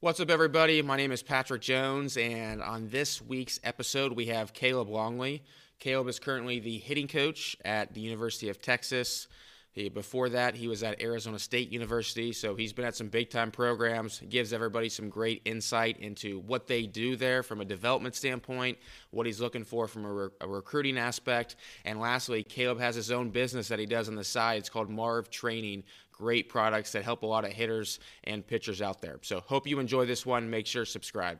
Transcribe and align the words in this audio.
What's 0.00 0.20
up, 0.20 0.30
everybody? 0.30 0.80
My 0.80 0.96
name 0.96 1.10
is 1.10 1.24
Patrick 1.24 1.60
Jones, 1.60 2.16
and 2.16 2.62
on 2.62 2.88
this 2.88 3.20
week's 3.20 3.58
episode, 3.64 4.12
we 4.12 4.26
have 4.26 4.52
Caleb 4.52 4.88
Longley. 4.88 5.42
Caleb 5.80 6.06
is 6.06 6.20
currently 6.20 6.60
the 6.60 6.78
hitting 6.78 7.08
coach 7.08 7.56
at 7.64 7.94
the 7.94 8.00
University 8.00 8.48
of 8.48 8.62
Texas. 8.62 9.26
He, 9.72 9.88
before 9.88 10.28
that, 10.28 10.54
he 10.54 10.68
was 10.68 10.84
at 10.84 11.02
Arizona 11.02 11.36
State 11.40 11.72
University, 11.72 12.32
so 12.32 12.54
he's 12.54 12.72
been 12.72 12.84
at 12.84 12.94
some 12.94 13.08
big 13.08 13.28
time 13.28 13.50
programs. 13.50 14.22
Gives 14.28 14.52
everybody 14.52 14.88
some 14.88 15.08
great 15.08 15.42
insight 15.44 15.98
into 15.98 16.38
what 16.38 16.68
they 16.68 16.86
do 16.86 17.16
there 17.16 17.42
from 17.42 17.60
a 17.60 17.64
development 17.64 18.14
standpoint, 18.14 18.78
what 19.10 19.26
he's 19.26 19.40
looking 19.40 19.64
for 19.64 19.88
from 19.88 20.04
a, 20.04 20.12
re- 20.12 20.28
a 20.40 20.46
recruiting 20.46 20.96
aspect. 20.96 21.56
And 21.84 21.98
lastly, 21.98 22.44
Caleb 22.44 22.78
has 22.78 22.94
his 22.94 23.10
own 23.10 23.30
business 23.30 23.66
that 23.66 23.80
he 23.80 23.86
does 23.86 24.08
on 24.08 24.14
the 24.14 24.22
side. 24.22 24.58
It's 24.58 24.68
called 24.68 24.90
Marv 24.90 25.28
Training. 25.28 25.82
Great 26.18 26.48
products 26.48 26.92
that 26.92 27.04
help 27.04 27.22
a 27.22 27.26
lot 27.26 27.44
of 27.44 27.52
hitters 27.52 28.00
and 28.24 28.46
pitchers 28.46 28.82
out 28.82 29.00
there. 29.00 29.18
So, 29.22 29.40
hope 29.40 29.66
you 29.66 29.78
enjoy 29.78 30.04
this 30.04 30.26
one. 30.26 30.50
Make 30.50 30.66
sure 30.66 30.84
subscribe. 30.84 31.38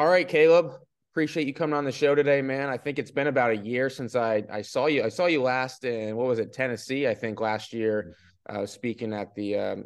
All 0.00 0.06
right, 0.06 0.26
Caleb. 0.26 0.72
Appreciate 1.12 1.48
you 1.48 1.52
coming 1.52 1.76
on 1.76 1.84
the 1.84 1.90
show 1.90 2.14
today, 2.14 2.40
man. 2.40 2.68
I 2.68 2.78
think 2.78 3.00
it's 3.00 3.10
been 3.10 3.26
about 3.26 3.50
a 3.50 3.56
year 3.56 3.90
since 3.90 4.14
I 4.14 4.44
I 4.50 4.62
saw 4.62 4.86
you. 4.86 5.02
I 5.02 5.08
saw 5.08 5.26
you 5.26 5.42
last 5.42 5.84
in 5.84 6.16
what 6.16 6.28
was 6.28 6.38
it, 6.38 6.52
Tennessee? 6.52 7.08
I 7.08 7.14
think 7.14 7.40
last 7.40 7.72
year, 7.72 8.14
uh, 8.48 8.64
speaking 8.64 9.12
at 9.12 9.34
the 9.34 9.58
um, 9.58 9.84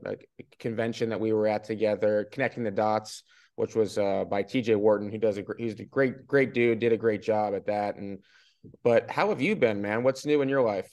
convention 0.58 1.08
that 1.08 1.18
we 1.18 1.32
were 1.32 1.48
at 1.48 1.64
together, 1.64 2.28
connecting 2.30 2.62
the 2.62 2.70
dots, 2.70 3.22
which 3.56 3.74
was 3.74 3.98
uh, 3.98 4.24
by 4.24 4.42
T.J. 4.42 4.74
Wharton. 4.76 5.10
He 5.10 5.18
does 5.18 5.38
a 5.38 5.44
he's 5.58 5.78
a 5.78 5.84
great 5.84 6.26
great 6.26 6.54
dude. 6.54 6.80
Did 6.80 6.92
a 6.92 6.96
great 6.96 7.22
job 7.22 7.54
at 7.54 7.66
that. 7.66 7.96
And 7.96 8.18
but 8.82 9.10
how 9.10 9.28
have 9.28 9.40
you 9.40 9.56
been, 9.56 9.82
man? 9.82 10.02
What's 10.02 10.26
new 10.26 10.42
in 10.42 10.48
your 10.48 10.62
life? 10.62 10.90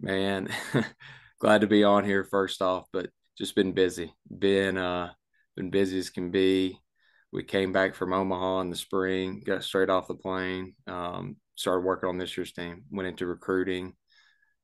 Man, 0.00 0.48
glad 1.40 1.60
to 1.60 1.66
be 1.66 1.84
on 1.84 2.04
here 2.04 2.24
first 2.24 2.62
off, 2.62 2.86
but 2.92 3.10
just 3.36 3.54
been 3.54 3.72
busy. 3.72 4.14
Been 4.36 4.78
uh 4.78 5.12
been 5.56 5.70
busy 5.70 5.98
as 5.98 6.10
can 6.10 6.30
be 6.30 6.78
we 7.34 7.42
came 7.42 7.72
back 7.72 7.96
from 7.96 8.12
Omaha 8.12 8.60
in 8.60 8.70
the 8.70 8.76
spring, 8.76 9.42
got 9.44 9.64
straight 9.64 9.90
off 9.90 10.06
the 10.06 10.14
plane, 10.14 10.74
um, 10.86 11.34
started 11.56 11.84
working 11.84 12.08
on 12.08 12.16
this 12.16 12.36
year's 12.36 12.52
team, 12.52 12.84
went 12.92 13.08
into 13.08 13.26
recruiting. 13.26 13.92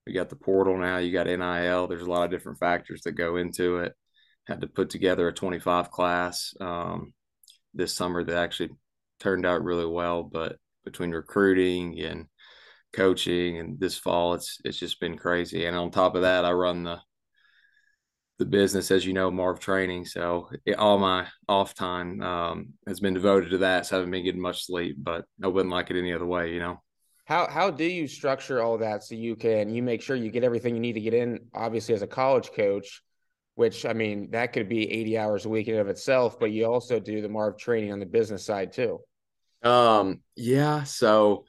We 0.06 0.12
got 0.12 0.28
the 0.28 0.36
portal 0.36 0.78
now, 0.78 0.98
you 0.98 1.12
got 1.12 1.26
NIL. 1.26 1.88
There's 1.88 2.06
a 2.06 2.10
lot 2.10 2.24
of 2.24 2.30
different 2.30 2.60
factors 2.60 3.02
that 3.02 3.12
go 3.12 3.36
into 3.36 3.78
it. 3.78 3.92
Had 4.50 4.62
to 4.62 4.66
put 4.66 4.90
together 4.90 5.28
a 5.28 5.32
25 5.32 5.92
class 5.92 6.52
um, 6.60 7.14
this 7.72 7.94
summer 7.94 8.24
that 8.24 8.36
actually 8.36 8.70
turned 9.20 9.46
out 9.46 9.62
really 9.62 9.86
well. 9.86 10.24
But 10.24 10.56
between 10.84 11.12
recruiting 11.12 12.00
and 12.00 12.26
coaching 12.92 13.58
and 13.58 13.78
this 13.78 13.96
fall, 13.96 14.34
it's 14.34 14.58
it's 14.64 14.76
just 14.76 14.98
been 14.98 15.16
crazy. 15.16 15.66
And 15.66 15.76
on 15.76 15.92
top 15.92 16.16
of 16.16 16.22
that, 16.22 16.44
I 16.44 16.50
run 16.50 16.82
the 16.82 16.98
the 18.40 18.44
business, 18.44 18.90
as 18.90 19.06
you 19.06 19.12
know, 19.12 19.30
Marv 19.30 19.60
Training. 19.60 20.04
So 20.04 20.50
it, 20.66 20.76
all 20.76 20.98
my 20.98 21.28
off 21.46 21.74
time 21.74 22.20
um, 22.20 22.70
has 22.88 22.98
been 22.98 23.14
devoted 23.14 23.50
to 23.50 23.58
that. 23.58 23.86
So 23.86 23.94
I 23.94 23.98
haven't 23.98 24.10
been 24.10 24.24
getting 24.24 24.40
much 24.40 24.66
sleep, 24.66 24.96
but 24.98 25.26
I 25.44 25.46
wouldn't 25.46 25.72
like 25.72 25.90
it 25.92 25.96
any 25.96 26.12
other 26.12 26.26
way, 26.26 26.52
you 26.52 26.58
know. 26.58 26.82
How 27.26 27.48
how 27.48 27.70
do 27.70 27.84
you 27.84 28.08
structure 28.08 28.60
all 28.60 28.78
that 28.78 29.04
so 29.04 29.14
you 29.14 29.36
can 29.36 29.72
you 29.72 29.84
make 29.84 30.02
sure 30.02 30.16
you 30.16 30.32
get 30.32 30.42
everything 30.42 30.74
you 30.74 30.80
need 30.80 30.94
to 30.94 31.00
get 31.00 31.14
in? 31.14 31.38
Obviously, 31.54 31.94
as 31.94 32.02
a 32.02 32.08
college 32.08 32.50
coach, 32.50 33.02
which 33.54 33.84
I 33.84 33.92
mean 33.92 34.30
that 34.30 34.52
could 34.52 34.68
be 34.68 34.90
eighty 34.90 35.18
hours 35.18 35.44
a 35.44 35.48
week 35.48 35.68
in 35.68 35.78
of 35.78 35.88
itself, 35.88 36.38
but 36.38 36.52
you 36.52 36.66
also 36.66 37.00
do 37.00 37.20
the 37.20 37.28
Marv 37.28 37.58
Training 37.58 37.92
on 37.92 38.00
the 38.00 38.06
business 38.06 38.44
side 38.44 38.72
too. 38.72 39.00
Um. 39.62 40.20
Yeah. 40.36 40.84
So 40.84 41.44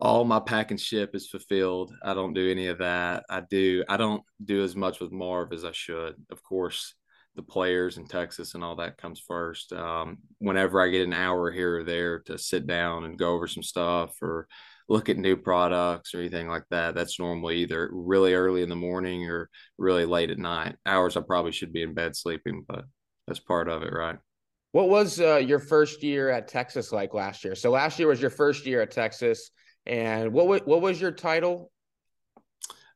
all 0.00 0.24
my 0.24 0.40
pack 0.40 0.70
and 0.70 0.80
ship 0.80 1.14
is 1.14 1.28
fulfilled. 1.28 1.92
I 2.02 2.12
don't 2.12 2.34
do 2.34 2.50
any 2.50 2.66
of 2.66 2.78
that. 2.78 3.24
I 3.30 3.40
do 3.40 3.84
I 3.88 3.96
don't 3.96 4.22
do 4.44 4.62
as 4.62 4.74
much 4.74 5.00
with 5.00 5.12
Marv 5.12 5.52
as 5.52 5.64
I 5.64 5.72
should. 5.72 6.16
Of 6.30 6.42
course, 6.42 6.94
the 7.36 7.42
players 7.42 7.98
in 7.98 8.06
Texas 8.06 8.54
and 8.54 8.64
all 8.64 8.76
that 8.76 8.98
comes 8.98 9.20
first. 9.20 9.72
Um, 9.72 10.18
whenever 10.38 10.80
I 10.80 10.88
get 10.88 11.06
an 11.06 11.14
hour 11.14 11.50
here 11.50 11.78
or 11.78 11.84
there 11.84 12.18
to 12.26 12.36
sit 12.36 12.66
down 12.66 13.04
and 13.04 13.18
go 13.18 13.32
over 13.34 13.46
some 13.46 13.62
stuff 13.62 14.20
or 14.20 14.48
look 14.92 15.08
at 15.08 15.16
new 15.16 15.36
products 15.36 16.14
or 16.14 16.18
anything 16.18 16.48
like 16.48 16.64
that, 16.70 16.94
that's 16.94 17.18
normally 17.18 17.56
either 17.56 17.88
really 17.92 18.34
early 18.34 18.62
in 18.62 18.68
the 18.68 18.76
morning 18.76 19.24
or 19.28 19.48
really 19.78 20.04
late 20.04 20.30
at 20.30 20.38
night. 20.38 20.76
Hours 20.84 21.16
I 21.16 21.22
probably 21.22 21.50
should 21.50 21.72
be 21.72 21.82
in 21.82 21.94
bed 21.94 22.14
sleeping, 22.14 22.64
but 22.68 22.84
that's 23.26 23.40
part 23.40 23.70
of 23.70 23.82
it, 23.82 23.92
right? 23.92 24.18
What 24.72 24.90
was 24.90 25.18
uh, 25.18 25.36
your 25.36 25.58
first 25.58 26.02
year 26.02 26.28
at 26.28 26.46
Texas 26.46 26.92
like 26.92 27.14
last 27.14 27.42
year? 27.42 27.54
So 27.54 27.70
last 27.70 27.98
year 27.98 28.08
was 28.08 28.20
your 28.20 28.30
first 28.30 28.66
year 28.66 28.82
at 28.82 28.90
Texas. 28.90 29.50
And 29.86 30.32
what 30.32 30.66
what 30.66 30.82
was 30.82 31.00
your 31.00 31.10
title? 31.10 31.72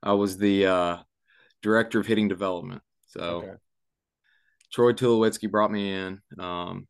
I 0.02 0.12
was 0.12 0.36
the 0.36 0.66
uh, 0.66 0.96
director 1.62 1.98
of 1.98 2.06
hitting 2.06 2.28
development. 2.28 2.82
So 3.06 3.20
okay. 3.20 3.52
Troy 4.72 4.92
Tulowitzki 4.92 5.50
brought 5.50 5.72
me 5.72 5.94
in. 5.94 6.20
Um, 6.38 6.86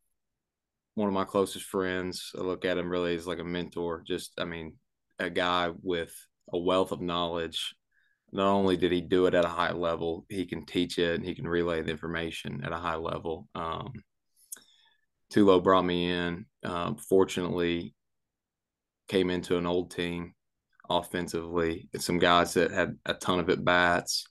one 0.95 1.07
of 1.07 1.13
my 1.13 1.23
closest 1.23 1.65
friends. 1.65 2.31
I 2.37 2.41
look 2.41 2.65
at 2.65 2.77
him 2.77 2.89
really 2.89 3.15
as 3.15 3.25
like 3.25 3.39
a 3.39 3.43
mentor. 3.43 4.03
Just, 4.05 4.33
I 4.37 4.45
mean, 4.45 4.73
a 5.19 5.29
guy 5.29 5.71
with 5.81 6.13
a 6.51 6.57
wealth 6.57 6.91
of 6.91 7.01
knowledge. 7.01 7.75
Not 8.31 8.51
only 8.51 8.77
did 8.77 8.91
he 8.91 9.01
do 9.01 9.25
it 9.25 9.33
at 9.33 9.45
a 9.45 9.49
high 9.49 9.71
level, 9.71 10.25
he 10.29 10.45
can 10.45 10.65
teach 10.65 10.99
it 10.99 11.15
and 11.15 11.25
he 11.25 11.33
can 11.33 11.47
relay 11.47 11.81
the 11.81 11.91
information 11.91 12.61
at 12.63 12.73
a 12.73 12.77
high 12.77 12.95
level. 12.95 13.47
Um, 13.55 13.93
Tulo 15.33 15.63
brought 15.63 15.85
me 15.85 16.11
in. 16.11 16.45
Um, 16.63 16.97
fortunately, 16.97 17.93
came 19.07 19.29
into 19.29 19.57
an 19.57 19.65
old 19.65 19.91
team 19.91 20.33
offensively. 20.89 21.89
Some 21.97 22.19
guys 22.19 22.53
that 22.55 22.71
had 22.71 22.97
a 23.05 23.13
ton 23.13 23.39
of 23.39 23.49
at 23.49 23.63
bats. 23.63 24.25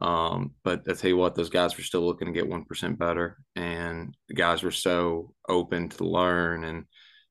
Um, 0.00 0.52
but 0.64 0.82
I 0.88 0.94
tell 0.94 1.10
you 1.10 1.16
what, 1.16 1.34
those 1.34 1.50
guys 1.50 1.76
were 1.76 1.84
still 1.84 2.00
looking 2.02 2.26
to 2.26 2.32
get 2.32 2.48
one 2.48 2.64
percent 2.64 2.98
better, 2.98 3.36
and 3.56 4.16
the 4.28 4.34
guys 4.34 4.62
were 4.62 4.70
so 4.70 5.34
open 5.46 5.90
to 5.90 6.04
learn 6.04 6.64
and 6.64 6.84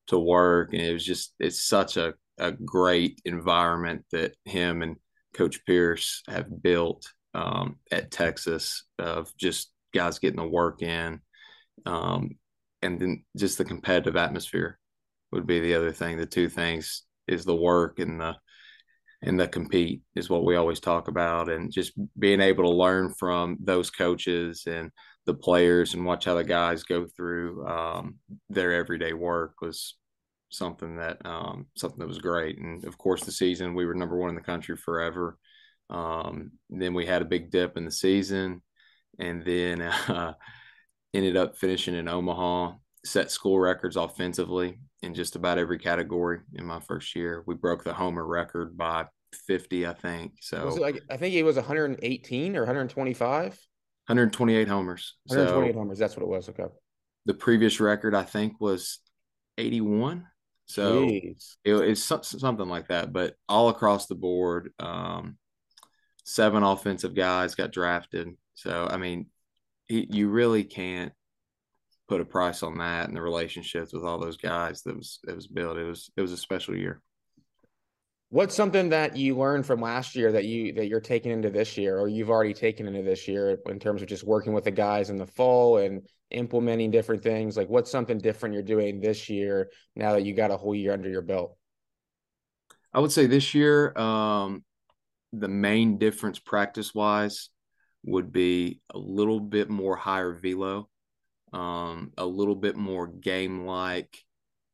to 0.06 0.18
work, 0.18 0.72
and 0.72 0.80
it 0.80 0.92
was 0.92 1.04
just 1.04 1.34
it's 1.40 1.66
such 1.66 1.96
a 1.96 2.14
a 2.42 2.52
great 2.52 3.20
environment 3.24 4.04
that 4.10 4.34
him 4.44 4.82
and 4.82 4.96
Coach 5.32 5.64
Pierce 5.64 6.22
have 6.28 6.62
built 6.62 7.06
um, 7.34 7.76
at 7.90 8.10
Texas 8.10 8.84
of 8.98 9.32
just 9.38 9.72
guys 9.94 10.18
getting 10.18 10.40
the 10.40 10.48
work 10.48 10.82
in, 10.82 11.20
um, 11.86 12.30
and 12.82 13.00
then 13.00 13.24
just 13.36 13.58
the 13.58 13.64
competitive 13.64 14.16
atmosphere 14.16 14.78
would 15.30 15.46
be 15.46 15.60
the 15.60 15.74
other 15.74 15.92
thing. 15.92 16.18
The 16.18 16.26
two 16.26 16.48
things 16.48 17.04
is 17.28 17.44
the 17.44 17.54
work 17.54 18.00
and 18.00 18.20
the 18.20 18.36
and 19.24 19.38
the 19.38 19.46
compete 19.46 20.02
is 20.16 20.28
what 20.28 20.44
we 20.44 20.56
always 20.56 20.80
talk 20.80 21.06
about 21.06 21.48
and 21.48 21.70
just 21.70 21.92
being 22.18 22.40
able 22.40 22.64
to 22.64 22.70
learn 22.70 23.14
from 23.14 23.56
those 23.62 23.88
coaches 23.88 24.64
and 24.66 24.90
the 25.26 25.34
players 25.34 25.94
and 25.94 26.04
watch 26.04 26.24
how 26.24 26.34
the 26.34 26.42
guys 26.42 26.82
go 26.82 27.06
through 27.16 27.64
um, 27.68 28.16
their 28.50 28.72
everyday 28.72 29.12
work 29.12 29.54
was 29.62 29.94
something 30.52 30.96
that 30.96 31.24
um, 31.24 31.66
something 31.76 31.98
that 31.98 32.08
was 32.08 32.18
great 32.18 32.58
and 32.58 32.84
of 32.84 32.98
course 32.98 33.24
the 33.24 33.32
season 33.32 33.74
we 33.74 33.86
were 33.86 33.94
number 33.94 34.16
one 34.16 34.28
in 34.28 34.34
the 34.34 34.40
country 34.40 34.76
forever 34.76 35.38
um, 35.90 36.52
then 36.70 36.94
we 36.94 37.06
had 37.06 37.22
a 37.22 37.26
big 37.26 37.50
dip 37.50 37.76
in 37.76 37.84
the 37.84 37.90
season 37.90 38.62
and 39.18 39.44
then 39.44 39.82
uh, 40.08 40.34
ended 41.14 41.36
up 41.36 41.56
finishing 41.56 41.94
in 41.94 42.08
omaha 42.08 42.72
set 43.04 43.30
school 43.30 43.58
records 43.58 43.96
offensively 43.96 44.78
in 45.02 45.14
just 45.14 45.36
about 45.36 45.58
every 45.58 45.78
category 45.78 46.40
in 46.54 46.64
my 46.64 46.80
first 46.80 47.16
year. 47.16 47.42
We 47.46 47.54
broke 47.54 47.84
the 47.84 47.92
homer 47.92 48.24
record 48.24 48.76
by 48.76 49.06
50, 49.46 49.86
I 49.86 49.94
think. 49.94 50.34
So 50.40 50.68
like 50.68 51.02
I 51.10 51.16
think 51.16 51.34
it 51.34 51.42
was 51.42 51.56
118 51.56 52.56
or 52.56 52.60
125. 52.60 53.42
128 54.06 54.68
homers. 54.68 55.14
128 55.26 55.72
so 55.72 55.78
homers. 55.78 55.98
That's 55.98 56.16
what 56.16 56.22
it 56.22 56.28
was. 56.28 56.48
Okay. 56.48 56.64
The 57.26 57.34
previous 57.34 57.80
record 57.80 58.14
I 58.14 58.22
think 58.22 58.60
was 58.60 59.00
81. 59.58 60.26
So 60.72 61.08
it, 61.08 61.34
it's 61.64 62.02
something 62.02 62.68
like 62.68 62.88
that. 62.88 63.12
But 63.12 63.34
all 63.48 63.68
across 63.68 64.06
the 64.06 64.14
board, 64.14 64.72
um, 64.78 65.36
seven 66.24 66.62
offensive 66.62 67.14
guys 67.14 67.54
got 67.54 67.72
drafted. 67.72 68.30
So 68.54 68.88
I 68.90 68.96
mean, 68.96 69.26
you 69.88 70.28
really 70.28 70.64
can't 70.64 71.12
put 72.08 72.20
a 72.20 72.24
price 72.24 72.62
on 72.62 72.78
that 72.78 73.08
and 73.08 73.16
the 73.16 73.22
relationships 73.22 73.92
with 73.92 74.04
all 74.04 74.18
those 74.18 74.36
guys 74.36 74.82
that 74.82 74.96
was 74.96 75.18
that 75.24 75.34
was 75.34 75.46
built. 75.46 75.78
It 75.78 75.84
was 75.84 76.10
it 76.16 76.20
was 76.20 76.32
a 76.32 76.36
special 76.36 76.76
year. 76.76 77.02
What's 78.32 78.54
something 78.54 78.88
that 78.88 79.14
you 79.14 79.36
learned 79.36 79.66
from 79.66 79.82
last 79.82 80.16
year 80.16 80.32
that 80.32 80.46
you 80.46 80.72
that 80.72 80.86
you're 80.86 81.00
taking 81.00 81.30
into 81.30 81.50
this 81.50 81.76
year, 81.76 81.98
or 81.98 82.08
you've 82.08 82.30
already 82.30 82.54
taken 82.54 82.86
into 82.86 83.02
this 83.02 83.28
year 83.28 83.58
in 83.66 83.78
terms 83.78 84.00
of 84.00 84.08
just 84.08 84.24
working 84.24 84.54
with 84.54 84.64
the 84.64 84.70
guys 84.70 85.10
in 85.10 85.18
the 85.18 85.26
fall 85.26 85.76
and 85.76 86.00
implementing 86.30 86.90
different 86.90 87.22
things? 87.22 87.58
Like, 87.58 87.68
what's 87.68 87.90
something 87.90 88.16
different 88.16 88.54
you're 88.54 88.62
doing 88.62 89.00
this 89.00 89.28
year 89.28 89.70
now 89.94 90.12
that 90.12 90.24
you 90.24 90.32
got 90.32 90.50
a 90.50 90.56
whole 90.56 90.74
year 90.74 90.94
under 90.94 91.10
your 91.10 91.20
belt? 91.20 91.58
I 92.94 93.00
would 93.00 93.12
say 93.12 93.26
this 93.26 93.52
year, 93.52 93.92
um, 93.98 94.64
the 95.34 95.48
main 95.48 95.98
difference 95.98 96.38
practice 96.38 96.94
wise 96.94 97.50
would 98.06 98.32
be 98.32 98.80
a 98.94 98.98
little 98.98 99.40
bit 99.40 99.68
more 99.68 99.94
higher 99.94 100.32
velo 100.32 100.88
um, 101.52 102.12
a 102.16 102.24
little 102.24 102.54
bit 102.54 102.76
more 102.76 103.06
game 103.06 103.66
like 103.66 104.16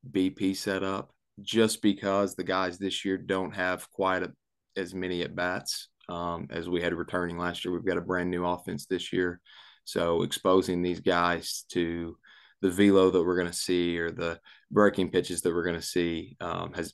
BP 0.09 0.57
setup 0.57 1.13
just 1.43 1.83
because 1.83 2.35
the 2.35 2.45
guys 2.45 2.79
this 2.79 3.05
year 3.05 3.17
don't 3.17 3.55
have 3.55 3.91
quite 3.91 4.23
a, 4.23 4.33
as 4.77 4.95
many 4.95 5.23
at 5.23 5.35
bats 5.35 5.89
um, 6.09 6.47
as 6.51 6.69
we 6.69 6.81
had 6.81 6.95
returning 6.95 7.39
last 7.39 7.65
year. 7.65 7.73
We've 7.73 7.85
got 7.85 7.99
a 7.99 8.03
brand 8.03 8.31
new 8.31 8.45
offense 8.45 8.87
this 8.87 9.13
year. 9.13 9.41
So 9.85 10.23
exposing 10.23 10.83
these 10.83 11.01
guys 11.01 11.65
to 11.71 12.17
the 12.61 12.71
velo 12.71 13.11
that 13.11 13.25
we're 13.25 13.37
going 13.37 13.51
to 13.51 13.57
see 13.57 13.99
or 13.99 14.11
the 14.11 14.41
breaking 14.71 15.11
pitches 15.11 15.43
that 15.43 15.55
we're 15.55 15.65
going 15.65 15.77
to 15.77 15.83
see 15.83 16.37
um, 16.41 16.73
has 16.75 16.93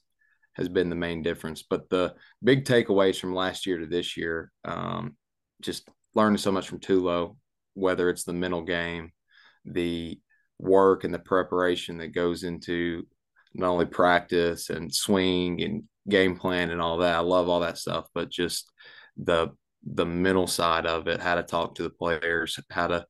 has 0.55 0.69
been 0.69 0.89
the 0.89 0.97
main 0.97 1.23
difference. 1.23 1.65
But 1.69 1.91
the 1.91 2.15
big 2.43 2.65
takeaways 2.65 3.19
from 3.19 3.35
last 3.35 3.67
year 3.67 3.79
to 3.79 3.87
this 3.87 4.17
year, 4.17 4.53
um, 4.65 5.17
just 5.61 5.89
learning 6.15 6.39
so 6.39 6.53
much 6.53 6.69
from 6.69 6.79
Tulo, 6.79 7.37
whether 7.75 8.09
it's 8.09 8.25
the 8.25 8.33
mental 8.33 8.63
game, 8.63 9.11
the 9.65 10.21
work 10.59 11.03
and 11.03 11.13
the 11.13 11.19
preparation 11.19 11.99
that 11.99 12.15
goes 12.15 12.45
into 12.45 13.07
not 13.55 13.71
only 13.71 13.87
practice 13.87 14.71
and 14.71 14.93
swing 14.95 15.63
and 15.63 15.85
game 16.09 16.37
plan 16.37 16.71
and 16.71 16.81
all 16.81 16.99
that. 16.99 17.17
I 17.17 17.21
love 17.21 17.49
all 17.49 17.61
that 17.61 17.79
stuff, 17.79 18.07
but 18.15 18.31
just 18.31 18.71
the 19.17 19.49
the 19.87 20.07
mental 20.07 20.47
side 20.47 20.87
of 20.87 21.09
it, 21.09 21.21
how 21.21 21.35
to 21.35 21.43
talk 21.43 21.75
to 21.75 21.83
the 21.83 21.91
players, 21.91 22.59
how 22.71 22.87
to 22.87 23.07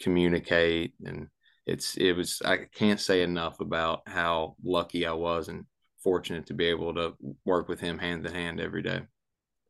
communicate 0.00 0.94
and 1.04 1.28
it's 1.66 1.96
it 1.96 2.12
was 2.12 2.40
I 2.44 2.58
can't 2.74 3.00
say 3.00 3.22
enough 3.22 3.60
about 3.60 4.02
how 4.06 4.56
lucky 4.62 5.06
I 5.06 5.12
was 5.12 5.48
and 5.48 5.64
fortunate 5.98 6.46
to 6.46 6.54
be 6.54 6.66
able 6.66 6.94
to 6.94 7.14
work 7.44 7.68
with 7.68 7.80
him 7.80 7.98
hand 7.98 8.24
in 8.26 8.32
hand 8.32 8.60
every 8.60 8.82
day. 8.82 9.02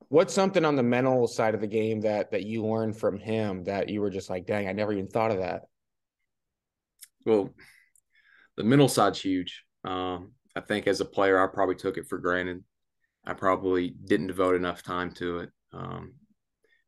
What's 0.09 0.35
something 0.35 0.65
on 0.65 0.77
the 0.77 0.83
mental 0.83 1.27
side 1.27 1.55
of 1.55 1.61
the 1.61 1.67
game 1.67 2.03
that 2.03 2.31
that 2.33 2.45
you 2.45 2.65
learned 2.65 2.99
from 2.99 3.19
him 3.19 3.65
that 3.65 3.89
you 3.89 4.01
were 4.01 4.11
just 4.11 4.29
like, 4.29 4.47
dang, 4.47 4.69
I 4.69 4.73
never 4.73 4.93
even 4.93 5.09
thought 5.09 5.31
of 5.31 5.39
that? 5.39 5.63
Well, 7.25 7.51
the 8.57 8.65
mental 8.65 8.89
side's 8.89 9.21
huge. 9.21 9.65
Um, 9.87 10.33
I 10.55 10.61
think 10.61 10.87
as 10.87 11.01
a 11.01 11.05
player, 11.05 11.43
I 11.43 11.47
probably 11.47 11.77
took 11.77 11.97
it 11.97 12.09
for 12.09 12.19
granted. 12.19 12.65
I 13.25 13.35
probably 13.35 13.91
didn't 13.91 14.29
devote 14.29 14.57
enough 14.57 14.83
time 14.83 15.11
to 15.13 15.39
it. 15.39 15.51
Um, 15.73 16.15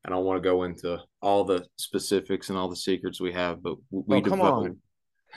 I 0.04 0.10
don't 0.10 0.24
want 0.24 0.42
to 0.42 0.48
go 0.48 0.62
into 0.62 1.00
all 1.20 1.44
the 1.44 1.66
specifics 1.76 2.48
and 2.48 2.58
all 2.58 2.68
the 2.68 2.76
secrets 2.76 3.20
we 3.20 3.32
have, 3.32 3.62
but 3.62 3.76
we 3.90 4.18
oh, 4.18 4.20
devote 4.20 4.76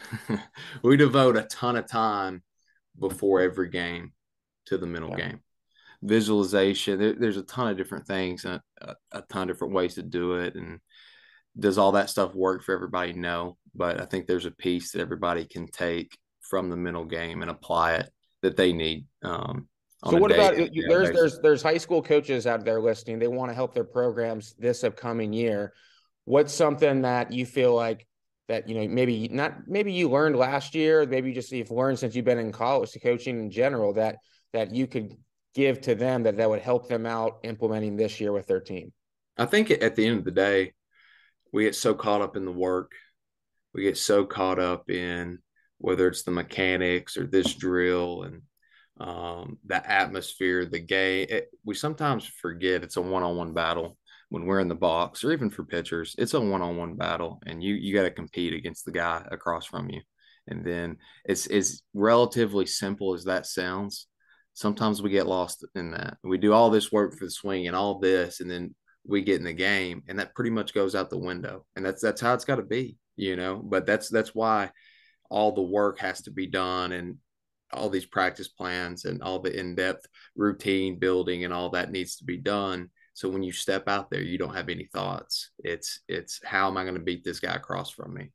we 0.83 0.97
devote 0.97 1.37
a 1.37 1.43
ton 1.43 1.75
of 1.75 1.87
time 1.87 2.43
before 2.97 3.41
every 3.41 3.69
game 3.69 4.13
to 4.67 4.77
the 4.77 4.87
mental 4.87 5.11
yeah. 5.11 5.29
game. 5.29 5.39
Visualization, 6.03 6.99
there, 6.99 7.13
there's 7.13 7.37
a 7.37 7.43
ton 7.43 7.67
of 7.67 7.77
different 7.77 8.07
things 8.07 8.45
and 8.45 8.61
a, 8.81 8.95
a, 9.11 9.21
ton 9.23 9.43
of 9.43 9.55
different 9.55 9.73
ways 9.73 9.95
to 9.95 10.03
do 10.03 10.35
it. 10.35 10.55
And 10.55 10.79
does 11.57 11.77
all 11.77 11.93
that 11.93 12.09
stuff 12.09 12.33
work 12.33 12.63
for 12.63 12.73
everybody? 12.73 13.13
No, 13.13 13.57
but 13.75 13.99
I 13.99 14.05
think 14.05 14.25
there's 14.25 14.45
a 14.45 14.51
piece 14.51 14.91
that 14.91 15.01
everybody 15.01 15.45
can 15.45 15.67
take 15.67 16.17
from 16.51 16.69
the 16.69 16.75
mental 16.75 17.05
game 17.05 17.41
and 17.41 17.49
apply 17.49 17.95
it 17.95 18.11
that 18.41 18.57
they 18.57 18.73
need. 18.73 19.05
Um, 19.23 19.69
so 20.05 20.17
what 20.17 20.31
about 20.31 20.55
there's 20.55 21.11
there's 21.11 21.39
there's 21.39 21.63
high 21.63 21.77
school 21.77 22.01
coaches 22.01 22.45
out 22.45 22.65
there 22.65 22.81
listening. 22.81 23.19
They 23.19 23.27
want 23.27 23.51
to 23.51 23.55
help 23.55 23.73
their 23.73 23.85
programs 23.85 24.53
this 24.59 24.83
upcoming 24.83 25.31
year. 25.31 25.73
What's 26.25 26.53
something 26.53 27.03
that 27.03 27.31
you 27.31 27.45
feel 27.45 27.73
like 27.73 28.05
that 28.49 28.67
you 28.67 28.75
know 28.75 28.87
maybe 28.87 29.29
not 29.29 29.67
maybe 29.67 29.93
you 29.93 30.09
learned 30.09 30.35
last 30.35 30.75
year, 30.75 31.05
maybe 31.05 31.29
you 31.29 31.35
just 31.35 31.51
you've 31.51 31.71
learned 31.71 31.99
since 31.99 32.15
you've 32.15 32.25
been 32.25 32.39
in 32.39 32.51
college 32.51 32.91
to 32.91 32.99
coaching 32.99 33.39
in 33.39 33.49
general 33.49 33.93
that 33.93 34.17
that 34.53 34.75
you 34.75 34.87
could 34.87 35.15
give 35.53 35.79
to 35.81 35.95
them 35.95 36.23
that 36.23 36.37
that 36.37 36.49
would 36.49 36.61
help 36.61 36.89
them 36.89 37.05
out 37.05 37.39
implementing 37.43 37.95
this 37.95 38.19
year 38.19 38.33
with 38.33 38.47
their 38.47 38.59
team? 38.59 38.91
I 39.37 39.45
think 39.45 39.71
at 39.71 39.95
the 39.95 40.05
end 40.05 40.19
of 40.19 40.25
the 40.25 40.31
day, 40.31 40.73
we 41.53 41.63
get 41.63 41.75
so 41.75 41.93
caught 41.93 42.21
up 42.21 42.35
in 42.35 42.43
the 42.43 42.51
work, 42.51 42.91
we 43.73 43.83
get 43.83 43.97
so 43.97 44.25
caught 44.25 44.59
up 44.59 44.89
in 44.89 45.39
whether 45.81 46.07
it's 46.07 46.23
the 46.23 46.31
mechanics 46.31 47.17
or 47.17 47.27
this 47.27 47.53
drill 47.55 48.23
and 48.23 48.41
um, 48.99 49.57
the 49.65 49.91
atmosphere, 49.91 50.65
the 50.65 50.79
game. 50.79 51.25
It, 51.29 51.49
we 51.65 51.73
sometimes 51.75 52.25
forget 52.25 52.83
it's 52.83 52.97
a 52.97 53.01
one-on-one 53.01 53.53
battle 53.53 53.97
when 54.29 54.45
we're 54.45 54.59
in 54.59 54.69
the 54.69 54.75
box, 54.75 55.23
or 55.23 55.33
even 55.33 55.49
for 55.49 55.65
pitchers, 55.65 56.15
it's 56.17 56.35
a 56.35 56.39
one-on-one 56.39 56.95
battle, 56.95 57.41
and 57.45 57.61
you 57.61 57.73
you 57.73 57.93
got 57.93 58.03
to 58.03 58.11
compete 58.11 58.53
against 58.53 58.85
the 58.85 58.91
guy 58.91 59.25
across 59.29 59.65
from 59.65 59.89
you. 59.89 60.01
And 60.47 60.63
then 60.63 60.97
it's 61.25 61.47
as 61.47 61.81
relatively 61.93 62.65
simple 62.65 63.13
as 63.13 63.25
that 63.25 63.45
sounds. 63.45 64.07
Sometimes 64.53 65.01
we 65.01 65.09
get 65.09 65.27
lost 65.27 65.65
in 65.75 65.91
that. 65.91 66.17
We 66.23 66.37
do 66.37 66.53
all 66.53 66.69
this 66.69 66.91
work 66.91 67.17
for 67.17 67.25
the 67.25 67.31
swing 67.31 67.67
and 67.67 67.75
all 67.75 67.99
this, 67.99 68.39
and 68.39 68.49
then 68.49 68.73
we 69.05 69.21
get 69.21 69.39
in 69.39 69.45
the 69.45 69.53
game, 69.53 70.03
and 70.07 70.19
that 70.19 70.35
pretty 70.35 70.51
much 70.51 70.73
goes 70.73 70.95
out 70.95 71.09
the 71.09 71.17
window. 71.17 71.65
And 71.75 71.85
that's 71.85 72.01
that's 72.01 72.21
how 72.21 72.33
it's 72.33 72.45
got 72.45 72.57
to 72.57 72.63
be, 72.63 72.97
you 73.15 73.35
know. 73.35 73.57
But 73.57 73.85
that's 73.85 74.09
that's 74.09 74.33
why 74.33 74.71
all 75.31 75.53
the 75.53 75.61
work 75.61 75.97
has 75.99 76.21
to 76.23 76.31
be 76.31 76.45
done, 76.45 76.91
and 76.91 77.17
all 77.73 77.89
these 77.89 78.05
practice 78.05 78.49
plans 78.49 79.05
and 79.05 79.23
all 79.23 79.39
the 79.39 79.57
in-depth 79.57 80.05
routine 80.35 80.99
building 80.99 81.45
and 81.45 81.53
all 81.53 81.69
that 81.69 81.91
needs 81.91 82.17
to 82.17 82.25
be 82.25 82.37
done. 82.37 82.89
So 83.13 83.29
when 83.29 83.43
you 83.43 83.51
step 83.51 83.87
out 83.87 84.09
there 84.09 84.21
you 84.21 84.37
don't 84.37 84.55
have 84.55 84.69
any 84.69 84.89
thoughts. 84.93 85.51
It's 85.59 86.01
it's 86.07 86.41
how 86.43 86.67
am 86.67 86.77
i 86.77 86.83
going 86.83 86.95
to 86.95 87.01
beat 87.01 87.23
this 87.23 87.39
guy 87.39 87.53
across 87.53 87.89
from 87.89 88.13
me? 88.13 88.31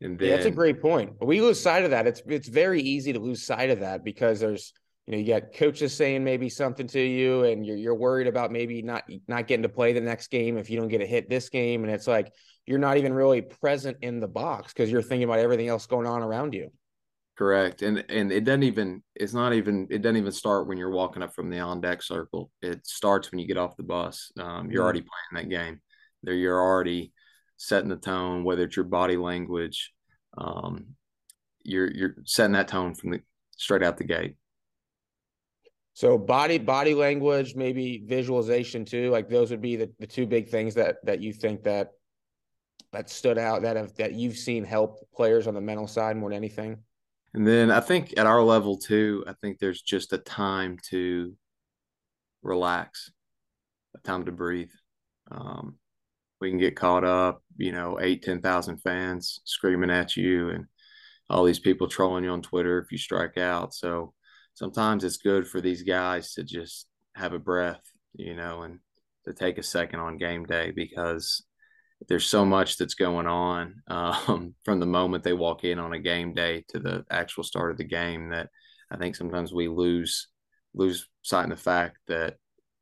And 0.00 0.18
then, 0.18 0.28
yeah, 0.28 0.36
that's 0.36 0.46
a 0.46 0.50
great 0.50 0.82
point. 0.82 1.12
We 1.20 1.40
lose 1.40 1.60
sight 1.60 1.84
of 1.84 1.90
that. 1.92 2.06
It's 2.06 2.22
it's 2.26 2.48
very 2.48 2.82
easy 2.82 3.12
to 3.12 3.20
lose 3.20 3.46
sight 3.46 3.70
of 3.70 3.80
that 3.80 4.04
because 4.04 4.40
there's 4.40 4.72
you 5.06 5.12
know 5.12 5.18
you 5.18 5.26
got 5.26 5.52
coaches 5.54 5.94
saying 5.94 6.22
maybe 6.22 6.48
something 6.48 6.86
to 6.86 7.00
you 7.00 7.44
and 7.44 7.66
you're, 7.66 7.76
you're 7.76 7.94
worried 7.94 8.26
about 8.26 8.52
maybe 8.52 8.82
not 8.82 9.04
not 9.28 9.46
getting 9.46 9.62
to 9.62 9.68
play 9.68 9.92
the 9.92 10.00
next 10.00 10.28
game 10.28 10.56
if 10.56 10.70
you 10.70 10.78
don't 10.78 10.88
get 10.88 11.02
a 11.02 11.06
hit 11.06 11.28
this 11.28 11.48
game 11.48 11.84
and 11.84 11.92
it's 11.92 12.06
like 12.06 12.32
you're 12.66 12.78
not 12.78 12.96
even 12.96 13.12
really 13.12 13.42
present 13.42 13.96
in 14.02 14.20
the 14.20 14.28
box 14.28 14.72
because 14.72 14.90
you're 14.90 15.02
thinking 15.02 15.24
about 15.24 15.38
everything 15.38 15.68
else 15.68 15.86
going 15.86 16.06
on 16.06 16.22
around 16.22 16.54
you 16.54 16.70
Correct. 17.36 17.80
And 17.82 18.04
and 18.08 18.30
it 18.30 18.44
doesn't 18.44 18.62
even 18.62 19.02
it's 19.14 19.32
not 19.32 19.54
even 19.54 19.88
it 19.90 20.02
doesn't 20.02 20.18
even 20.18 20.32
start 20.32 20.68
when 20.68 20.76
you're 20.76 20.90
walking 20.90 21.22
up 21.22 21.34
from 21.34 21.48
the 21.48 21.60
on 21.60 21.80
deck 21.80 22.02
circle. 22.02 22.50
It 22.60 22.86
starts 22.86 23.30
when 23.30 23.38
you 23.38 23.46
get 23.46 23.56
off 23.56 23.76
the 23.76 23.82
bus. 23.82 24.30
Um, 24.38 24.70
you're 24.70 24.82
already 24.84 25.00
playing 25.00 25.48
that 25.48 25.50
game. 25.50 25.80
There 26.22 26.34
you're 26.34 26.60
already 26.60 27.12
setting 27.56 27.88
the 27.88 27.96
tone, 27.96 28.44
whether 28.44 28.64
it's 28.64 28.76
your 28.76 28.84
body 28.84 29.16
language, 29.16 29.92
um, 30.36 30.94
you're 31.64 31.90
you're 31.90 32.16
setting 32.24 32.52
that 32.52 32.68
tone 32.68 32.94
from 32.94 33.12
the 33.12 33.20
straight 33.56 33.82
out 33.82 33.96
the 33.96 34.04
gate. 34.04 34.36
So 35.94 36.16
body 36.16 36.58
body 36.58 36.94
language, 36.94 37.54
maybe 37.54 38.02
visualization 38.06 38.84
too. 38.84 39.10
Like 39.10 39.28
those 39.28 39.50
would 39.50 39.60
be 39.60 39.76
the, 39.76 39.90
the 39.98 40.06
two 40.06 40.26
big 40.26 40.48
things 40.48 40.74
that 40.74 40.96
that 41.04 41.20
you 41.20 41.32
think 41.32 41.62
that 41.64 41.90
that 42.92 43.10
stood 43.10 43.38
out 43.38 43.62
that 43.62 43.76
have 43.76 43.94
that 43.96 44.14
you've 44.14 44.36
seen 44.36 44.64
help 44.64 44.98
players 45.14 45.46
on 45.46 45.54
the 45.54 45.60
mental 45.60 45.86
side 45.86 46.16
more 46.16 46.30
than 46.30 46.36
anything. 46.36 46.78
And 47.34 47.46
then 47.46 47.70
I 47.70 47.80
think 47.80 48.14
at 48.16 48.26
our 48.26 48.42
level 48.42 48.76
too, 48.76 49.24
I 49.26 49.32
think 49.40 49.58
there's 49.58 49.80
just 49.80 50.12
a 50.12 50.18
time 50.18 50.78
to 50.90 51.34
relax, 52.42 53.10
a 53.94 53.98
time 54.00 54.26
to 54.26 54.32
breathe. 54.32 54.70
Um, 55.30 55.76
we 56.40 56.50
can 56.50 56.58
get 56.58 56.76
caught 56.76 57.04
up, 57.04 57.42
you 57.56 57.72
know, 57.72 57.98
eight, 58.00 58.22
10,000 58.22 58.78
fans 58.78 59.40
screaming 59.44 59.90
at 59.90 60.16
you 60.16 60.50
and 60.50 60.66
all 61.30 61.44
these 61.44 61.60
people 61.60 61.88
trolling 61.88 62.24
you 62.24 62.30
on 62.30 62.42
Twitter 62.42 62.78
if 62.80 62.92
you 62.92 62.98
strike 62.98 63.38
out. 63.38 63.72
So 63.72 64.12
sometimes 64.54 65.04
it's 65.04 65.16
good 65.16 65.46
for 65.46 65.60
these 65.60 65.82
guys 65.82 66.34
to 66.34 66.44
just 66.44 66.86
have 67.14 67.32
a 67.32 67.38
breath, 67.38 67.82
you 68.14 68.34
know, 68.34 68.62
and 68.62 68.78
to 69.24 69.32
take 69.32 69.58
a 69.58 69.62
second 69.62 70.00
on 70.00 70.18
game 70.18 70.44
day 70.44 70.72
because 70.74 71.44
there's 72.08 72.26
so 72.26 72.44
much 72.44 72.76
that's 72.76 72.94
going 72.94 73.26
on 73.26 73.76
um, 73.88 74.54
from 74.64 74.80
the 74.80 74.86
moment 74.86 75.24
they 75.24 75.32
walk 75.32 75.64
in 75.64 75.78
on 75.78 75.92
a 75.92 75.98
game 75.98 76.34
day 76.34 76.64
to 76.68 76.78
the 76.78 77.04
actual 77.10 77.44
start 77.44 77.70
of 77.70 77.76
the 77.76 77.84
game 77.84 78.30
that 78.30 78.48
I 78.90 78.96
think 78.96 79.16
sometimes 79.16 79.52
we 79.52 79.68
lose 79.68 80.28
lose 80.74 81.06
sight 81.22 81.44
in 81.44 81.50
the 81.50 81.56
fact 81.56 81.98
that 82.08 82.36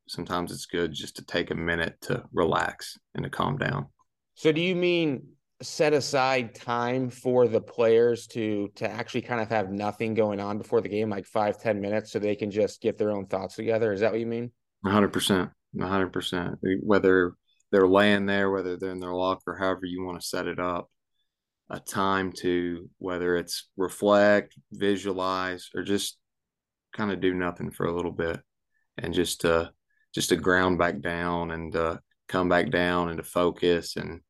sometimes 0.07 0.51
it's 0.51 0.65
good 0.65 0.93
just 0.93 1.17
to 1.17 1.25
take 1.25 1.51
a 1.51 1.55
minute 1.55 1.95
to 2.01 2.23
relax 2.33 2.97
and 3.15 3.23
to 3.23 3.29
calm 3.29 3.57
down. 3.57 3.87
So 4.35 4.51
do 4.51 4.61
you 4.61 4.75
mean 4.75 5.27
set 5.61 5.93
aside 5.93 6.55
time 6.55 7.09
for 7.09 7.47
the 7.47 7.61
players 7.61 8.27
to 8.27 8.69
to 8.75 8.89
actually 8.89 9.21
kind 9.21 9.41
of 9.41 9.49
have 9.49 9.71
nothing 9.71 10.13
going 10.13 10.39
on 10.39 10.57
before 10.57 10.81
the 10.81 10.89
game, 10.89 11.09
like 11.09 11.25
five 11.25 11.59
ten 11.59 11.79
minutes, 11.79 12.11
so 12.11 12.19
they 12.19 12.35
can 12.35 12.51
just 12.51 12.81
get 12.81 12.97
their 12.97 13.11
own 13.11 13.25
thoughts 13.27 13.55
together? 13.55 13.93
Is 13.93 14.01
that 14.01 14.11
what 14.11 14.19
you 14.19 14.25
mean? 14.25 14.51
hundred 14.85 15.13
percent. 15.13 15.49
hundred 15.79 16.11
percent. 16.11 16.57
Whether 16.81 17.33
they're 17.71 17.87
laying 17.87 18.25
there, 18.25 18.51
whether 18.51 18.77
they're 18.77 18.91
in 18.91 18.99
their 18.99 19.13
locker, 19.13 19.55
however 19.55 19.85
you 19.85 20.03
want 20.03 20.19
to 20.19 20.27
set 20.27 20.47
it 20.47 20.59
up, 20.59 20.89
a 21.69 21.79
time 21.79 22.31
to 22.33 22.89
whether 22.97 23.37
it's 23.37 23.69
reflect, 23.77 24.55
visualize, 24.71 25.69
or 25.75 25.83
just 25.83 26.17
kind 26.93 27.11
of 27.11 27.21
do 27.21 27.33
nothing 27.33 27.71
for 27.71 27.85
a 27.85 27.95
little 27.95 28.11
bit, 28.11 28.39
and 28.97 29.13
just 29.13 29.41
to 29.41 29.71
just 30.13 30.29
to 30.29 30.35
ground 30.35 30.77
back 30.77 30.99
down 30.99 31.51
and 31.51 31.75
uh, 31.75 31.97
come 32.27 32.49
back 32.49 32.69
down 32.71 33.09
and 33.09 33.17
to 33.17 33.23
focus. 33.23 33.95
And 33.95 34.21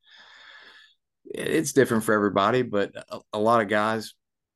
it's 1.26 1.74
different 1.74 2.04
for 2.04 2.14
everybody, 2.14 2.62
but 2.62 2.92
a, 3.10 3.20
a 3.34 3.40
lot 3.40 3.62
of 3.62 3.70
guys 3.70 4.14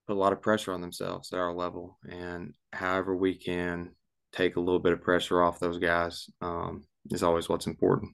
put 0.08 0.14
a 0.16 0.20
lot 0.20 0.34
of 0.34 0.42
pressure 0.42 0.74
on 0.74 0.82
themselves 0.82 1.32
at 1.34 1.40
our 1.40 1.54
level, 1.54 1.98
and 2.10 2.54
however 2.74 3.16
we 3.16 3.36
can 3.36 3.92
take 4.32 4.56
a 4.56 4.60
little 4.60 4.80
bit 4.80 4.94
of 4.94 5.02
pressure 5.02 5.42
off 5.42 5.60
those 5.60 5.80
guys 5.80 6.30
um, 6.42 6.84
is 7.12 7.24
always 7.24 7.48
what's 7.48 7.68
important 7.68 8.14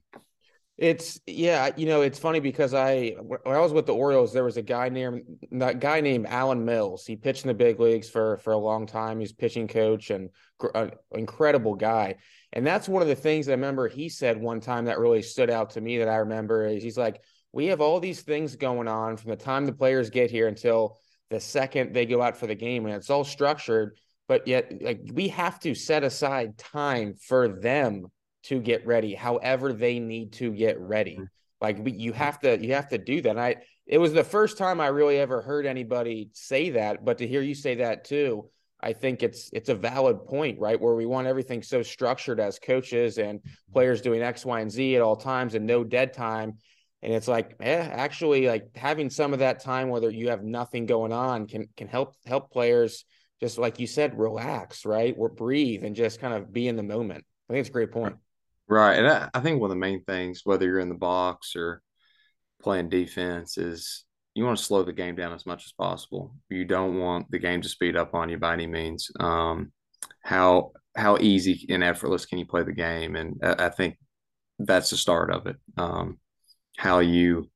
It's 0.77 1.19
yeah, 1.27 1.69
you 1.77 1.85
know, 1.85 2.01
it's 2.01 2.17
funny 2.17 2.39
because 2.39 2.73
I 2.73 3.09
when 3.21 3.39
I 3.45 3.59
was 3.59 3.71
with 3.73 3.85
the 3.85 3.93
Orioles, 3.93 4.33
there 4.33 4.43
was 4.43 4.57
a 4.57 4.63
guy 4.63 4.89
named 4.89 5.21
that 5.51 5.79
guy 5.79 6.01
named 6.01 6.25
Alan 6.25 6.65
Mills. 6.65 7.05
He 7.05 7.15
pitched 7.15 7.43
in 7.43 7.49
the 7.49 7.53
big 7.53 7.79
leagues 7.79 8.09
for 8.09 8.37
for 8.37 8.53
a 8.53 8.57
long 8.57 8.87
time. 8.87 9.19
He's 9.19 9.33
pitching 9.33 9.67
coach 9.67 10.09
and 10.09 10.29
an 10.73 10.91
incredible 11.11 11.75
guy. 11.75 12.15
And 12.53 12.65
that's 12.65 12.89
one 12.89 13.03
of 13.03 13.07
the 13.07 13.15
things 13.15 13.47
I 13.47 13.51
remember 13.51 13.87
he 13.89 14.09
said 14.09 14.41
one 14.41 14.59
time 14.59 14.85
that 14.85 14.97
really 14.97 15.21
stood 15.21 15.51
out 15.51 15.71
to 15.71 15.81
me 15.81 15.99
that 15.99 16.09
I 16.09 16.17
remember 16.17 16.65
is 16.65 16.81
he's 16.81 16.97
like, 16.97 17.21
we 17.53 17.67
have 17.67 17.81
all 17.81 17.99
these 17.99 18.21
things 18.21 18.55
going 18.55 18.87
on 18.87 19.17
from 19.17 19.31
the 19.31 19.35
time 19.35 19.65
the 19.65 19.73
players 19.73 20.09
get 20.09 20.31
here 20.31 20.47
until 20.47 20.97
the 21.29 21.39
second 21.39 21.93
they 21.93 22.05
go 22.05 22.21
out 22.21 22.37
for 22.37 22.47
the 22.47 22.55
game, 22.55 22.85
and 22.85 22.95
it's 22.95 23.09
all 23.09 23.23
structured. 23.23 23.97
But 24.27 24.47
yet, 24.47 24.81
like 24.81 25.01
we 25.13 25.29
have 25.29 25.59
to 25.61 25.75
set 25.75 26.03
aside 26.03 26.57
time 26.57 27.15
for 27.15 27.47
them 27.47 28.07
to 28.43 28.59
get 28.59 28.85
ready, 28.85 29.13
however 29.13 29.73
they 29.73 29.99
need 29.99 30.33
to 30.33 30.51
get 30.51 30.79
ready. 30.79 31.15
Mm-hmm. 31.15 31.23
Like 31.61 31.79
you 31.85 32.13
have 32.13 32.39
to 32.39 32.63
you 32.63 32.73
have 32.73 32.89
to 32.89 32.97
do 32.97 33.21
that. 33.21 33.31
And 33.31 33.39
I 33.39 33.57
it 33.85 33.97
was 33.97 34.13
the 34.13 34.23
first 34.23 34.57
time 34.57 34.79
I 34.79 34.87
really 34.87 35.17
ever 35.19 35.41
heard 35.41 35.65
anybody 35.65 36.29
say 36.33 36.71
that, 36.71 37.03
but 37.03 37.17
to 37.19 37.27
hear 37.27 37.41
you 37.41 37.53
say 37.53 37.75
that 37.75 38.05
too, 38.05 38.49
I 38.81 38.93
think 38.93 39.21
it's 39.21 39.49
it's 39.53 39.69
a 39.69 39.75
valid 39.75 40.25
point, 40.25 40.59
right? 40.59 40.79
Where 40.79 40.95
we 40.95 41.05
want 41.05 41.27
everything 41.27 41.61
so 41.61 41.83
structured 41.83 42.39
as 42.39 42.57
coaches 42.57 43.17
and 43.19 43.41
players 43.71 44.01
doing 44.01 44.21
X, 44.21 44.45
Y, 44.45 44.59
and 44.59 44.71
Z 44.71 44.95
at 44.95 45.01
all 45.01 45.15
times 45.15 45.55
and 45.55 45.65
no 45.65 45.83
dead 45.83 46.13
time. 46.13 46.57
And 47.03 47.13
it's 47.13 47.27
like, 47.27 47.55
eh, 47.61 47.89
actually, 47.91 48.47
like 48.47 48.75
having 48.75 49.09
some 49.09 49.33
of 49.33 49.39
that 49.39 49.59
time, 49.59 49.89
whether 49.89 50.09
you 50.09 50.29
have 50.29 50.43
nothing 50.43 50.85
going 50.85 51.11
on, 51.11 51.47
can 51.47 51.67
can 51.75 51.87
help 51.87 52.15
help 52.25 52.51
players 52.51 53.05
just 53.41 53.57
like 53.57 53.79
you 53.79 53.87
said, 53.87 54.17
relax, 54.17 54.85
right? 54.85 55.15
Or 55.17 55.27
breathe 55.27 55.83
and 55.83 55.95
just 55.95 56.21
kind 56.21 56.33
of 56.33 56.53
be 56.53 56.67
in 56.67 56.75
the 56.75 56.83
moment. 56.83 57.25
I 57.49 57.53
think 57.53 57.61
it's 57.61 57.69
a 57.69 57.73
great 57.73 57.91
point. 57.91 58.15
Right. 58.67 58.99
And 58.99 59.07
I, 59.07 59.29
I 59.33 59.39
think 59.41 59.59
one 59.59 59.71
of 59.71 59.75
the 59.75 59.79
main 59.79 60.03
things, 60.03 60.41
whether 60.43 60.65
you're 60.65 60.79
in 60.79 60.89
the 60.89 60.95
box 60.95 61.55
or 61.55 61.81
playing 62.61 62.89
defense, 62.89 63.57
is 63.57 64.05
you 64.35 64.45
want 64.45 64.59
to 64.59 64.63
slow 64.63 64.83
the 64.83 64.93
game 64.93 65.15
down 65.15 65.33
as 65.33 65.45
much 65.45 65.65
as 65.65 65.73
possible. 65.73 66.35
You 66.49 66.65
don't 66.65 66.99
want 66.99 67.29
the 67.31 67.39
game 67.39 67.61
to 67.61 67.69
speed 67.69 67.97
up 67.97 68.13
on 68.13 68.29
you 68.29 68.37
by 68.37 68.53
any 68.53 68.67
means. 68.67 69.09
Um, 69.19 69.71
how 70.23 70.71
how 70.95 71.17
easy 71.17 71.65
and 71.69 71.83
effortless 71.83 72.25
can 72.25 72.37
you 72.37 72.45
play 72.45 72.63
the 72.63 72.73
game? 72.73 73.15
And 73.15 73.39
I, 73.43 73.65
I 73.65 73.69
think 73.69 73.97
that's 74.59 74.91
the 74.91 74.97
start 74.97 75.31
of 75.31 75.47
it. 75.47 75.57
Um, 75.77 76.19
how 76.81 76.97
you 76.97 77.47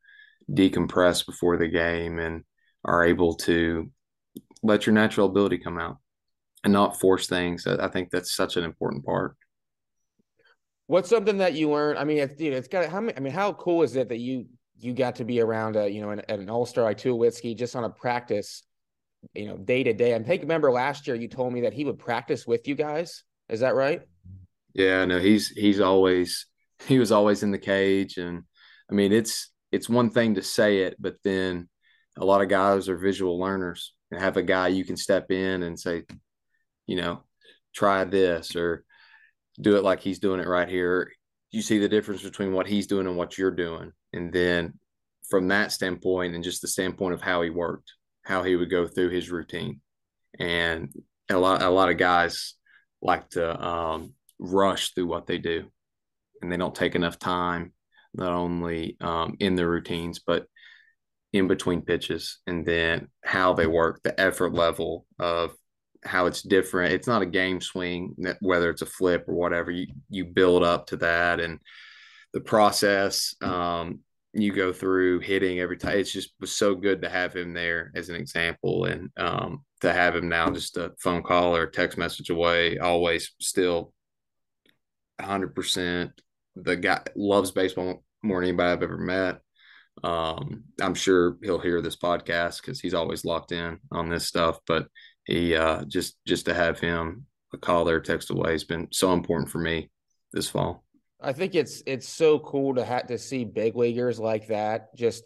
decompress 0.51 1.25
before 1.25 1.58
the 1.58 1.67
game 1.67 2.20
and 2.20 2.44
are 2.84 3.03
able 3.03 3.34
to 3.34 3.89
let 4.62 4.86
your 4.86 4.94
natural 4.94 5.25
ability 5.25 5.58
come 5.58 5.79
out 5.79 5.98
and 6.63 6.72
not 6.72 7.00
force 7.00 7.25
things. 7.25 7.65
I, 7.65 7.88
think 7.88 8.12
that's 8.12 8.36
such 8.36 8.55
an 8.55 8.63
important 8.63 9.03
part. 9.03 9.36
What's 10.86 11.10
something 11.10 11.39
that 11.39 11.55
you 11.55 11.72
learned? 11.72 11.98
I 11.98 12.03
mean, 12.03 12.20
it's 12.20 12.39
you 12.39 12.51
know, 12.51 12.58
it's 12.58 12.67
got 12.67 12.86
how 12.86 13.01
many. 13.01 13.17
I 13.17 13.20
mean, 13.20 13.34
how 13.34 13.53
cool 13.53 13.82
is 13.82 13.96
it 13.96 14.10
that 14.10 14.20
you 14.20 14.46
you 14.77 14.94
got 14.94 15.15
to 15.15 15.25
be 15.25 15.41
around 15.41 15.75
a 15.75 15.89
you 15.89 16.01
know 16.01 16.12
an, 16.12 16.22
an 16.29 16.48
all 16.48 16.67
star 16.67 16.84
like 16.84 17.00
Tulowitzki 17.00 17.58
just 17.58 17.75
on 17.75 17.84
a 17.84 17.89
practice, 17.89 18.62
you 19.34 19.48
know, 19.48 19.58
day 19.58 19.82
to 19.82 19.94
day. 19.94 20.13
I 20.13 20.22
think 20.22 20.44
remember 20.44 20.72
last 20.72 21.08
year 21.08 21.15
you 21.15 21.27
told 21.27 21.51
me 21.51 21.62
that 21.62 21.74
he 21.74 21.84
would 21.84 21.98
practice 21.98 22.46
with 22.46 22.67
you 22.67 22.75
guys. 22.75 23.24
Is 23.50 23.62
that 23.62 23.74
right? 23.74 24.03
Yeah, 24.75 25.05
no, 25.05 25.17
he's 25.20 25.48
he's 25.50 25.79
always 25.79 26.46
he 26.88 27.00
was 27.00 27.12
always 27.12 27.41
in 27.41 27.50
the 27.50 27.58
cage, 27.58 28.17
and 28.17 28.44
I 28.89 28.94
mean 28.94 29.12
it's 29.12 29.51
it's 29.72 29.89
one 29.89 30.10
thing 30.10 30.36
to 30.36 30.42
say 30.42 30.84
it, 30.84 30.96
but 31.00 31.18
then 31.24 31.70
a 32.18 32.25
lot 32.25 32.42
of 32.42 32.50
guys 32.50 32.88
are 32.88 32.98
visual 32.98 33.39
learners 33.39 33.94
and 34.12 34.22
have 34.22 34.38
a 34.38 34.44
guy 34.44 34.70
you 34.70 34.86
can 34.86 34.96
step 34.96 35.32
in 35.32 35.63
and 35.63 35.80
say, 35.80 36.04
you 36.88 36.96
know, 36.96 37.24
try 37.74 38.04
this 38.06 38.56
or 38.56 38.86
do 39.60 39.75
it 39.75 39.84
like 39.84 40.00
he's 40.00 40.20
doing 40.20 40.39
it 40.39 40.48
right 40.48 40.70
here. 40.70 41.12
You 41.51 41.62
see 41.62 41.80
the 41.80 41.89
difference 41.89 42.22
between 42.22 42.54
what 42.54 42.68
he's 42.68 42.88
doing 42.88 43.08
and 43.08 43.18
what 43.18 43.38
you're 43.38 43.51
doing. 43.51 43.92
And 44.13 44.32
then 44.32 44.75
from 45.30 45.48
that 45.50 45.72
standpoint 45.72 46.36
and 46.36 46.44
just 46.44 46.62
the 46.62 46.68
standpoint 46.68 47.13
of 47.13 47.22
how 47.22 47.42
he 47.42 47.50
worked, 47.50 47.94
how 48.24 48.44
he 48.44 48.56
would 48.56 48.70
go 48.70 48.88
through 48.88 49.10
his 49.10 49.30
routine. 49.30 49.82
And 50.39 50.94
a 51.30 51.38
lot 51.38 51.62
a 51.62 51.70
lot 51.70 51.89
of 51.89 51.98
guys 51.98 52.54
like 53.01 53.30
to 53.32 53.65
um, 53.65 54.13
rush 54.39 54.94
through 54.94 55.08
what 55.08 55.27
they 55.27 55.38
do 55.38 55.65
and 56.42 56.51
they 56.51 56.58
don't 56.58 56.75
take 56.75 56.96
enough 56.96 57.18
time 57.18 57.74
not 58.18 58.32
only 58.32 58.98
um, 59.02 59.36
in 59.40 59.56
their 59.56 59.70
routines 59.70 60.20
but 60.20 60.48
in 61.34 61.48
between 61.48 61.82
pitches 61.82 62.40
and 62.48 62.66
then 62.66 63.08
how 63.24 63.54
they 63.54 63.68
work 63.68 64.02
the 64.04 64.20
effort 64.20 64.54
level 64.54 65.06
of 65.20 65.54
how 66.06 66.28
it's 66.28 66.42
different. 66.42 66.94
It's 66.94 67.08
not 67.08 67.22
a 67.22 67.28
game 67.28 67.60
swing, 67.60 68.16
whether 68.40 68.70
it's 68.70 68.82
a 68.82 68.88
flip 68.88 69.26
or 69.28 69.34
whatever. 69.34 69.72
You 69.72 69.88
you 70.10 70.26
build 70.26 70.64
up 70.64 70.88
to 70.88 70.98
that, 70.98 71.40
and 71.40 71.60
the 72.34 72.40
process 72.40 73.36
um, 73.42 74.00
you 74.34 74.54
go 74.54 74.72
through 74.72 75.20
hitting 75.20 75.60
every 75.60 75.78
time. 75.78 75.98
It's 75.98 76.12
just 76.12 76.34
was 76.40 76.52
so 76.52 76.76
good 76.76 77.02
to 77.02 77.10
have 77.10 77.36
him 77.36 77.54
there 77.54 77.92
as 77.96 78.10
an 78.10 78.16
example, 78.16 78.86
and 78.86 79.10
um, 79.18 79.64
to 79.82 79.92
have 79.92 80.16
him 80.16 80.30
now 80.30 80.50
just 80.52 80.78
a 80.78 80.94
phone 81.00 81.24
call 81.24 81.56
or 81.56 81.68
text 81.68 81.98
message 81.98 82.30
away. 82.30 82.78
Always 82.78 83.34
still, 83.42 83.94
hundred 85.20 85.56
percent. 85.56 86.12
The 86.56 86.78
guy 86.78 87.02
loves 87.16 87.52
baseball 87.52 88.05
more 88.25 88.41
than 88.41 88.50
anybody 88.50 88.72
I've 88.72 88.84
ever 88.84 88.98
met. 88.98 89.39
Um, 90.03 90.63
I'm 90.82 90.96
sure 90.96 91.38
he'll 91.41 91.60
hear 91.60 91.82
this 91.82 91.96
podcast 91.96 92.62
because 92.62 92.79
he's 92.79 92.94
always 92.94 93.24
locked 93.24 93.51
in 93.51 93.79
on 93.91 94.10
this 94.10 94.27
stuff. 94.27 94.60
But 94.67 94.88
he 95.25 95.55
uh, 95.55 95.86
just 95.86 96.17
just 96.27 96.46
to 96.46 96.53
have 96.53 96.79
him 96.79 97.25
a 97.53 97.58
call 97.58 97.86
there, 97.86 98.01
text 98.01 98.29
away 98.29 98.51
has 98.51 98.63
been 98.63 98.88
so 98.91 99.13
important 99.13 99.50
for 99.50 99.60
me 99.60 99.89
this 100.34 100.50
fall. 100.50 100.84
I 101.22 101.34
think 101.34 101.55
it's 101.55 101.82
it's 101.86 102.10
so 102.10 102.39
cool 102.39 102.75
to 102.75 102.86
have 102.86 103.08
to 103.08 103.17
see 103.17 103.46
big 103.46 103.75
leaguers 103.75 104.20
like 104.20 104.48
that 104.48 104.96
just 104.96 105.24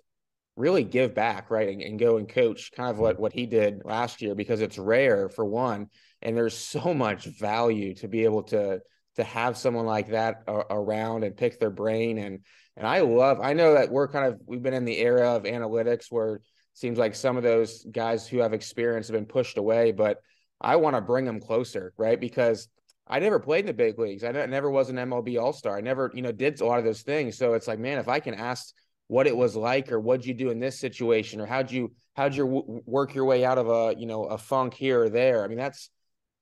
really 0.56 0.84
give 0.84 1.16
back, 1.16 1.50
right, 1.50 1.70
and, 1.70 1.82
and 1.82 1.98
go 1.98 2.18
and 2.18 2.28
coach, 2.28 2.72
kind 2.72 2.90
of 2.90 3.00
what 3.00 3.20
what 3.20 3.34
he 3.34 3.46
did 3.46 3.82
last 3.86 4.22
year, 4.22 4.36
because 4.36 4.62
it's 4.62 4.78
rare 4.78 5.30
for 5.30 5.46
one, 5.46 5.88
and 6.22 6.38
there's 6.38 6.56
so 6.56 6.94
much 6.94 7.26
value 7.26 7.96
to 7.96 8.08
be 8.08 8.24
able 8.24 8.44
to 8.44 8.80
to 9.20 9.24
have 9.26 9.58
someone 9.58 9.86
like 9.86 10.10
that 10.10 10.44
around 10.48 11.24
and 11.24 11.38
pick 11.38 11.60
their 11.60 11.70
brain 11.70 12.18
and 12.18 12.40
and 12.76 12.88
I 12.88 13.02
love 13.02 13.40
I 13.42 13.54
know 13.54 13.74
that 13.74 13.92
we're 13.92 14.08
kind 14.08 14.26
of 14.26 14.40
we've 14.46 14.64
been 14.64 14.74
in 14.74 14.86
the 14.86 14.98
era 14.98 15.36
of 15.36 15.44
analytics 15.44 16.06
where 16.10 16.36
it 16.36 16.42
seems 16.74 16.98
like 16.98 17.14
some 17.14 17.38
of 17.38 17.44
those 17.44 17.86
guys 17.92 18.28
who 18.28 18.40
have 18.40 18.54
experience 18.54 19.08
have 19.08 19.16
been 19.16 19.26
pushed 19.26 19.58
away, 19.58 19.92
but 19.92 20.22
I 20.62 20.78
want 20.78 20.96
to 20.96 21.02
bring 21.02 21.26
them 21.26 21.42
closer, 21.42 21.94
right? 21.98 22.20
Because 22.20 22.70
I 23.06 23.20
never 23.20 23.40
played 23.40 23.62
in 23.62 23.66
the 23.66 23.74
big 23.74 24.00
leagues. 24.00 24.24
I 24.24 24.32
never 24.32 24.70
was 24.70 24.90
an 24.90 24.96
MLB 24.96 25.42
All 25.42 25.52
Star. 25.52 25.78
I 25.78 25.82
never, 25.82 26.12
you 26.14 26.22
know, 26.22 26.32
did 26.32 26.62
a 26.62 26.66
lot 26.66 26.80
of 26.80 26.86
those 26.86 27.02
things. 27.02 27.38
So 27.38 27.54
it's 27.54 27.68
like, 27.68 27.80
man, 27.80 27.98
if 27.98 28.08
I 28.08 28.20
can 28.20 28.34
ask 28.34 28.74
what 29.08 29.28
it 29.28 29.36
was 29.36 29.56
like, 29.56 29.92
or 29.92 30.00
what'd 30.00 30.26
you 30.26 30.34
do 30.34 30.52
in 30.52 30.60
this 30.60 30.80
situation, 30.80 31.42
or 31.42 31.48
how'd 31.48 31.72
you 31.72 31.92
how'd 32.14 32.36
you 32.36 32.82
work 32.86 33.14
your 33.16 33.26
way 33.26 33.44
out 33.44 33.58
of 33.58 33.68
a 33.68 34.00
you 34.00 34.06
know 34.06 34.26
a 34.26 34.38
funk 34.38 34.74
here 34.74 35.04
or 35.04 35.10
there? 35.10 35.44
I 35.44 35.48
mean, 35.48 35.58
that's 35.58 35.90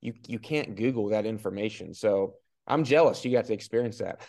you 0.00 0.12
you 0.26 0.38
can't 0.38 0.76
Google 0.76 1.08
that 1.08 1.26
information. 1.26 1.94
So 1.94 2.34
I'm 2.68 2.84
jealous 2.84 3.24
you 3.24 3.32
got 3.32 3.46
to 3.46 3.52
experience 3.52 3.98
that. 3.98 4.20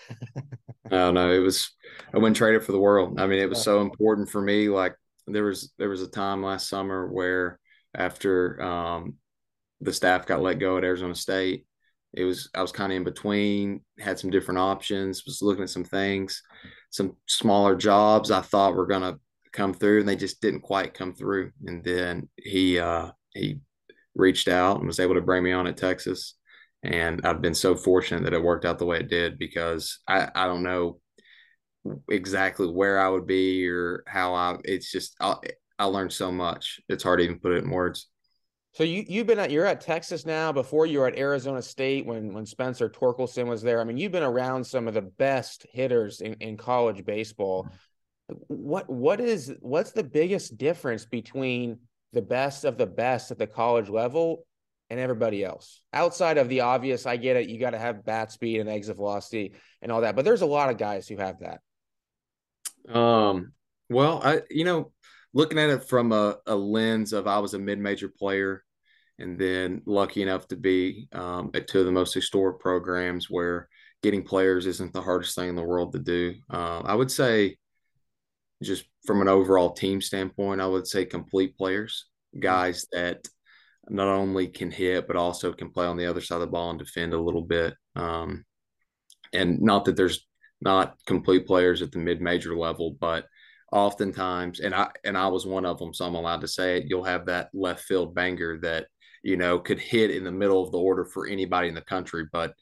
no, 0.91 1.11
no, 1.11 1.31
it 1.31 1.39
was 1.39 1.71
I 2.13 2.17
wouldn't 2.17 2.37
trade 2.37 2.55
it 2.55 2.63
for 2.63 2.71
the 2.71 2.79
world. 2.79 3.19
I 3.19 3.27
mean, 3.27 3.39
it 3.39 3.49
was 3.49 3.61
so 3.61 3.81
important 3.81 4.29
for 4.29 4.41
me. 4.41 4.69
Like 4.69 4.95
there 5.27 5.43
was 5.43 5.71
there 5.77 5.89
was 5.89 6.01
a 6.01 6.07
time 6.07 6.43
last 6.43 6.69
summer 6.69 7.07
where 7.07 7.59
after 7.93 8.61
um, 8.61 9.15
the 9.81 9.93
staff 9.93 10.25
got 10.25 10.41
let 10.41 10.59
go 10.59 10.77
at 10.77 10.83
Arizona 10.83 11.15
State, 11.15 11.65
it 12.13 12.23
was 12.23 12.49
I 12.55 12.61
was 12.61 12.71
kind 12.71 12.91
of 12.91 12.97
in 12.97 13.03
between, 13.03 13.81
had 13.99 14.19
some 14.19 14.29
different 14.29 14.59
options, 14.59 15.25
was 15.25 15.41
looking 15.41 15.63
at 15.63 15.69
some 15.69 15.83
things, 15.83 16.41
some 16.89 17.15
smaller 17.27 17.75
jobs 17.75 18.31
I 18.31 18.41
thought 18.41 18.75
were 18.75 18.87
gonna 18.87 19.19
come 19.51 19.73
through, 19.73 19.99
and 19.99 20.09
they 20.09 20.15
just 20.15 20.41
didn't 20.41 20.61
quite 20.61 20.93
come 20.93 21.13
through. 21.13 21.51
And 21.65 21.83
then 21.83 22.29
he 22.37 22.79
uh, 22.79 23.11
he 23.33 23.59
reached 24.15 24.47
out 24.47 24.77
and 24.77 24.87
was 24.87 24.99
able 24.99 25.15
to 25.15 25.21
bring 25.21 25.43
me 25.43 25.51
on 25.51 25.67
at 25.67 25.77
Texas. 25.77 26.35
And 26.83 27.25
I've 27.25 27.41
been 27.41 27.55
so 27.55 27.75
fortunate 27.75 28.23
that 28.23 28.33
it 28.33 28.43
worked 28.43 28.65
out 28.65 28.79
the 28.79 28.85
way 28.85 28.99
it 28.99 29.09
did 29.09 29.37
because 29.37 29.99
I, 30.07 30.29
I 30.33 30.47
don't 30.47 30.63
know 30.63 30.99
exactly 32.09 32.67
where 32.67 32.99
I 32.99 33.09
would 33.09 33.27
be 33.27 33.67
or 33.67 34.03
how 34.07 34.33
I. 34.33 34.57
It's 34.63 34.91
just 34.91 35.15
I, 35.19 35.35
I 35.77 35.85
learned 35.85 36.13
so 36.13 36.31
much. 36.31 36.79
It's 36.87 37.03
hard 37.03 37.19
to 37.19 37.25
even 37.25 37.39
put 37.39 37.51
it 37.51 37.63
in 37.63 37.69
words. 37.69 38.07
So 38.73 38.83
you 38.83 39.03
you've 39.07 39.27
been 39.27 39.39
at 39.39 39.51
you're 39.51 39.65
at 39.65 39.81
Texas 39.81 40.25
now. 40.25 40.51
Before 40.51 40.85
you 40.85 40.99
were 40.99 41.07
at 41.07 41.17
Arizona 41.17 41.61
State 41.61 42.05
when 42.05 42.33
when 42.33 42.45
Spencer 42.45 42.89
Torkelson 42.89 43.47
was 43.47 43.61
there. 43.61 43.81
I 43.81 43.83
mean, 43.83 43.97
you've 43.97 44.11
been 44.11 44.23
around 44.23 44.65
some 44.65 44.87
of 44.87 44.93
the 44.93 45.01
best 45.01 45.65
hitters 45.71 46.21
in, 46.21 46.35
in 46.35 46.55
college 46.55 47.03
baseball. 47.03 47.67
What 48.47 48.89
what 48.89 49.19
is 49.19 49.53
what's 49.59 49.91
the 49.91 50.03
biggest 50.03 50.57
difference 50.57 51.05
between 51.05 51.79
the 52.13 52.21
best 52.21 52.63
of 52.63 52.77
the 52.77 52.85
best 52.85 53.31
at 53.31 53.37
the 53.37 53.47
college 53.47 53.89
level 53.89 54.45
and 54.89 54.99
everybody 54.99 55.43
else 55.43 55.81
outside 55.93 56.37
of 56.37 56.49
the 56.49 56.61
obvious? 56.61 57.05
I 57.05 57.17
get 57.17 57.37
it. 57.37 57.49
You 57.49 57.59
got 57.59 57.71
to 57.71 57.79
have 57.79 58.05
bat 58.05 58.31
speed 58.31 58.59
and 58.59 58.69
exit 58.69 58.95
velocity 58.95 59.53
and 59.81 59.91
all 59.91 60.01
that, 60.01 60.15
but 60.15 60.25
there's 60.25 60.41
a 60.41 60.47
lot 60.47 60.69
of 60.69 60.77
guys 60.77 61.07
who 61.07 61.17
have 61.17 61.37
that. 61.39 61.61
Um, 62.93 63.53
well, 63.89 64.21
I 64.23 64.41
you 64.49 64.65
know, 64.65 64.91
looking 65.33 65.59
at 65.59 65.69
it 65.69 65.87
from 65.87 66.11
a, 66.11 66.37
a 66.45 66.55
lens 66.55 67.13
of 67.13 67.27
I 67.27 67.39
was 67.39 67.53
a 67.53 67.59
mid-major 67.59 68.09
player, 68.09 68.63
and 69.19 69.37
then 69.37 69.81
lucky 69.85 70.21
enough 70.21 70.47
to 70.47 70.55
be 70.55 71.07
um, 71.11 71.51
at 71.53 71.67
two 71.67 71.79
of 71.79 71.85
the 71.85 71.91
most 71.91 72.13
historic 72.13 72.59
programs 72.59 73.29
where 73.29 73.67
getting 74.01 74.23
players 74.23 74.65
isn't 74.65 74.93
the 74.93 75.01
hardest 75.01 75.35
thing 75.35 75.49
in 75.49 75.55
the 75.55 75.61
world 75.61 75.91
to 75.91 75.99
do. 75.99 76.35
Uh, 76.49 76.79
I 76.79 76.95
would 76.95 77.11
say, 77.11 77.57
just 78.63 78.85
from 79.05 79.21
an 79.21 79.27
overall 79.27 79.71
team 79.71 80.01
standpoint, 80.01 80.61
I 80.61 80.67
would 80.67 80.87
say 80.87 81.05
complete 81.05 81.57
players, 81.57 82.05
guys 82.39 82.87
that 82.91 83.27
not 83.89 84.07
only 84.07 84.47
can 84.47 84.71
hit 84.71 85.07
but 85.07 85.15
also 85.15 85.53
can 85.53 85.69
play 85.69 85.85
on 85.85 85.97
the 85.97 86.05
other 86.05 86.21
side 86.21 86.35
of 86.35 86.41
the 86.41 86.47
ball 86.47 86.69
and 86.69 86.79
defend 86.79 87.13
a 87.13 87.19
little 87.19 87.41
bit. 87.41 87.73
Um, 87.95 88.45
and 89.33 89.61
not 89.61 89.85
that 89.85 89.95
there's 89.95 90.27
not 90.61 90.95
complete 91.05 91.45
players 91.45 91.81
at 91.81 91.91
the 91.91 91.99
mid-major 91.99 92.55
level, 92.55 92.95
but 92.99 93.25
oftentimes, 93.71 94.59
and 94.59 94.73
I 94.73 94.89
and 95.03 95.17
I 95.17 95.27
was 95.27 95.45
one 95.45 95.65
of 95.65 95.77
them, 95.77 95.93
so 95.93 96.05
I'm 96.05 96.15
allowed 96.15 96.41
to 96.41 96.47
say 96.47 96.77
it. 96.77 96.85
You'll 96.87 97.03
have 97.03 97.27
that 97.27 97.49
left 97.53 97.83
field 97.83 98.15
banger 98.15 98.59
that 98.61 98.87
you 99.23 99.37
know 99.37 99.59
could 99.59 99.79
hit 99.79 100.11
in 100.11 100.23
the 100.23 100.31
middle 100.31 100.63
of 100.63 100.71
the 100.71 100.79
order 100.79 101.05
for 101.05 101.27
anybody 101.27 101.67
in 101.67 101.75
the 101.75 101.81
country, 101.81 102.25
but 102.31 102.53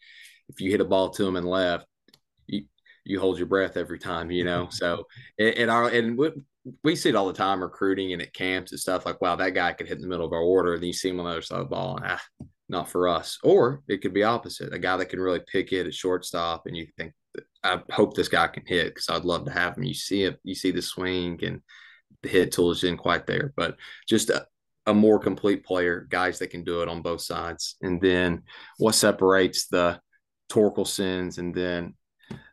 if 0.50 0.62
you 0.62 0.72
hit 0.72 0.82
a 0.82 0.86
ball 0.86 1.10
to 1.12 1.28
him 1.28 1.36
and 1.36 1.48
left, 1.48 1.86
you 2.48 2.66
you 3.06 3.20
hold 3.20 3.38
your 3.38 3.48
breath 3.48 3.78
every 3.78 4.00
time, 4.00 4.32
you 4.32 4.44
know. 4.44 4.68
so 4.72 5.06
and 5.40 5.72
our 5.72 5.90
and 5.90 6.18
we, 6.84 6.96
see 6.96 7.10
it 7.10 7.16
all 7.16 7.28
the 7.28 7.34
time 7.34 7.62
recruiting 7.62 8.14
and 8.14 8.22
at 8.22 8.34
camps 8.34 8.72
and 8.72 8.80
stuff 8.80 9.06
like, 9.06 9.22
wow, 9.22 9.36
that 9.36 9.54
guy 9.54 9.74
could 9.74 9.88
hit 9.88 9.98
in 9.98 10.02
the 10.02 10.08
middle 10.08 10.26
of 10.26 10.34
our 10.34 10.42
order. 10.42 10.74
And 10.74 10.82
then 10.82 10.88
you 10.88 10.94
see 10.94 11.10
him 11.10 11.20
on 11.20 11.26
the 11.26 11.32
other 11.32 11.42
side 11.42 11.60
of 11.60 11.70
the 11.70 11.76
ball, 11.76 11.98
and 11.98 12.06
ah, 12.08 12.22
not 12.70 12.90
for 12.90 13.08
us. 13.08 13.38
Or 13.44 13.82
it 13.88 14.02
could 14.02 14.14
be 14.14 14.24
opposite, 14.24 14.74
a 14.74 14.80
guy 14.80 14.98
that 14.98 15.10
can 15.10 15.20
really 15.20 15.42
pick 15.52 15.72
it 15.72 15.88
at 15.88 15.94
shortstop, 15.94 16.66
and 16.66 16.76
you 16.76 16.88
think, 16.98 17.14
I 17.64 17.82
hope 17.92 18.16
this 18.16 18.30
guy 18.30 18.48
can 18.48 18.64
hit 18.66 18.94
because 18.94 19.10
I'd 19.10 19.26
love 19.26 19.46
to 19.46 19.52
have 19.52 19.78
him. 19.78 19.84
You 19.84 19.94
see 19.94 20.24
it, 20.24 20.40
you 20.44 20.56
see 20.56 20.72
the 20.72 20.82
swing 20.82 21.40
and 21.44 21.62
the 22.24 22.30
hit 22.30 22.52
tool 22.52 22.72
is 22.72 22.84
in 22.84 22.98
quite 22.98 23.28
there, 23.28 23.54
but 23.56 23.78
just 24.08 24.30
a, 24.30 24.48
a 24.86 24.94
more 24.94 25.20
complete 25.20 25.66
player, 25.66 26.08
guys 26.10 26.40
that 26.40 26.50
can 26.50 26.64
do 26.64 26.82
it 26.82 26.90
on 26.90 27.02
both 27.02 27.22
sides. 27.22 27.76
And 27.82 28.02
then 28.02 28.44
what 28.78 28.96
separates 28.96 29.68
the 29.68 30.00
Torkelsons 30.50 31.38
and 31.38 31.54
then 31.54 31.94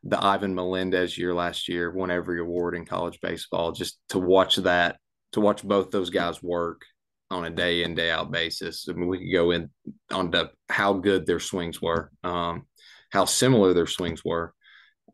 the 0.05 0.23
Ivan 0.23 0.55
Melendez 0.55 1.17
year 1.17 1.35
last 1.35 1.69
year 1.69 1.91
won 1.91 2.11
every 2.11 2.41
award 2.41 2.75
in 2.75 2.85
college 2.85 3.19
baseball. 3.21 3.73
Just 3.73 3.99
to 4.11 4.19
watch 4.19 4.57
that, 4.57 4.99
to 5.33 5.41
watch 5.41 5.63
both 5.63 5.91
those 5.91 6.11
guys 6.11 6.43
work 6.43 6.83
on 7.31 7.45
a 7.45 7.51
day 7.51 7.83
in 7.83 7.95
day 7.95 8.11
out 8.11 8.31
basis. 8.31 8.87
I 8.89 8.93
mean, 8.93 9.09
we 9.09 9.19
could 9.19 9.33
go 9.33 9.51
in 9.51 9.71
on 10.11 10.31
the, 10.31 10.51
how 10.69 10.93
good 10.95 11.27
their 11.27 11.41
swings 11.41 11.81
were, 11.81 12.11
um, 12.23 12.67
how 13.11 13.25
similar 13.25 13.73
their 13.73 13.87
swings 13.87 14.25
were, 14.25 14.55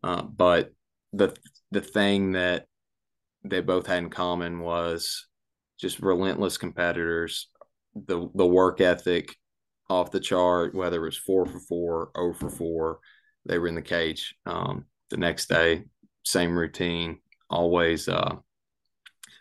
uh, 0.03 0.23
but 0.23 0.71
the 1.13 1.37
the 1.71 1.81
thing 1.81 2.33
that 2.33 2.67
they 3.45 3.61
both 3.61 3.87
had 3.87 3.99
in 3.99 4.11
common 4.11 4.61
was 4.61 5.27
just 5.79 6.01
relentless 6.01 6.59
competitors, 6.59 7.49
the 7.95 8.29
the 8.35 8.47
work 8.47 8.81
ethic 8.81 9.35
off 9.89 10.11
the 10.11 10.21
chart, 10.21 10.75
whether 10.75 11.03
it 11.03 11.05
was 11.05 11.17
four 11.17 11.47
for 11.47 11.61
four, 11.61 12.11
oh 12.15 12.33
for 12.33 12.51
four, 12.51 13.01
they 13.47 13.59
were 13.59 13.69
in 13.69 13.75
the 13.75 13.83
cage. 13.83 14.35
Um, 14.47 14.87
the 15.11 15.17
next 15.17 15.49
day, 15.49 15.85
same 16.25 16.57
routine, 16.57 17.21
always 17.49 18.09
uh, 18.09 18.37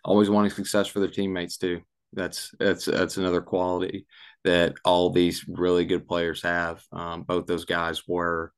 always 0.03 0.29
wanting 0.29 0.51
success 0.51 0.88
for 0.88 1.00
their 1.00 1.10
teammates 1.10 1.58
too. 1.58 1.82
That's 2.13 2.51
that's 2.60 2.86
that's 2.86 3.18
another 3.18 3.41
quality 3.41 4.06
that 4.44 4.75
all 4.86 5.10
these 5.10 5.46
really 5.48 5.86
good 5.86 6.08
players 6.08 6.41
have. 6.41 6.82
Um, 6.91 7.24
both 7.24 7.46
those 7.46 7.65
guys 7.65 8.08
were 8.08 8.53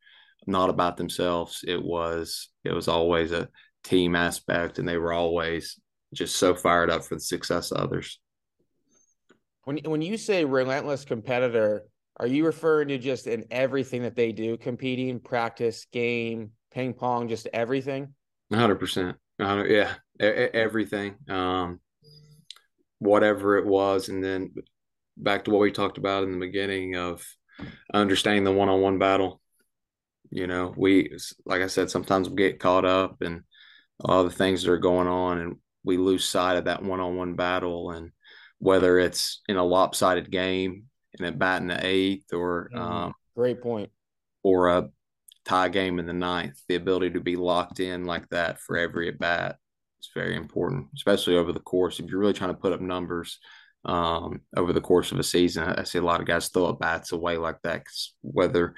not 0.48 0.70
about 0.70 0.98
themselves. 0.98 1.64
It 1.68 1.82
was 1.82 2.50
it 2.64 2.72
was 2.72 2.88
always 2.88 3.32
a 3.32 3.50
team 3.84 4.16
aspect, 4.16 4.80
and 4.80 4.88
they 4.88 4.98
were 4.98 5.14
always 5.14 5.80
just 6.14 6.36
so 6.36 6.56
fired 6.56 6.90
up 6.90 7.04
for 7.04 7.16
the 7.16 7.22
success 7.22 7.72
of 7.72 7.78
others. 7.78 8.20
When 9.64 9.78
when 9.80 10.02
you 10.02 10.18
say 10.18 10.46
relentless 10.46 11.06
competitor, 11.06 11.84
are 12.22 12.28
you 12.28 12.46
referring 12.46 12.90
to 12.90 13.00
just 13.00 13.26
in 13.26 13.46
everything 13.50 14.04
that 14.04 14.16
they 14.16 14.32
do, 14.32 14.56
competing, 14.56 15.20
practice, 15.20 15.88
game, 15.92 16.52
ping 16.72 16.94
pong, 16.94 17.28
just 17.28 17.48
everything? 17.52 18.14
hundred 18.54 18.76
percent. 18.76 19.18
Yeah, 19.40 19.92
everything. 20.20 21.16
Um, 21.28 21.80
whatever 23.00 23.58
it 23.58 23.66
was, 23.66 24.10
and 24.10 24.24
then 24.24 24.54
back 25.18 25.46
to 25.46 25.52
what 25.52 25.62
we 25.62 25.72
talked 25.72 25.98
about 25.98 26.24
in 26.24 26.32
the 26.32 26.46
beginning 26.46 26.96
of 26.96 27.26
understanding 27.92 28.44
the 28.44 28.52
one-on-one 28.52 29.00
battle. 29.00 29.42
You 30.30 30.46
know, 30.46 30.76
we 30.78 31.18
like 31.44 31.64
I 31.64 31.68
said, 31.68 31.90
sometimes 31.90 32.30
we 32.30 32.36
get 32.36 32.60
caught 32.60 32.86
up 32.86 33.24
in 33.24 33.44
all 34.00 34.24
the 34.24 34.30
things 34.30 34.62
that 34.62 34.72
are 34.72 34.78
going 34.78 35.08
on, 35.08 35.40
and 35.40 35.56
we 35.84 35.98
lose 35.98 36.24
sight 36.24 36.58
of 36.58 36.66
that 36.66 36.84
one-on-one 36.84 37.34
battle. 37.34 37.90
And 37.90 38.12
whether 38.60 39.00
it's 39.00 39.42
in 39.48 39.58
a 39.58 39.66
lopsided 39.66 40.30
game 40.30 40.84
and 41.18 41.28
at 41.28 41.40
bat 41.40 41.62
in 41.62 41.68
the 41.68 41.86
eighth, 41.86 42.34
or 42.34 42.70
mm-hmm. 42.74 42.82
um, 42.82 43.14
great 43.36 43.62
point, 43.62 43.90
or 44.44 44.70
a 44.70 44.90
tie 45.46 45.70
game 45.70 46.00
in 46.00 46.06
the 46.06 46.14
ninth, 46.14 46.60
the 46.68 46.76
ability 46.76 47.12
to 47.12 47.20
be 47.20 47.36
locked 47.36 47.80
in 47.80 48.06
like 48.06 48.28
that 48.30 48.60
for 48.60 48.78
every 48.78 49.08
at 49.08 49.20
bat 49.20 49.58
is 50.02 50.10
very 50.14 50.36
important, 50.36 50.88
especially 50.96 51.36
over 51.36 51.52
the 51.52 51.60
course. 51.60 52.00
If 52.00 52.10
you're 52.10 52.20
really 52.20 52.34
trying 52.34 52.54
to 52.54 52.60
put 52.60 52.74
up 52.74 52.82
numbers 52.82 53.40
um, 53.86 54.42
over 54.56 54.74
the 54.74 54.82
course 54.82 55.12
of 55.12 55.20
a 55.20 55.24
season, 55.24 55.64
I 55.64 55.84
see 55.84 55.98
a 55.98 56.04
lot 56.04 56.20
of 56.20 56.28
guys 56.28 56.50
throw 56.50 56.68
up 56.68 56.80
bats 56.80 57.12
away 57.12 57.38
like 57.38 57.58
that, 57.64 57.84
whether 58.22 58.76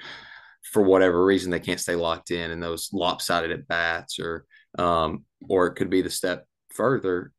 for 0.72 0.82
whatever 0.82 1.24
reason 1.24 1.50
they 1.50 1.60
can't 1.60 1.80
stay 1.80 1.94
locked 1.94 2.30
in 2.30 2.50
and 2.50 2.62
those 2.62 2.90
lopsided 2.92 3.50
at 3.50 3.68
bats, 3.68 4.18
or 4.18 4.46
um, 4.78 5.24
or 5.48 5.66
it 5.66 5.74
could 5.74 5.90
be 5.90 6.02
the 6.02 6.10
step 6.10 6.46
further, 6.70 7.32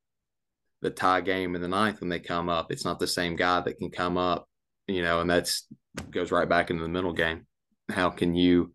the 0.81 0.89
tie 0.89 1.21
game 1.21 1.55
in 1.55 1.61
the 1.61 1.67
ninth 1.67 2.01
when 2.01 2.09
they 2.09 2.19
come 2.19 2.49
up. 2.49 2.71
It's 2.71 2.85
not 2.85 2.99
the 2.99 3.07
same 3.07 3.35
guy 3.35 3.61
that 3.61 3.77
can 3.77 3.89
come 3.89 4.17
up, 4.17 4.47
you 4.87 5.01
know, 5.01 5.21
and 5.21 5.29
that's 5.29 5.67
goes 6.11 6.31
right 6.31 6.49
back 6.49 6.69
into 6.69 6.83
the 6.83 6.89
mental 6.89 7.13
game. 7.13 7.45
How 7.89 8.09
can 8.09 8.35
you 8.35 8.73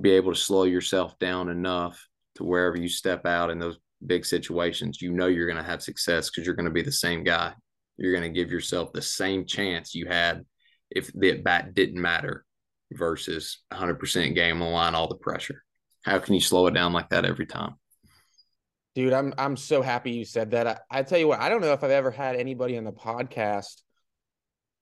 be 0.00 0.10
able 0.10 0.32
to 0.32 0.38
slow 0.38 0.64
yourself 0.64 1.18
down 1.18 1.48
enough 1.48 2.06
to 2.36 2.44
wherever 2.44 2.76
you 2.76 2.88
step 2.88 3.26
out 3.26 3.50
in 3.50 3.58
those 3.58 3.78
big 4.04 4.24
situations, 4.24 5.02
you 5.02 5.12
know 5.12 5.26
you're 5.26 5.46
going 5.46 5.62
to 5.62 5.68
have 5.68 5.82
success 5.82 6.30
because 6.30 6.46
you're 6.46 6.54
going 6.54 6.64
to 6.64 6.70
be 6.70 6.82
the 6.82 6.92
same 6.92 7.24
guy. 7.24 7.52
You're 7.96 8.12
going 8.12 8.32
to 8.32 8.38
give 8.38 8.50
yourself 8.50 8.92
the 8.92 9.02
same 9.02 9.44
chance 9.44 9.94
you 9.94 10.06
had 10.06 10.44
if 10.90 11.12
the 11.12 11.30
at 11.30 11.44
bat 11.44 11.74
didn't 11.74 12.00
matter 12.00 12.44
versus 12.92 13.62
100% 13.72 14.34
game 14.34 14.62
on 14.62 14.72
line, 14.72 14.94
all 14.94 15.08
the 15.08 15.16
pressure. 15.16 15.62
How 16.04 16.18
can 16.18 16.34
you 16.34 16.40
slow 16.40 16.66
it 16.66 16.74
down 16.74 16.92
like 16.92 17.10
that 17.10 17.24
every 17.26 17.46
time? 17.46 17.74
Dude, 18.94 19.12
I'm 19.12 19.32
I'm 19.38 19.56
so 19.56 19.82
happy 19.82 20.10
you 20.10 20.24
said 20.24 20.50
that. 20.50 20.66
I, 20.66 20.78
I 20.90 21.02
tell 21.02 21.18
you 21.18 21.28
what, 21.28 21.40
I 21.40 21.48
don't 21.48 21.60
know 21.60 21.72
if 21.72 21.84
I've 21.84 21.90
ever 21.90 22.10
had 22.10 22.34
anybody 22.34 22.76
on 22.76 22.84
the 22.84 22.92
podcast 22.92 23.82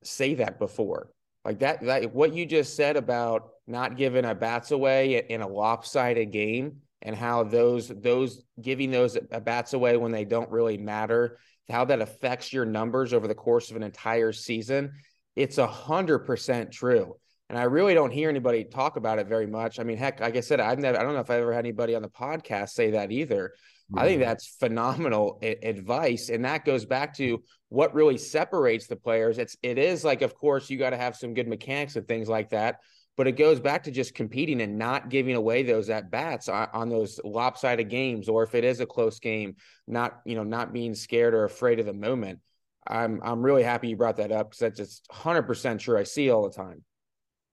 say 0.02 0.34
that 0.34 0.58
before. 0.58 1.10
Like 1.44 1.60
that, 1.60 1.80
that 1.82 2.14
what 2.14 2.34
you 2.34 2.46
just 2.46 2.76
said 2.76 2.96
about 2.96 3.50
not 3.66 3.96
giving 3.96 4.24
a 4.24 4.34
bats 4.34 4.70
away 4.70 5.24
in 5.28 5.40
a 5.40 5.48
lopsided 5.48 6.32
game 6.32 6.78
and 7.02 7.14
how 7.14 7.44
those 7.44 7.88
those 7.88 8.42
giving 8.60 8.90
those 8.90 9.16
bats 9.44 9.72
away 9.72 9.96
when 9.96 10.12
they 10.12 10.24
don't 10.24 10.50
really 10.50 10.76
matter, 10.76 11.38
how 11.68 11.84
that 11.84 12.00
affects 12.00 12.52
your 12.52 12.64
numbers 12.64 13.12
over 13.12 13.28
the 13.28 13.34
course 13.34 13.70
of 13.70 13.76
an 13.76 13.82
entire 13.82 14.32
season. 14.32 14.92
It's 15.36 15.58
a 15.58 15.66
hundred 15.66 16.20
percent 16.20 16.72
true. 16.72 17.16
And 17.48 17.58
I 17.58 17.62
really 17.62 17.94
don't 17.94 18.10
hear 18.10 18.28
anybody 18.28 18.64
talk 18.64 18.96
about 18.96 19.18
it 19.18 19.26
very 19.26 19.46
much. 19.46 19.80
I 19.80 19.84
mean, 19.84 19.96
heck, 19.96 20.20
like 20.20 20.36
I 20.36 20.40
said, 20.40 20.60
I've 20.60 20.78
never, 20.78 20.98
I 20.98 21.02
don't 21.02 21.14
know 21.14 21.20
if 21.20 21.30
I 21.30 21.38
ever 21.38 21.52
had 21.52 21.60
anybody 21.64 21.94
on 21.94 22.02
the 22.02 22.08
podcast 22.08 22.70
say 22.70 22.90
that 22.90 23.10
either. 23.10 23.54
I 23.96 24.04
think 24.04 24.20
that's 24.20 24.56
phenomenal 24.60 25.38
advice, 25.42 26.28
and 26.28 26.44
that 26.44 26.66
goes 26.66 26.84
back 26.84 27.14
to 27.14 27.42
what 27.70 27.94
really 27.94 28.18
separates 28.18 28.86
the 28.86 28.96
players. 28.96 29.38
It's 29.38 29.56
it 29.62 29.78
is 29.78 30.04
like, 30.04 30.20
of 30.20 30.34
course, 30.34 30.68
you 30.68 30.76
got 30.76 30.90
to 30.90 30.98
have 30.98 31.16
some 31.16 31.32
good 31.32 31.48
mechanics 31.48 31.96
and 31.96 32.06
things 32.06 32.28
like 32.28 32.50
that, 32.50 32.80
but 33.16 33.26
it 33.26 33.32
goes 33.32 33.60
back 33.60 33.84
to 33.84 33.90
just 33.90 34.14
competing 34.14 34.60
and 34.60 34.76
not 34.76 35.08
giving 35.08 35.36
away 35.36 35.62
those 35.62 35.88
at 35.88 36.10
bats 36.10 36.50
on, 36.50 36.68
on 36.74 36.88
those 36.90 37.18
lopsided 37.24 37.88
games, 37.88 38.28
or 38.28 38.42
if 38.42 38.54
it 38.54 38.62
is 38.62 38.80
a 38.80 38.86
close 38.86 39.20
game, 39.20 39.56
not 39.86 40.20
you 40.26 40.34
know 40.34 40.44
not 40.44 40.74
being 40.74 40.94
scared 40.94 41.32
or 41.32 41.44
afraid 41.44 41.80
of 41.80 41.86
the 41.86 41.94
moment. 41.94 42.40
I'm 42.86 43.20
I'm 43.24 43.42
really 43.42 43.62
happy 43.62 43.88
you 43.88 43.96
brought 43.96 44.16
that 44.16 44.32
up 44.32 44.50
because 44.50 44.60
that's 44.60 44.78
just 44.78 45.06
100 45.08 45.42
percent 45.44 45.80
true. 45.80 45.98
I 45.98 46.02
see 46.02 46.30
all 46.30 46.42
the 46.42 46.54
time. 46.54 46.84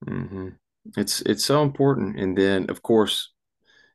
Mm-hmm. 0.05 0.49
It's 0.97 1.21
it's 1.21 1.45
so 1.45 1.63
important, 1.63 2.19
and 2.19 2.37
then 2.37 2.69
of 2.69 2.81
course 2.81 3.31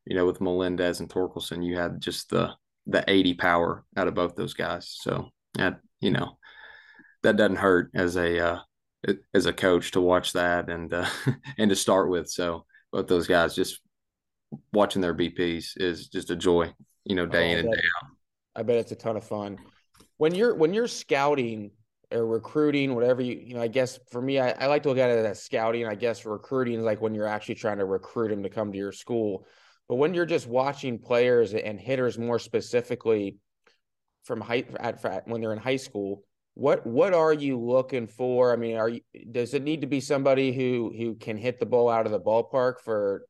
you 0.06 0.16
know, 0.16 0.26
with 0.26 0.40
Melendez 0.40 1.00
and 1.00 1.08
Torkelson, 1.08 1.64
you 1.64 1.76
had 1.76 2.00
just 2.00 2.30
the 2.30 2.50
the 2.86 3.04
80 3.06 3.34
power 3.34 3.84
out 3.96 4.08
of 4.08 4.14
both 4.14 4.34
those 4.34 4.54
guys. 4.54 4.96
So 5.00 5.28
that 5.54 5.80
you 6.00 6.10
know, 6.10 6.38
that 7.22 7.36
doesn't 7.36 7.56
hurt 7.56 7.90
as 7.94 8.16
a 8.16 8.38
uh, 8.38 8.58
as 9.34 9.46
a 9.46 9.52
coach 9.52 9.92
to 9.92 10.00
watch 10.00 10.32
that 10.32 10.68
and 10.68 10.92
uh, 10.92 11.06
and 11.58 11.70
to 11.70 11.76
start 11.76 12.10
with. 12.10 12.28
So 12.28 12.64
both 12.92 13.06
those 13.06 13.26
guys 13.26 13.54
just 13.54 13.80
watching 14.72 15.02
their 15.02 15.14
BPs 15.14 15.72
is 15.76 16.08
just 16.08 16.30
a 16.30 16.36
joy, 16.36 16.72
you 17.04 17.14
know, 17.14 17.26
day 17.26 17.50
oh, 17.50 17.52
in 17.52 17.58
and 17.60 17.72
day 17.72 17.78
out. 17.78 18.10
I 18.56 18.62
bet 18.62 18.76
it's 18.76 18.92
a 18.92 18.96
ton 18.96 19.16
of 19.16 19.24
fun. 19.24 19.58
When 20.16 20.34
you're 20.34 20.54
when 20.54 20.74
you're 20.74 20.88
scouting 20.88 21.70
or 22.12 22.26
recruiting, 22.26 22.94
whatever 22.94 23.22
you 23.22 23.34
you 23.34 23.54
know, 23.54 23.62
I 23.62 23.68
guess 23.68 23.98
for 24.10 24.20
me, 24.20 24.38
I, 24.38 24.50
I 24.50 24.66
like 24.66 24.82
to 24.82 24.88
look 24.88 24.98
at 24.98 25.10
it 25.10 25.24
as 25.24 25.42
scouting. 25.42 25.86
I 25.86 25.94
guess 25.94 26.24
recruiting 26.26 26.78
is 26.78 26.84
like 26.84 27.00
when 27.00 27.14
you're 27.14 27.26
actually 27.26 27.54
trying 27.54 27.78
to 27.78 27.84
recruit 27.84 28.28
them 28.28 28.42
to 28.42 28.48
come 28.48 28.72
to 28.72 28.78
your 28.78 28.92
school. 28.92 29.46
But 29.90 29.96
when 29.96 30.14
you're 30.14 30.24
just 30.24 30.46
watching 30.46 31.00
players 31.00 31.52
and 31.52 31.80
hitters 31.80 32.16
more 32.16 32.38
specifically 32.38 33.38
from 34.22 34.40
high 34.40 34.62
at, 34.78 35.26
when 35.26 35.40
they're 35.40 35.52
in 35.52 35.58
high 35.58 35.78
school, 35.78 36.22
what 36.54 36.86
what 36.86 37.12
are 37.12 37.32
you 37.32 37.58
looking 37.58 38.06
for? 38.06 38.52
I 38.52 38.56
mean, 38.56 38.76
are 38.76 38.88
you 38.88 39.00
does 39.32 39.52
it 39.52 39.64
need 39.64 39.80
to 39.80 39.88
be 39.88 40.00
somebody 40.00 40.52
who 40.52 40.94
who 40.96 41.16
can 41.16 41.36
hit 41.36 41.58
the 41.58 41.66
ball 41.66 41.88
out 41.88 42.06
of 42.06 42.12
the 42.12 42.20
ballpark 42.20 42.74
for 42.84 43.26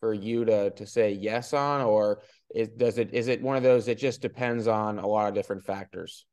for 0.00 0.14
you 0.14 0.46
to 0.46 0.70
to 0.70 0.86
say 0.86 1.12
yes 1.12 1.52
on, 1.52 1.82
or 1.82 2.22
is 2.54 2.70
does 2.70 2.96
it 2.96 3.12
is 3.12 3.28
it 3.28 3.42
one 3.42 3.58
of 3.58 3.62
those 3.62 3.84
that 3.84 3.98
just 3.98 4.22
depends 4.22 4.68
on 4.68 4.98
a 4.98 5.06
lot 5.06 5.28
of 5.28 5.34
different 5.34 5.62
factors? 5.62 6.24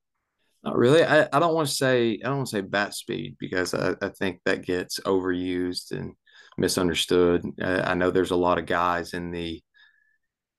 Not 0.64 0.78
really. 0.78 1.04
I, 1.04 1.28
I 1.34 1.40
don't 1.40 1.54
want 1.54 1.68
to 1.68 1.76
say 1.76 2.18
I 2.24 2.30
don't 2.30 2.38
want 2.38 2.48
to 2.48 2.56
say 2.56 2.62
bat 2.62 2.94
speed 2.94 3.36
because 3.38 3.74
I, 3.74 3.94
I 4.02 4.08
think 4.08 4.40
that 4.46 4.66
gets 4.66 5.02
overused 5.02 5.92
and 5.92 6.14
misunderstood. 6.60 7.46
I, 7.62 7.92
I 7.92 7.94
know 7.94 8.12
there's 8.12 8.32
a 8.32 8.36
lot 8.36 8.58
of 8.58 8.66
guys 8.66 9.14
in 9.14 9.32
the 9.32 9.62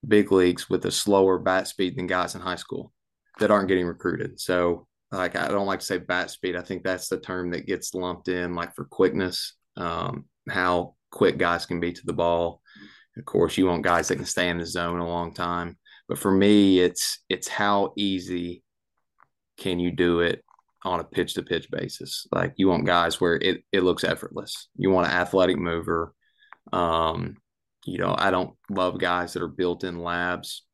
big 0.06 0.32
leagues 0.32 0.68
with 0.70 0.84
a 0.86 0.90
slower 0.90 1.38
bat 1.38 1.68
speed 1.68 1.96
than 1.96 2.06
guys 2.06 2.34
in 2.34 2.40
high 2.40 2.56
school 2.56 2.92
that 3.38 3.50
aren't 3.50 3.68
getting 3.68 3.86
recruited. 3.86 4.40
So 4.40 4.86
like 5.12 5.36
I 5.36 5.48
don't 5.48 5.66
like 5.66 5.80
to 5.80 5.86
say 5.86 5.98
bat 5.98 6.30
speed. 6.30 6.56
I 6.56 6.62
think 6.62 6.82
that's 6.82 7.08
the 7.08 7.18
term 7.18 7.50
that 7.50 7.66
gets 7.66 7.94
lumped 7.94 8.28
in 8.28 8.54
like 8.54 8.74
for 8.74 8.84
quickness, 8.84 9.54
um, 9.76 10.26
how 10.48 10.94
quick 11.10 11.38
guys 11.38 11.66
can 11.66 11.80
be 11.80 11.92
to 11.92 12.06
the 12.06 12.12
ball. 12.12 12.62
Of 13.16 13.24
course, 13.24 13.58
you 13.58 13.66
want 13.66 13.82
guys 13.82 14.08
that 14.08 14.16
can 14.16 14.24
stay 14.24 14.48
in 14.48 14.58
the 14.58 14.66
zone 14.66 15.00
a 15.00 15.08
long 15.08 15.34
time. 15.34 15.76
But 16.08 16.18
for 16.18 16.30
me, 16.30 16.80
it's 16.80 17.18
it's 17.28 17.48
how 17.48 17.92
easy 17.96 18.62
can 19.58 19.78
you 19.78 19.90
do 19.90 20.20
it 20.20 20.42
on 20.84 21.00
a 21.00 21.04
pitch 21.04 21.34
to 21.34 21.42
pitch 21.42 21.70
basis. 21.70 22.26
Like 22.32 22.54
you 22.56 22.68
want 22.68 22.86
guys 22.86 23.20
where 23.20 23.34
it, 23.34 23.64
it 23.72 23.82
looks 23.82 24.04
effortless. 24.04 24.68
You 24.76 24.90
want 24.90 25.08
an 25.08 25.14
athletic 25.14 25.58
mover. 25.58 26.14
Um, 26.72 27.36
you 27.84 27.98
know, 27.98 28.14
I 28.16 28.30
don't 28.30 28.54
love 28.70 28.98
guys 28.98 29.32
that 29.32 29.42
are 29.42 29.48
built 29.48 29.84
in 29.84 30.02
labs, 30.02 30.64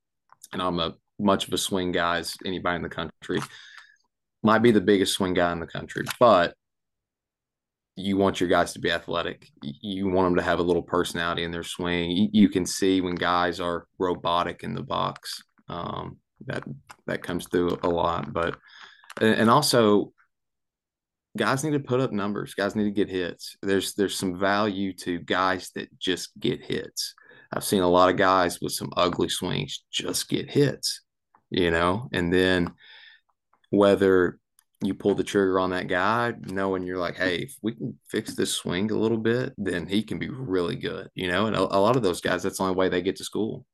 and 0.53 0.61
I'm 0.61 0.79
a 0.81 0.95
much 1.19 1.47
of 1.47 1.55
a 1.55 1.59
swing 1.59 1.93
guy 1.93 2.19
as 2.19 2.37
anybody 2.45 2.77
in 2.77 2.83
the 2.83 2.89
country 2.89 3.41
might 4.47 4.63
be 4.63 4.71
the 4.71 4.81
biggest 4.81 5.15
swing 5.15 5.35
guy 5.35 5.53
in 5.53 5.61
the 5.61 5.67
country, 5.67 6.05
but 6.21 6.55
you 7.97 8.17
want 8.17 8.41
your 8.41 8.49
guys 8.49 8.73
to 8.75 8.79
be 8.79 8.91
athletic. 8.91 9.49
You 9.63 10.09
want 10.09 10.27
them 10.27 10.37
to 10.37 10.43
have 10.43 10.61
a 10.61 10.63
little 10.63 10.83
personality 10.83 11.43
in 11.43 11.51
their 11.51 11.65
swing. 11.65 12.31
You, 12.33 12.49
can 12.49 12.65
see 12.65 13.01
when 13.01 13.15
guys 13.15 13.59
are 13.59 13.87
robotic 13.99 14.63
in 14.63 14.75
the 14.75 14.83
box. 14.83 15.43
Um, 15.69 16.19
that 16.47 16.63
that 17.07 17.23
comes 17.23 17.49
through 17.49 17.79
a 17.83 17.89
lot, 17.89 18.33
but 18.33 18.57
and 19.21 19.51
also 19.51 20.13
guys 21.37 21.63
need 21.63 21.73
to 21.73 21.81
put 21.81 22.01
up 22.01 22.13
numbers. 22.13 22.55
Guys 22.55 22.75
need 22.75 22.85
to 22.85 22.91
get 22.91 23.09
hits. 23.09 23.57
There's 23.63 23.95
there's 23.95 24.17
some 24.17 24.39
value 24.39 24.93
to 24.95 25.19
guys 25.21 25.71
that 25.75 25.97
just 25.99 26.31
get 26.39 26.63
hits. 26.63 27.15
I've 27.53 27.65
seen 27.65 27.83
a 27.83 27.89
lot 27.89 28.11
of 28.11 28.17
guys 28.17 28.61
with 28.61 28.73
some 28.73 28.93
ugly 28.97 29.29
swings 29.29 29.85
just 29.91 30.29
get 30.29 30.51
hits, 30.51 31.03
you 31.51 31.71
know, 31.71 32.09
and 32.13 32.33
then 32.33 32.73
whether 33.71 34.39
you 34.83 34.95
pull 34.95 35.15
the 35.15 35.25
trigger 35.25 35.59
on 35.59 35.71
that 35.71 35.89
guy, 35.89 36.35
knowing 36.41 36.83
you're 36.83 36.99
like, 36.99 37.17
hey, 37.17 37.37
if 37.39 37.57
we 37.63 37.73
can 37.73 37.99
fix 38.09 38.35
this 38.35 38.53
swing 38.53 38.91
a 38.91 38.97
little 38.97 39.19
bit, 39.19 39.55
then 39.57 39.87
he 39.87 40.03
can 40.03 40.19
be 40.19 40.29
really 40.29 40.77
good, 40.77 41.09
you 41.15 41.29
know. 41.29 41.47
And 41.47 41.57
a, 41.57 41.61
a 41.61 41.81
lot 41.81 41.97
of 41.97 42.03
those 42.03 42.21
guys, 42.21 42.43
that's 42.43 42.59
the 42.59 42.65
only 42.65 42.77
way 42.77 42.89
they 42.89 43.01
get 43.01 43.17
to 43.17 43.25
school. 43.25 43.65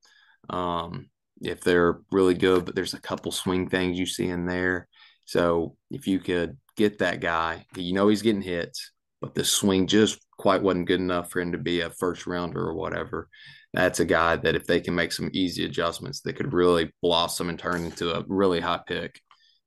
Um, 0.50 1.08
if 1.40 1.60
they're 1.60 2.00
really 2.12 2.34
good, 2.34 2.64
but 2.64 2.74
there's 2.74 2.94
a 2.94 3.00
couple 3.00 3.32
swing 3.32 3.68
things 3.68 3.98
you 3.98 4.06
see 4.06 4.28
in 4.28 4.46
there. 4.46 4.88
So 5.24 5.76
if 5.90 6.06
you 6.06 6.18
could 6.18 6.58
get 6.76 6.98
that 6.98 7.20
guy, 7.20 7.66
you 7.76 7.92
know 7.92 8.08
he's 8.08 8.22
getting 8.22 8.42
hits, 8.42 8.92
but 9.20 9.34
the 9.34 9.44
swing 9.44 9.86
just 9.86 10.18
quite 10.38 10.62
wasn't 10.62 10.88
good 10.88 11.00
enough 11.00 11.30
for 11.30 11.40
him 11.40 11.52
to 11.52 11.58
be 11.58 11.80
a 11.80 11.90
first 11.90 12.26
rounder 12.26 12.60
or 12.60 12.74
whatever. 12.74 13.28
That's 13.72 14.00
a 14.00 14.04
guy 14.04 14.36
that 14.36 14.56
if 14.56 14.66
they 14.66 14.80
can 14.80 14.94
make 14.94 15.12
some 15.12 15.30
easy 15.32 15.64
adjustments, 15.64 16.20
they 16.20 16.32
could 16.32 16.52
really 16.52 16.92
blossom 17.00 17.48
and 17.48 17.58
turn 17.58 17.84
into 17.84 18.14
a 18.14 18.24
really 18.28 18.60
high 18.60 18.80
pick 18.86 19.20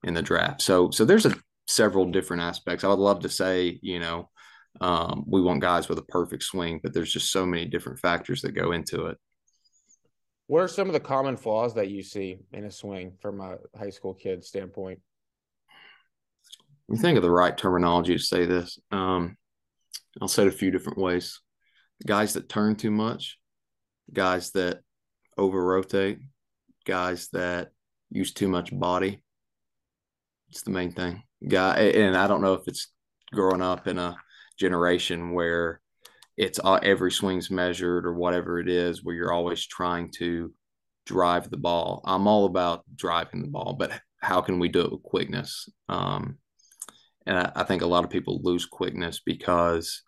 in 0.03 0.13
the 0.13 0.21
draft. 0.21 0.61
So 0.61 0.91
so 0.91 1.05
there's 1.05 1.25
a 1.25 1.35
several 1.67 2.11
different 2.11 2.43
aspects. 2.43 2.83
I 2.83 2.89
would 2.89 2.99
love 2.99 3.21
to 3.21 3.29
say, 3.29 3.79
you 3.81 3.99
know, 3.99 4.29
um, 4.81 5.23
we 5.27 5.41
want 5.41 5.61
guys 5.61 5.89
with 5.89 5.97
a 5.97 6.03
perfect 6.03 6.43
swing, 6.43 6.79
but 6.83 6.93
there's 6.93 7.11
just 7.11 7.31
so 7.31 7.45
many 7.45 7.65
different 7.65 7.99
factors 7.99 8.41
that 8.41 8.51
go 8.51 8.71
into 8.71 9.07
it. 9.07 9.17
What 10.47 10.61
are 10.61 10.67
some 10.67 10.87
of 10.87 10.93
the 10.93 10.99
common 10.99 11.37
flaws 11.37 11.73
that 11.73 11.89
you 11.89 12.03
see 12.03 12.37
in 12.51 12.65
a 12.65 12.71
swing 12.71 13.13
from 13.19 13.41
a 13.41 13.57
high 13.77 13.89
school 13.89 14.13
kid 14.13 14.43
standpoint? 14.43 14.99
We 16.87 16.97
think 16.97 17.17
of 17.17 17.23
the 17.23 17.31
right 17.31 17.57
terminology 17.57 18.15
to 18.15 18.23
say 18.23 18.45
this. 18.45 18.79
Um, 18.91 19.37
I'll 20.21 20.27
say 20.27 20.43
it 20.43 20.49
a 20.49 20.51
few 20.51 20.71
different 20.71 20.99
ways. 20.99 21.41
Guys 22.05 22.33
that 22.33 22.49
turn 22.49 22.75
too 22.75 22.91
much, 22.91 23.37
guys 24.13 24.51
that 24.51 24.81
over 25.37 25.63
rotate, 25.63 26.19
guys 26.85 27.29
that 27.33 27.69
use 28.11 28.33
too 28.33 28.47
much 28.47 28.77
body, 28.77 29.23
it's 30.49 30.61
the 30.61 30.71
main 30.71 30.91
thing. 30.91 31.23
Guy, 31.47 31.75
and 31.77 32.15
I 32.15 32.27
don't 32.27 32.41
know 32.41 32.53
if 32.53 32.67
it's 32.67 32.91
growing 33.33 33.61
up 33.61 33.87
in 33.87 33.97
a 33.97 34.15
generation 34.57 35.31
where 35.33 35.81
it's 36.37 36.59
all, 36.59 36.79
every 36.81 37.11
swing's 37.11 37.49
measured 37.49 38.05
or 38.05 38.13
whatever 38.13 38.59
it 38.59 38.69
is, 38.69 39.03
where 39.03 39.15
you're 39.15 39.33
always 39.33 39.65
trying 39.65 40.11
to 40.17 40.53
drive 41.05 41.49
the 41.49 41.57
ball. 41.57 42.01
I'm 42.05 42.27
all 42.27 42.45
about 42.45 42.83
driving 42.95 43.41
the 43.41 43.47
ball, 43.47 43.75
but 43.77 43.91
how 44.21 44.41
can 44.41 44.59
we 44.59 44.69
do 44.69 44.81
it 44.81 44.91
with 44.91 45.03
quickness? 45.03 45.69
Um, 45.89 46.37
and 47.25 47.37
I, 47.37 47.51
I 47.55 47.63
think 47.63 47.81
a 47.81 47.87
lot 47.87 48.03
of 48.03 48.09
people 48.09 48.41
lose 48.43 48.65
quickness 48.65 49.21
because 49.25 50.03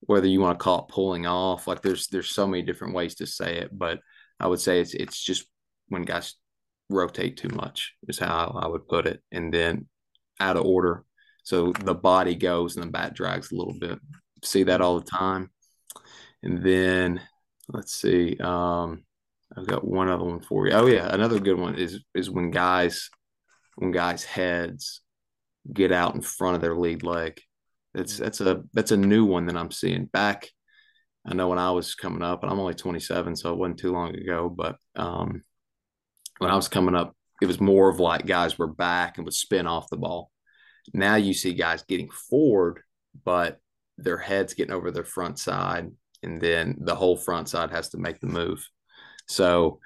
whether 0.00 0.26
you 0.26 0.40
want 0.40 0.58
to 0.58 0.62
call 0.62 0.80
it 0.80 0.92
pulling 0.92 1.26
off, 1.26 1.66
like 1.66 1.82
there's 1.82 2.08
there's 2.08 2.30
so 2.30 2.46
many 2.46 2.62
different 2.62 2.94
ways 2.94 3.16
to 3.16 3.26
say 3.26 3.58
it, 3.58 3.76
but 3.76 4.00
I 4.40 4.46
would 4.46 4.60
say 4.60 4.80
it's 4.80 4.94
it's 4.94 5.22
just 5.22 5.46
when 5.88 6.02
guys 6.02 6.34
rotate 6.90 7.36
too 7.36 7.48
much 7.50 7.94
is 8.08 8.18
how 8.18 8.58
I 8.60 8.66
would 8.66 8.88
put 8.88 9.06
it. 9.06 9.22
And 9.32 9.52
then 9.52 9.86
out 10.40 10.56
of 10.56 10.64
order. 10.64 11.04
So 11.42 11.72
the 11.72 11.94
body 11.94 12.34
goes 12.34 12.76
and 12.76 12.84
the 12.84 12.90
bat 12.90 13.14
drags 13.14 13.50
a 13.50 13.56
little 13.56 13.78
bit. 13.78 13.98
See 14.44 14.64
that 14.64 14.80
all 14.80 15.00
the 15.00 15.10
time. 15.10 15.50
And 16.42 16.62
then 16.62 17.20
let's 17.68 17.92
see. 17.94 18.36
Um, 18.38 19.04
I've 19.56 19.66
got 19.66 19.86
one 19.86 20.08
other 20.08 20.24
one 20.24 20.40
for 20.40 20.66
you. 20.66 20.72
Oh 20.72 20.86
yeah, 20.86 21.12
another 21.12 21.40
good 21.40 21.58
one 21.58 21.74
is 21.76 22.04
is 22.14 22.30
when 22.30 22.50
guys 22.50 23.10
when 23.76 23.90
guys' 23.90 24.24
heads 24.24 25.00
get 25.72 25.92
out 25.92 26.14
in 26.14 26.20
front 26.20 26.56
of 26.56 26.60
their 26.60 26.76
lead 26.76 27.02
leg. 27.02 27.40
That's 27.94 28.16
that's 28.16 28.40
a 28.40 28.62
that's 28.72 28.92
a 28.92 28.96
new 28.96 29.24
one 29.24 29.46
that 29.46 29.56
I'm 29.56 29.70
seeing. 29.70 30.06
Back 30.06 30.48
I 31.28 31.34
know 31.34 31.48
when 31.48 31.58
I 31.58 31.70
was 31.72 31.94
coming 31.94 32.22
up, 32.22 32.42
and 32.42 32.50
I'm 32.50 32.58
only 32.58 32.74
27, 32.74 33.36
so 33.36 33.52
it 33.52 33.58
wasn't 33.58 33.78
too 33.78 33.92
long 33.92 34.14
ago, 34.14 34.48
but 34.48 34.76
um, 34.96 35.42
when 36.38 36.50
I 36.50 36.56
was 36.56 36.68
coming 36.68 36.94
up, 36.94 37.14
it 37.42 37.46
was 37.46 37.60
more 37.60 37.88
of 37.90 38.00
like 38.00 38.26
guys 38.26 38.58
were 38.58 38.72
back 38.72 39.16
and 39.16 39.24
would 39.26 39.34
spin 39.34 39.66
off 39.66 39.90
the 39.90 39.98
ball. 39.98 40.30
Now 40.94 41.16
you 41.16 41.34
see 41.34 41.52
guys 41.52 41.82
getting 41.82 42.08
forward, 42.08 42.80
but 43.24 43.58
their 43.98 44.16
head's 44.16 44.54
getting 44.54 44.72
over 44.74 44.90
their 44.90 45.04
front 45.04 45.38
side, 45.38 45.90
and 46.22 46.40
then 46.40 46.76
the 46.80 46.94
whole 46.94 47.16
front 47.16 47.48
side 47.50 47.70
has 47.70 47.90
to 47.90 47.98
make 47.98 48.20
the 48.20 48.26
move. 48.26 48.66
So 49.26 49.80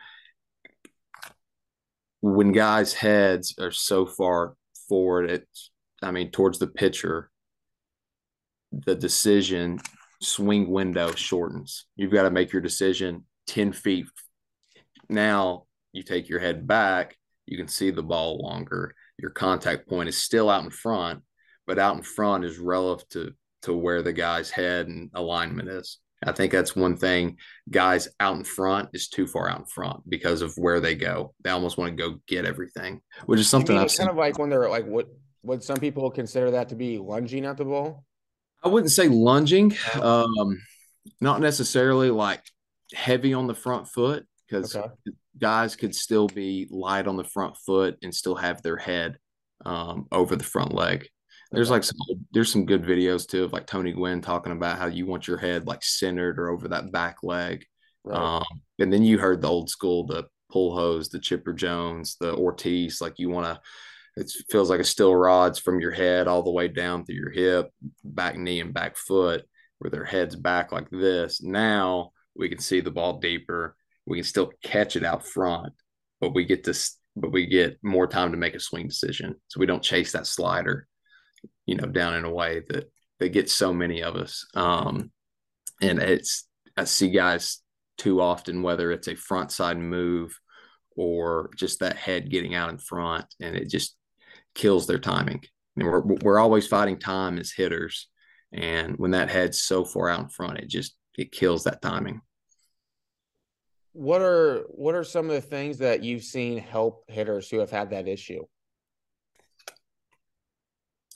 when 2.20 2.52
guys' 2.52 2.94
heads 2.94 3.56
are 3.58 3.72
so 3.72 4.06
far 4.06 4.54
forward, 4.88 5.28
it's 5.28 5.71
I 6.02 6.10
mean 6.10 6.30
towards 6.30 6.58
the 6.58 6.66
pitcher, 6.66 7.30
the 8.72 8.94
decision 8.94 9.80
swing 10.20 10.70
window 10.70 11.12
shortens. 11.14 11.86
You've 11.96 12.12
got 12.12 12.22
to 12.22 12.30
make 12.30 12.52
your 12.52 12.62
decision 12.62 13.24
10 13.48 13.72
feet. 13.72 14.06
Now 15.08 15.64
you 15.92 16.02
take 16.02 16.28
your 16.28 16.40
head 16.40 16.66
back, 16.66 17.16
you 17.46 17.56
can 17.56 17.68
see 17.68 17.90
the 17.90 18.02
ball 18.02 18.38
longer. 18.38 18.94
Your 19.18 19.30
contact 19.30 19.88
point 19.88 20.08
is 20.08 20.16
still 20.16 20.48
out 20.48 20.64
in 20.64 20.70
front, 20.70 21.22
but 21.66 21.78
out 21.78 21.96
in 21.96 22.02
front 22.02 22.44
is 22.44 22.58
relative 22.58 23.08
to, 23.10 23.32
to 23.62 23.74
where 23.74 24.02
the 24.02 24.12
guy's 24.12 24.50
head 24.50 24.88
and 24.88 25.10
alignment 25.14 25.68
is. 25.68 25.98
I 26.24 26.32
think 26.32 26.52
that's 26.52 26.76
one 26.76 26.96
thing. 26.96 27.38
Guys 27.68 28.08
out 28.20 28.36
in 28.36 28.44
front 28.44 28.90
is 28.92 29.08
too 29.08 29.26
far 29.26 29.50
out 29.50 29.58
in 29.58 29.66
front 29.66 30.08
because 30.08 30.40
of 30.40 30.54
where 30.56 30.80
they 30.80 30.94
go. 30.94 31.34
They 31.42 31.50
almost 31.50 31.78
want 31.78 31.96
to 31.96 32.02
go 32.02 32.20
get 32.28 32.44
everything, 32.44 33.00
which 33.26 33.40
is 33.40 33.48
something 33.48 33.76
I've 33.76 33.94
kind 33.96 34.08
of 34.08 34.16
like 34.16 34.38
when 34.38 34.48
they're 34.48 34.70
like 34.70 34.86
what 34.86 35.08
would 35.42 35.62
some 35.62 35.78
people 35.78 36.10
consider 36.10 36.52
that 36.52 36.68
to 36.70 36.74
be 36.74 36.98
lunging 36.98 37.44
at 37.44 37.56
the 37.56 37.64
ball? 37.64 38.04
I 38.62 38.68
wouldn't 38.68 38.92
say 38.92 39.08
lunging, 39.08 39.76
um, 40.00 40.60
not 41.20 41.40
necessarily 41.40 42.10
like 42.10 42.42
heavy 42.94 43.34
on 43.34 43.46
the 43.46 43.54
front 43.54 43.88
foot 43.88 44.24
because 44.46 44.76
okay 44.76 44.88
guys 45.38 45.76
could 45.76 45.94
still 45.94 46.28
be 46.28 46.68
light 46.70 47.06
on 47.06 47.16
the 47.16 47.24
front 47.24 47.56
foot 47.56 47.96
and 48.02 48.14
still 48.14 48.34
have 48.34 48.62
their 48.62 48.76
head 48.76 49.18
um, 49.64 50.06
over 50.12 50.36
the 50.36 50.44
front 50.44 50.74
leg. 50.74 51.06
There's 51.50 51.70
like 51.70 51.84
some 51.84 51.98
there's 52.32 52.50
some 52.50 52.64
good 52.64 52.82
videos 52.82 53.28
too 53.28 53.44
of 53.44 53.52
like 53.52 53.66
Tony 53.66 53.92
Gwynn 53.92 54.22
talking 54.22 54.52
about 54.52 54.78
how 54.78 54.86
you 54.86 55.04
want 55.04 55.28
your 55.28 55.36
head 55.36 55.66
like 55.66 55.84
centered 55.84 56.38
or 56.38 56.48
over 56.48 56.68
that 56.68 56.90
back 56.90 57.18
leg. 57.22 57.66
Right. 58.04 58.18
Um, 58.18 58.60
and 58.78 58.90
then 58.90 59.02
you 59.02 59.18
heard 59.18 59.42
the 59.42 59.48
old 59.48 59.68
school, 59.68 60.06
the 60.06 60.24
Pujols, 60.50 61.10
the 61.10 61.18
Chipper 61.18 61.52
Jones, 61.52 62.16
the 62.18 62.34
Ortiz, 62.34 63.02
like 63.02 63.18
you 63.18 63.28
want 63.28 63.46
to 63.46 63.60
it 64.16 64.30
feels 64.50 64.68
like 64.68 64.80
a 64.80 64.84
still 64.84 65.14
rods 65.14 65.58
from 65.58 65.80
your 65.80 65.90
head 65.90 66.28
all 66.28 66.42
the 66.42 66.50
way 66.50 66.68
down 66.68 67.04
through 67.04 67.16
your 67.16 67.30
hip, 67.30 67.70
back 68.04 68.36
knee 68.36 68.60
and 68.60 68.74
back 68.74 68.96
foot, 68.96 69.44
where 69.78 69.90
their 69.90 70.04
head's 70.04 70.36
back 70.36 70.72
like 70.72 70.90
this. 70.90 71.42
Now 71.42 72.12
we 72.36 72.48
can 72.48 72.58
see 72.58 72.80
the 72.80 72.90
ball 72.90 73.18
deeper 73.18 73.76
we 74.06 74.18
can 74.18 74.24
still 74.24 74.52
catch 74.64 74.96
it 74.96 75.04
out 75.04 75.26
front, 75.26 75.72
but 76.20 76.34
we 76.34 76.44
get 76.44 76.64
to 76.64 76.74
but 77.14 77.30
we 77.30 77.46
get 77.46 77.78
more 77.82 78.06
time 78.06 78.32
to 78.32 78.38
make 78.38 78.54
a 78.54 78.60
swing 78.60 78.88
decision. 78.88 79.34
So 79.48 79.60
we 79.60 79.66
don't 79.66 79.82
chase 79.82 80.12
that 80.12 80.26
slider 80.26 80.88
you 81.66 81.76
know, 81.76 81.86
down 81.86 82.14
in 82.14 82.24
a 82.24 82.30
way 82.30 82.62
that 82.68 82.90
they 83.20 83.28
get 83.28 83.50
so 83.50 83.72
many 83.72 84.02
of 84.02 84.16
us. 84.16 84.46
Um, 84.54 85.10
and 85.80 85.98
it's 85.98 86.48
I 86.76 86.84
see 86.84 87.10
guys 87.10 87.60
too 87.98 88.20
often, 88.20 88.62
whether 88.62 88.90
it's 88.90 89.08
a 89.08 89.14
front 89.14 89.52
side 89.52 89.78
move 89.78 90.38
or 90.96 91.50
just 91.56 91.80
that 91.80 91.96
head 91.96 92.30
getting 92.30 92.54
out 92.54 92.70
in 92.70 92.78
front, 92.78 93.26
and 93.40 93.56
it 93.56 93.68
just 93.68 93.96
kills 94.54 94.86
their 94.86 94.98
timing. 94.98 95.42
And 95.76 95.86
we're 95.86 96.02
we're 96.02 96.38
always 96.38 96.66
fighting 96.66 96.98
time 96.98 97.38
as 97.38 97.50
hitters, 97.50 98.08
and 98.52 98.96
when 98.96 99.12
that 99.12 99.30
head's 99.30 99.62
so 99.62 99.84
far 99.84 100.10
out 100.10 100.20
in 100.20 100.28
front, 100.28 100.58
it 100.58 100.68
just 100.68 100.94
it 101.16 101.32
kills 101.32 101.64
that 101.64 101.80
timing. 101.80 102.20
What 103.92 104.20
are 104.20 104.64
what 104.68 104.94
are 104.94 105.04
some 105.04 105.26
of 105.26 105.32
the 105.32 105.40
things 105.40 105.78
that 105.78 106.02
you've 106.02 106.24
seen 106.24 106.58
help 106.58 107.04
hitters 107.08 107.48
who 107.48 107.58
have 107.58 107.70
had 107.70 107.90
that 107.90 108.06
issue? 108.06 108.42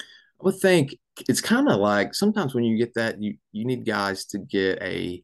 I 0.01 0.45
would 0.45 0.59
think 0.59 0.97
it's 1.29 1.41
kind 1.41 1.69
of 1.69 1.79
like 1.79 2.15
sometimes 2.15 2.55
when 2.55 2.65
you 2.65 2.77
get 2.79 2.95
that, 2.95 3.23
you 3.23 3.37
you 3.53 3.67
need 3.67 3.87
guys 3.87 4.25
to 4.27 4.39
get 4.39 4.81
a 4.83 5.23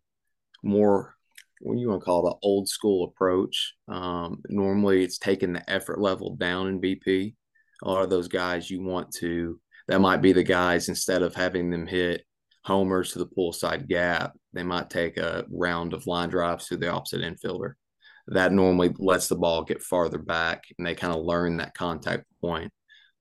more 0.63 1.15
what 1.61 1.75
do 1.75 1.81
you 1.81 1.89
want 1.89 2.01
to 2.01 2.05
call 2.05 2.27
it, 2.27 2.31
an 2.31 2.39
old 2.43 2.69
school 2.69 3.05
approach. 3.05 3.75
Um, 3.89 4.43
normally, 4.49 5.05
it's 5.05 5.19
taking 5.19 5.53
the 5.53 5.71
effort 5.71 6.01
level 6.01 6.35
down 6.35 6.67
in 6.67 6.81
BP. 6.81 7.35
A 7.83 7.91
lot 7.91 8.05
of 8.05 8.11
those 8.11 8.29
guys 8.29 8.71
you 8.71 8.83
want 8.83 9.13
to 9.17 9.61
that 9.89 10.01
might 10.01 10.23
be 10.23 10.33
the 10.33 10.45
guys 10.45 10.89
instead 10.89 11.23
of 11.23 11.35
having 11.35 11.71
them 11.71 11.87
hit 11.87 12.25
homers 12.65 13.13
to 13.13 13.19
the 13.19 13.27
pull 13.27 13.53
side 13.53 13.89
gap, 13.89 14.33
they 14.53 14.63
might 14.63 14.91
take 14.91 15.17
a 15.17 15.45
round 15.51 15.93
of 15.93 16.07
line 16.07 16.29
drives 16.29 16.69
to 16.69 16.77
the 16.77 16.89
opposite 16.89 17.21
infielder. 17.21 17.75
That 18.29 18.53
normally 18.53 18.95
lets 18.99 19.29
the 19.29 19.37
ball 19.37 19.65
get 19.65 19.83
farther 19.83 20.19
back, 20.19 20.65
and 20.79 20.87
they 20.87 20.95
kind 20.95 21.13
of 21.13 21.25
learn 21.25 21.57
that 21.57 21.75
contact 21.75 22.25
point. 22.41 22.73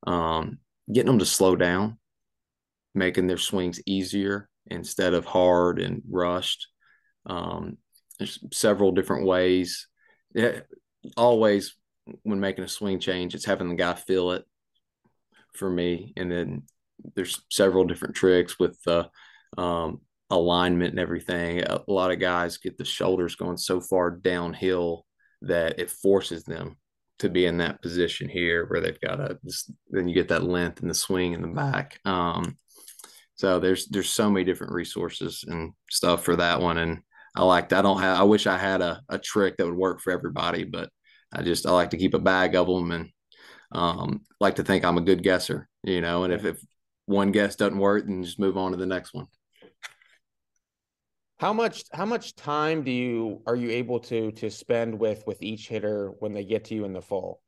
Um, 0.06 0.60
getting 0.92 1.08
them 1.08 1.20
to 1.20 1.26
slow 1.26 1.56
down, 1.56 1.98
making 2.94 3.26
their 3.26 3.38
swings 3.38 3.82
easier 3.88 4.48
instead 4.68 5.16
of 5.16 5.26
hard 5.26 5.80
and 5.80 6.04
rushed. 6.10 6.68
Um, 7.26 7.78
there's 8.20 8.40
several 8.54 8.92
different 8.92 9.26
ways. 9.26 9.88
Yeah, 10.36 10.60
always 11.18 11.76
when 12.22 12.40
making 12.40 12.64
a 12.64 12.68
swing 12.68 13.00
change, 13.00 13.34
it's 13.34 13.46
having 13.46 13.70
the 13.70 13.76
guy 13.76 13.96
feel 13.96 14.32
it 14.32 14.46
for 15.54 15.70
me. 15.70 16.14
And 16.18 16.32
then 16.32 16.64
there's 17.16 17.42
several 17.50 17.86
different 17.86 18.16
tricks 18.16 18.60
with 18.60 18.82
the 18.84 19.10
um, 19.58 20.02
alignment 20.30 20.92
and 20.92 21.00
everything. 21.00 21.62
A 21.64 21.82
lot 21.88 22.12
of 22.12 22.20
guys 22.20 22.58
get 22.58 22.78
the 22.78 22.86
shoulders 22.86 23.36
going 23.36 23.58
so 23.58 23.82
far 23.82 24.12
downhill 24.12 25.06
that 25.42 25.80
it 25.80 25.90
forces 25.90 26.44
them 26.44 26.78
to 27.22 27.30
be 27.30 27.46
in 27.46 27.58
that 27.58 27.82
position 27.84 28.28
here 28.28 28.66
where 28.66 28.82
they've 28.82 29.00
got 29.00 29.20
a 29.20 29.38
then 29.92 30.08
you 30.08 30.14
get 30.16 30.28
that 30.30 30.44
length 30.44 30.82
and 30.82 30.90
the 30.90 30.96
swing 30.96 31.34
in 31.34 31.42
the 31.42 31.48
back 31.48 32.00
um, 32.04 32.58
so 33.36 33.60
there's 33.60 33.88
there's 33.88 34.10
so 34.10 34.30
many 34.30 34.44
different 34.44 34.74
resources 34.74 35.46
and 35.48 35.72
stuff 35.90 36.24
for 36.24 36.36
that 36.36 36.60
one 36.60 36.80
and 36.80 37.00
i 37.36 37.44
like 37.44 37.72
i 37.74 37.82
don't 37.82 38.02
have 38.02 38.20
i 38.20 38.24
wish 38.24 38.48
i 38.48 38.58
had 38.58 38.82
a, 38.82 39.02
a 39.10 39.20
trick 39.20 39.56
that 39.58 39.66
would 39.68 39.78
work 39.78 40.02
for 40.02 40.12
everybody 40.12 40.64
but 40.64 40.90
i 41.32 41.44
just 41.44 41.68
i 41.68 41.72
like 41.72 41.92
to 41.92 41.98
keep 41.98 42.16
a 42.16 42.20
bag 42.20 42.56
of 42.56 42.66
them 42.66 42.92
and 42.92 43.10
um, 43.72 44.22
like 44.40 44.56
to 44.56 44.64
think 44.64 44.84
i'm 44.84 44.98
a 44.98 45.02
good 45.02 45.24
guesser 45.24 45.68
you 45.84 46.02
know 46.02 46.24
and 46.24 46.34
if, 46.34 46.46
if 46.46 46.58
one 47.06 47.32
guess 47.32 47.56
doesn't 47.56 47.80
work 47.80 48.06
then 48.06 48.24
just 48.24 48.40
move 48.40 48.58
on 48.58 48.72
to 48.72 48.78
the 48.78 48.86
next 48.86 49.14
one 49.14 49.28
how 51.42 51.54
much 51.54 51.86
how 51.92 52.06
much 52.06 52.36
time 52.36 52.84
do 52.84 52.92
you 52.92 53.42
are 53.48 53.56
you 53.56 53.72
able 53.72 54.00
to 54.02 54.32
to 54.34 54.52
spend 54.52 55.00
with 55.00 55.26
with 55.26 55.42
each 55.42 55.68
hitter 55.68 56.12
when 56.20 56.34
they 56.34 56.46
get 56.46 56.66
to 56.66 56.76
you 56.76 56.86
in 56.86 56.94
the 56.94 57.02
fall? 57.02 57.42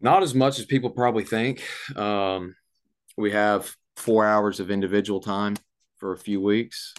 Not 0.00 0.24
as 0.24 0.34
much 0.34 0.58
as 0.58 0.64
people 0.66 0.90
probably 0.90 1.22
think. 1.22 1.62
Um, 1.94 2.56
we 3.16 3.30
have 3.30 3.72
four 3.94 4.26
hours 4.26 4.58
of 4.58 4.72
individual 4.72 5.20
time 5.20 5.54
for 5.98 6.12
a 6.12 6.18
few 6.18 6.40
weeks, 6.40 6.92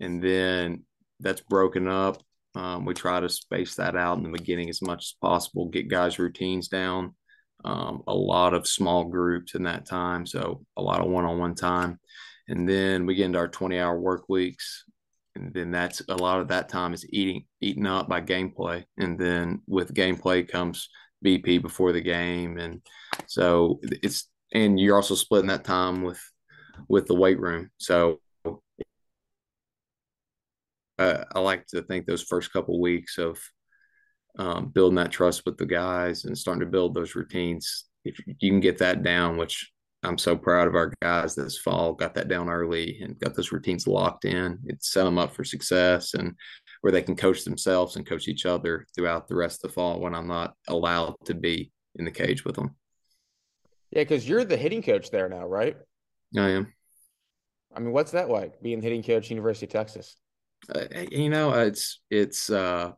and 0.00 0.20
then 0.20 0.82
that's 1.20 1.40
broken 1.40 1.86
up. 1.86 2.20
Um, 2.58 2.84
we 2.84 2.92
try 2.92 3.20
to 3.20 3.28
space 3.28 3.76
that 3.76 3.96
out 3.96 4.18
in 4.18 4.24
the 4.24 4.36
beginning 4.36 4.68
as 4.68 4.82
much 4.82 5.04
as 5.04 5.14
possible, 5.20 5.68
get 5.68 5.88
guys' 5.88 6.18
routines 6.18 6.68
down. 6.68 7.14
Um, 7.64 8.02
a 8.06 8.14
lot 8.14 8.54
of 8.54 8.66
small 8.66 9.04
groups 9.04 9.54
in 9.54 9.62
that 9.64 9.86
time, 9.86 10.26
so 10.26 10.64
a 10.76 10.82
lot 10.82 11.00
of 11.00 11.10
one-on-one 11.10 11.54
time. 11.54 11.98
And 12.48 12.68
then 12.68 13.06
we 13.06 13.14
get 13.14 13.26
into 13.26 13.38
our 13.38 13.48
20 13.48 13.78
hour 13.78 13.98
work 13.98 14.28
weeks 14.28 14.84
and 15.38 15.54
then 15.54 15.70
that's 15.70 16.02
a 16.08 16.16
lot 16.16 16.40
of 16.40 16.48
that 16.48 16.68
time 16.68 16.92
is 16.92 17.06
eating 17.10 17.44
eaten 17.60 17.86
up 17.86 18.08
by 18.08 18.20
gameplay. 18.20 18.84
And 18.98 19.18
then 19.18 19.62
with 19.66 19.94
gameplay 19.94 20.48
comes 20.48 20.88
bp 21.24 21.60
before 21.60 21.92
the 21.92 22.00
game 22.00 22.58
and 22.58 22.80
so 23.26 23.80
it's 23.82 24.30
and 24.54 24.78
you're 24.78 24.94
also 24.94 25.16
splitting 25.16 25.48
that 25.48 25.64
time 25.64 26.02
with 26.02 26.20
with 26.88 27.06
the 27.06 27.14
weight 27.14 27.40
room. 27.40 27.70
So 27.78 28.20
uh, 30.98 31.24
i 31.34 31.38
like 31.40 31.66
to 31.66 31.82
think 31.82 32.06
those 32.06 32.22
first 32.22 32.52
couple 32.52 32.80
weeks 32.80 33.18
of 33.18 33.38
um, 34.38 34.68
building 34.68 34.96
that 34.96 35.10
trust 35.10 35.42
with 35.44 35.56
the 35.56 35.66
guys 35.66 36.24
and 36.24 36.36
starting 36.36 36.60
to 36.60 36.66
build 36.66 36.94
those 36.94 37.14
routines 37.14 37.86
if 38.04 38.18
you 38.26 38.50
can 38.50 38.60
get 38.60 38.78
that 38.78 39.02
down 39.02 39.36
which 39.36 39.72
I'm 40.02 40.18
so 40.18 40.36
proud 40.36 40.68
of 40.68 40.76
our 40.76 40.92
guys 41.02 41.34
this 41.34 41.58
fall. 41.58 41.92
Got 41.92 42.14
that 42.14 42.28
down 42.28 42.48
early 42.48 43.00
and 43.02 43.18
got 43.18 43.34
those 43.34 43.50
routines 43.50 43.86
locked 43.86 44.24
in. 44.24 44.58
It 44.66 44.84
set 44.84 45.04
them 45.04 45.18
up 45.18 45.34
for 45.34 45.42
success 45.42 46.14
and 46.14 46.34
where 46.82 46.92
they 46.92 47.02
can 47.02 47.16
coach 47.16 47.44
themselves 47.44 47.96
and 47.96 48.06
coach 48.06 48.28
each 48.28 48.46
other 48.46 48.86
throughout 48.94 49.26
the 49.26 49.34
rest 49.34 49.64
of 49.64 49.70
the 49.70 49.74
fall 49.74 49.98
when 49.98 50.14
I'm 50.14 50.28
not 50.28 50.54
allowed 50.68 51.16
to 51.24 51.34
be 51.34 51.72
in 51.96 52.04
the 52.04 52.12
cage 52.12 52.44
with 52.44 52.54
them. 52.54 52.76
Yeah, 53.90 54.02
because 54.02 54.28
you're 54.28 54.44
the 54.44 54.56
hitting 54.56 54.82
coach 54.82 55.10
there 55.10 55.28
now, 55.28 55.46
right? 55.46 55.76
I 56.36 56.50
am. 56.50 56.72
I 57.74 57.80
mean, 57.80 57.92
what's 57.92 58.12
that 58.12 58.30
like 58.30 58.62
being 58.62 58.80
hitting 58.80 59.02
coach 59.02 59.24
at 59.24 59.30
University 59.30 59.66
of 59.66 59.72
Texas? 59.72 60.16
Uh, 60.74 60.84
you 61.10 61.30
know, 61.30 61.52
it's 61.52 62.00
it's 62.10 62.50
uh 62.50 62.92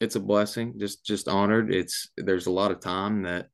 it's 0.00 0.16
a 0.16 0.20
blessing. 0.20 0.78
Just 0.78 1.04
just 1.04 1.28
honored. 1.28 1.72
It's 1.72 2.08
there's 2.16 2.46
a 2.46 2.52
lot 2.52 2.72
of 2.72 2.80
time 2.80 3.22
that 3.22 3.48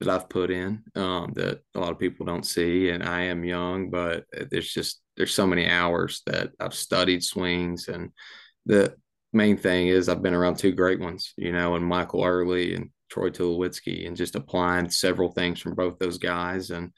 that 0.00 0.10
I've 0.10 0.28
put 0.28 0.50
in 0.50 0.82
um, 0.94 1.32
that 1.36 1.60
a 1.74 1.80
lot 1.80 1.90
of 1.90 1.98
people 1.98 2.26
don't 2.26 2.44
see. 2.44 2.90
And 2.90 3.02
I 3.02 3.22
am 3.22 3.44
young, 3.44 3.88
but 3.88 4.24
there's 4.50 4.70
just 4.70 5.00
there's 5.16 5.32
so 5.32 5.46
many 5.46 5.68
hours 5.68 6.22
that 6.26 6.50
I've 6.60 6.74
studied 6.74 7.24
swings, 7.24 7.88
and 7.88 8.10
the 8.66 8.94
main 9.32 9.56
thing 9.56 9.88
is 9.88 10.08
I've 10.08 10.22
been 10.22 10.34
around 10.34 10.56
two 10.56 10.72
great 10.72 11.00
ones, 11.00 11.32
you 11.36 11.52
know, 11.52 11.76
and 11.76 11.84
Michael 11.84 12.24
Earley 12.24 12.74
and 12.74 12.90
Troy 13.10 13.30
Tulowitzki, 13.30 14.06
and 14.06 14.16
just 14.16 14.36
applying 14.36 14.90
several 14.90 15.32
things 15.32 15.60
from 15.60 15.74
both 15.74 15.98
those 15.98 16.18
guys, 16.18 16.70
and 16.70 16.92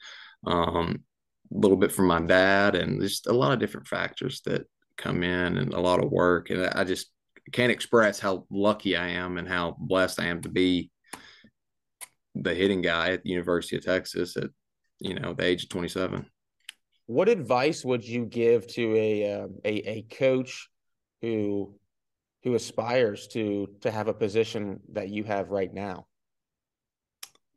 um, 0.45 1.03
a 1.53 1.57
little 1.57 1.77
bit 1.77 1.93
from 1.93 2.07
my 2.07 2.19
dad, 2.19 2.75
and 2.75 3.01
just 3.01 3.27
a 3.27 3.33
lot 3.33 3.53
of 3.53 3.59
different 3.59 3.87
factors 3.87 4.41
that 4.41 4.67
come 4.99 5.23
in, 5.23 5.57
and 5.57 5.73
a 5.73 5.79
lot 5.79 6.03
of 6.03 6.11
work, 6.11 6.51
and 6.51 6.67
I 6.67 6.83
just 6.83 7.09
can't 7.51 7.71
express 7.71 8.19
how 8.19 8.45
lucky 8.51 8.95
I 8.95 9.07
am 9.07 9.37
and 9.37 9.47
how 9.47 9.75
blessed 9.79 10.19
I 10.19 10.25
am 10.25 10.41
to 10.41 10.49
be 10.49 10.91
the 12.35 12.53
hitting 12.53 12.81
guy 12.81 13.11
at 13.11 13.23
the 13.23 13.29
University 13.29 13.77
of 13.77 13.83
Texas 13.83 14.37
at 14.37 14.49
you 14.99 15.15
know 15.15 15.33
the 15.33 15.45
age 15.45 15.63
of 15.63 15.69
27. 15.69 16.25
What 17.07 17.29
advice 17.29 17.83
would 17.83 18.07
you 18.07 18.25
give 18.25 18.67
to 18.67 18.95
a 18.95 19.33
uh, 19.33 19.47
a, 19.65 19.89
a 19.89 20.01
coach 20.03 20.69
who 21.21 21.75
who 22.43 22.53
aspires 22.55 23.27
to 23.29 23.67
to 23.81 23.91
have 23.91 24.07
a 24.07 24.13
position 24.13 24.79
that 24.93 25.09
you 25.09 25.23
have 25.23 25.49
right 25.49 25.73
now? 25.73 26.05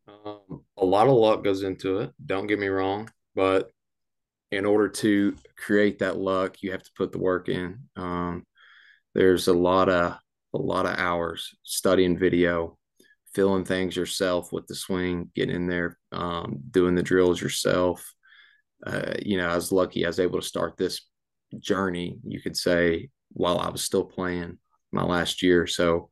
Um, 0.08 0.62
a 0.76 0.84
lot 0.84 1.06
of 1.06 1.14
luck 1.14 1.44
goes 1.44 1.62
into 1.62 1.98
it. 1.98 2.12
Don't 2.24 2.46
get 2.46 2.58
me 2.58 2.68
wrong, 2.68 3.10
but 3.34 3.70
in 4.52 4.66
order 4.66 4.88
to 4.88 5.34
create 5.56 5.98
that 5.98 6.18
luck, 6.18 6.62
you 6.62 6.70
have 6.72 6.82
to 6.82 6.90
put 6.96 7.10
the 7.10 7.18
work 7.18 7.48
in. 7.48 7.78
Um, 7.96 8.44
there's 9.14 9.48
a 9.48 9.52
lot 9.52 9.88
of 9.88 10.18
a 10.54 10.58
lot 10.58 10.84
of 10.84 10.98
hours 10.98 11.56
studying 11.62 12.18
video, 12.18 12.76
filling 13.34 13.64
things 13.64 13.96
yourself 13.96 14.52
with 14.52 14.66
the 14.66 14.74
swing, 14.74 15.30
getting 15.34 15.56
in 15.56 15.66
there, 15.66 15.98
um, 16.12 16.60
doing 16.70 16.94
the 16.94 17.02
drills 17.02 17.40
yourself. 17.40 18.12
Uh, 18.86 19.14
you 19.22 19.38
know, 19.38 19.48
I 19.48 19.54
was 19.54 19.72
lucky 19.72 20.04
I 20.04 20.08
was 20.08 20.20
able 20.20 20.38
to 20.38 20.46
start 20.46 20.76
this 20.76 21.00
journey, 21.58 22.18
you 22.22 22.40
could 22.42 22.56
say, 22.56 23.08
while 23.32 23.58
I 23.58 23.70
was 23.70 23.82
still 23.82 24.04
playing 24.04 24.58
my 24.92 25.02
last 25.02 25.42
year. 25.42 25.66
So 25.66 26.10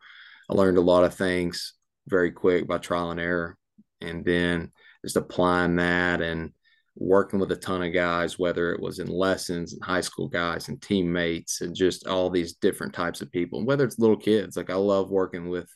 I 0.49 0.55
learned 0.55 0.79
a 0.79 0.83
lot 0.83 1.05
of 1.05 1.15
things 1.15 1.75
very 2.09 2.31
quick 2.31 2.67
by 2.67 2.79
trial 2.79 3.11
and 3.11 3.21
error. 3.21 3.59
And 4.01 4.25
then 4.25 4.71
just 5.05 5.17
applying 5.17 5.77
that 5.77 6.23
and 6.23 6.53
working 7.01 7.41
with 7.41 7.51
a 7.51 7.57
ton 7.57 7.83
of 7.83 7.95
guys, 7.95 8.39
whether 8.39 8.73
it 8.73 8.81
was 8.81 8.99
in 8.99 9.09
lessons 9.09 9.73
and 9.73 9.83
high 9.83 10.03
school 10.03 10.29
guys 10.29 10.69
and 10.69 10.81
teammates 10.83 11.63
and 11.63 11.75
just 11.75 12.07
all 12.07 12.29
these 12.29 12.53
different 12.53 12.93
types 12.93 13.23
of 13.23 13.33
people, 13.33 13.59
and 13.59 13.67
whether 13.67 13.85
it's 13.85 13.99
little 13.99 14.19
kids. 14.19 14.57
Like 14.57 14.71
I 14.71 14.75
love 14.75 15.11
working 15.11 15.49
with 15.49 15.69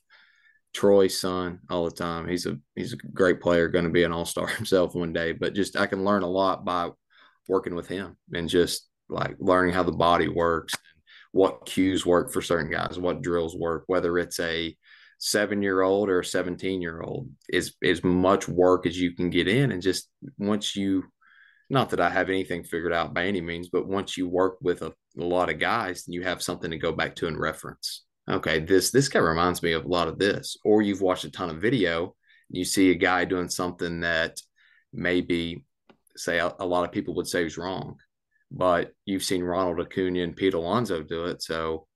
Troy's 0.75 1.19
son 1.19 1.61
all 1.71 1.87
the 1.87 1.97
time. 1.97 2.29
He's 2.29 2.45
a 2.47 2.59
he's 2.77 2.93
a 2.93 2.99
great 2.99 3.41
player, 3.41 3.69
going 3.69 3.87
to 3.87 3.91
be 3.91 4.05
an 4.05 4.13
all 4.13 4.27
star 4.27 4.47
himself 4.57 4.95
one 4.95 5.15
day. 5.15 5.33
But 5.33 5.55
just 5.55 5.77
I 5.77 5.87
can 5.87 6.05
learn 6.05 6.23
a 6.23 6.31
lot 6.31 6.65
by 6.65 6.91
working 7.49 7.75
with 7.75 7.89
him 7.89 8.17
and 8.33 8.49
just 8.49 8.87
like 9.09 9.35
learning 9.39 9.75
how 9.75 9.83
the 9.83 9.93
body 9.93 10.29
works, 10.29 10.75
and 10.75 11.03
what 11.33 11.65
cues 11.65 12.05
work 12.05 12.33
for 12.33 12.43
certain 12.43 12.71
guys, 12.71 12.99
what 12.99 13.23
drills 13.23 13.57
work, 13.57 13.85
whether 13.87 14.19
it's 14.19 14.39
a 14.41 14.77
seven 15.19 15.63
year 15.63 15.81
old 15.81 16.11
or 16.11 16.21
a 16.21 16.25
17 16.25 16.83
year 16.83 17.01
old 17.01 17.31
is 17.49 17.75
as 17.83 18.05
much 18.05 18.47
work 18.47 18.85
as 18.85 19.01
you 19.01 19.15
can 19.15 19.31
get 19.31 19.49
in 19.49 19.73
and 19.73 19.81
just 19.81 20.11
once 20.39 20.77
you 20.77 21.03
not 21.71 21.91
that 21.91 22.01
i 22.01 22.09
have 22.09 22.29
anything 22.29 22.63
figured 22.63 22.93
out 22.93 23.15
by 23.15 23.25
any 23.25 23.41
means 23.41 23.69
but 23.69 23.87
once 23.87 24.17
you 24.17 24.29
work 24.29 24.57
with 24.61 24.83
a, 24.83 24.93
a 25.19 25.25
lot 25.25 25.51
of 25.51 25.59
guys 25.59 26.05
you 26.07 26.23
have 26.23 26.43
something 26.43 26.71
to 26.71 26.79
go 26.79 26.93
back 26.93 27.15
to 27.17 27.27
and 27.27 27.39
reference. 27.39 28.05
Okay 28.31 28.59
this 28.59 28.91
this 28.91 29.09
guy 29.09 29.19
reminds 29.19 29.63
me 29.63 29.73
of 29.73 29.85
a 29.85 29.89
lot 29.89 30.09
of 30.09 30.19
this. 30.19 30.57
Or 30.65 30.81
you've 30.81 31.03
watched 31.03 31.25
a 31.25 31.31
ton 31.31 31.51
of 31.51 31.61
video 31.61 32.15
you 32.51 32.65
see 32.65 32.91
a 32.91 32.95
guy 32.95 33.25
doing 33.25 33.49
something 33.49 34.01
that 34.01 34.39
maybe 34.93 35.65
say 36.17 36.39
a, 36.39 36.53
a 36.59 36.67
lot 36.67 36.85
of 36.85 36.93
people 36.93 37.15
would 37.15 37.27
say 37.27 37.45
is 37.45 37.59
wrong 37.59 37.97
but 38.51 38.93
you've 39.05 39.25
seen 39.25 39.43
ronald 39.43 39.81
acuna 39.81 40.21
and 40.21 40.37
pete 40.37 40.55
alonso 40.55 41.03
do 41.03 41.25
it 41.25 41.43
so 41.43 41.87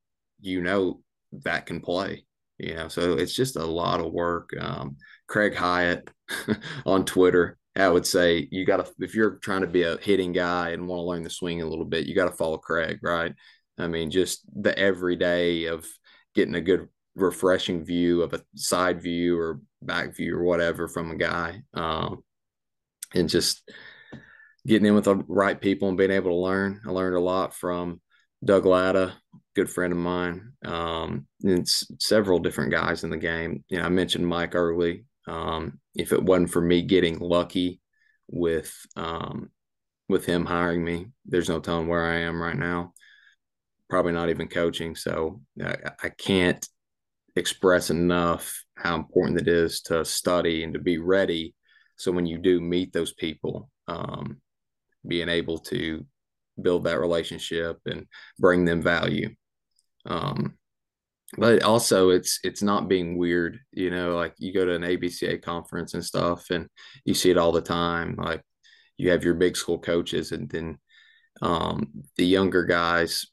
you 0.40 0.60
know 0.60 1.00
that 1.32 1.66
can 1.66 1.80
play 1.80 2.24
you 2.58 2.74
know? 2.74 2.88
So 2.88 3.12
it's 3.12 3.34
just 3.34 3.56
a 3.56 3.64
lot 3.64 4.00
of 4.00 4.12
work. 4.12 4.50
Um, 4.58 4.96
craig 5.28 5.54
hyatt 5.54 6.08
on 6.86 7.04
twitter 7.04 7.58
i 7.78 7.88
would 7.88 8.06
say 8.06 8.48
you 8.50 8.64
got 8.64 8.84
to 8.84 8.92
if 9.00 9.14
you're 9.14 9.36
trying 9.36 9.60
to 9.60 9.66
be 9.66 9.82
a 9.82 9.96
hitting 9.98 10.32
guy 10.32 10.70
and 10.70 10.86
want 10.86 11.00
to 11.00 11.04
learn 11.04 11.22
the 11.22 11.30
swing 11.30 11.62
a 11.62 11.66
little 11.66 11.84
bit 11.84 12.06
you 12.06 12.14
got 12.14 12.26
to 12.26 12.36
follow 12.36 12.58
craig 12.58 12.98
right 13.02 13.34
i 13.78 13.86
mean 13.86 14.10
just 14.10 14.42
the 14.60 14.76
everyday 14.78 15.66
of 15.66 15.86
getting 16.34 16.54
a 16.54 16.60
good 16.60 16.88
refreshing 17.14 17.84
view 17.84 18.22
of 18.22 18.32
a 18.32 18.42
side 18.54 19.02
view 19.02 19.38
or 19.38 19.60
back 19.82 20.14
view 20.14 20.36
or 20.36 20.44
whatever 20.44 20.86
from 20.86 21.10
a 21.10 21.16
guy 21.16 21.60
um, 21.74 22.22
and 23.14 23.28
just 23.28 23.68
getting 24.66 24.86
in 24.86 24.94
with 24.94 25.04
the 25.04 25.16
right 25.26 25.60
people 25.60 25.88
and 25.88 25.98
being 25.98 26.10
able 26.10 26.30
to 26.30 26.36
learn 26.36 26.80
i 26.86 26.90
learned 26.90 27.16
a 27.16 27.20
lot 27.20 27.54
from 27.54 28.00
doug 28.44 28.66
latta 28.66 29.14
good 29.58 29.68
friend 29.68 29.92
of 29.92 29.98
mine, 29.98 30.52
um, 30.64 31.26
and 31.42 31.68
several 31.68 32.38
different 32.38 32.70
guys 32.70 33.02
in 33.02 33.10
the 33.10 33.16
game. 33.16 33.64
You 33.68 33.78
know, 33.78 33.84
I 33.84 33.88
mentioned 33.88 34.24
Mike 34.24 34.54
Earley. 34.54 35.04
Um, 35.28 35.78
if 35.94 36.12
it 36.12 36.22
wasn't 36.22 36.50
for 36.50 36.60
me 36.60 36.82
getting 36.82 37.18
lucky 37.18 37.80
with 38.28 38.74
um, 38.96 39.50
with 40.08 40.24
him 40.24 40.46
hiring 40.46 40.82
me, 40.84 41.08
there's 41.26 41.48
no 41.48 41.60
telling 41.60 41.86
where 41.86 42.04
I 42.04 42.20
am 42.20 42.42
right 42.42 42.56
now. 42.56 42.92
Probably 43.90 44.12
not 44.12 44.30
even 44.30 44.48
coaching. 44.48 44.96
So 44.96 45.40
I, 45.62 45.76
I 46.02 46.08
can't 46.08 46.66
express 47.36 47.90
enough 47.90 48.64
how 48.76 48.96
important 48.96 49.40
it 49.40 49.48
is 49.48 49.82
to 49.82 50.04
study 50.04 50.64
and 50.64 50.72
to 50.74 50.80
be 50.80 50.98
ready. 50.98 51.54
So 51.96 52.10
when 52.12 52.26
you 52.26 52.38
do 52.38 52.60
meet 52.60 52.92
those 52.92 53.12
people, 53.12 53.70
um, 53.86 54.40
being 55.06 55.28
able 55.28 55.58
to 55.58 56.04
build 56.60 56.84
that 56.84 57.00
relationship 57.00 57.78
and 57.86 58.06
bring 58.38 58.64
them 58.64 58.82
value. 58.82 59.30
Um, 60.06 60.56
but 61.36 61.62
also 61.62 62.10
it's 62.10 62.40
it's 62.42 62.62
not 62.62 62.88
being 62.88 63.18
weird, 63.18 63.58
you 63.72 63.90
know, 63.90 64.16
like 64.16 64.34
you 64.38 64.52
go 64.52 64.64
to 64.64 64.74
an 64.74 64.82
ABCA 64.82 65.42
conference 65.42 65.94
and 65.94 66.04
stuff 66.04 66.50
and 66.50 66.68
you 67.04 67.14
see 67.14 67.30
it 67.30 67.38
all 67.38 67.52
the 67.52 67.60
time. 67.60 68.14
Like 68.16 68.42
you 68.96 69.10
have 69.10 69.24
your 69.24 69.34
big 69.34 69.56
school 69.56 69.78
coaches 69.78 70.32
and 70.32 70.48
then 70.48 70.78
um, 71.42 71.90
the 72.16 72.24
younger 72.24 72.64
guys 72.64 73.26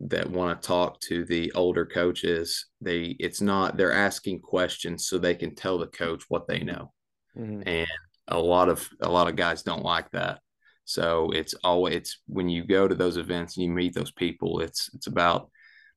that 0.00 0.30
want 0.30 0.60
to 0.60 0.66
talk 0.66 0.98
to 1.00 1.24
the 1.24 1.52
older 1.52 1.84
coaches, 1.84 2.66
they 2.80 3.16
it's 3.18 3.40
not 3.40 3.76
they're 3.76 3.92
asking 3.92 4.40
questions 4.40 5.06
so 5.06 5.18
they 5.18 5.34
can 5.34 5.54
tell 5.54 5.78
the 5.78 5.88
coach 5.88 6.24
what 6.28 6.46
they 6.46 6.60
know. 6.60 6.92
Mm-hmm. 7.36 7.62
And 7.66 7.88
a 8.28 8.38
lot 8.38 8.68
of 8.68 8.88
a 9.02 9.10
lot 9.10 9.28
of 9.28 9.36
guys 9.36 9.62
don't 9.62 9.84
like 9.84 10.10
that. 10.12 10.40
So 10.84 11.30
it's 11.32 11.54
always 11.64 11.96
it's 11.96 12.18
when 12.26 12.48
you 12.48 12.64
go 12.64 12.88
to 12.88 12.94
those 12.94 13.16
events 13.16 13.56
and 13.56 13.64
you 13.64 13.70
meet 13.70 13.94
those 13.94 14.12
people, 14.12 14.60
it's 14.60 14.88
it's 14.94 15.08
about 15.08 15.50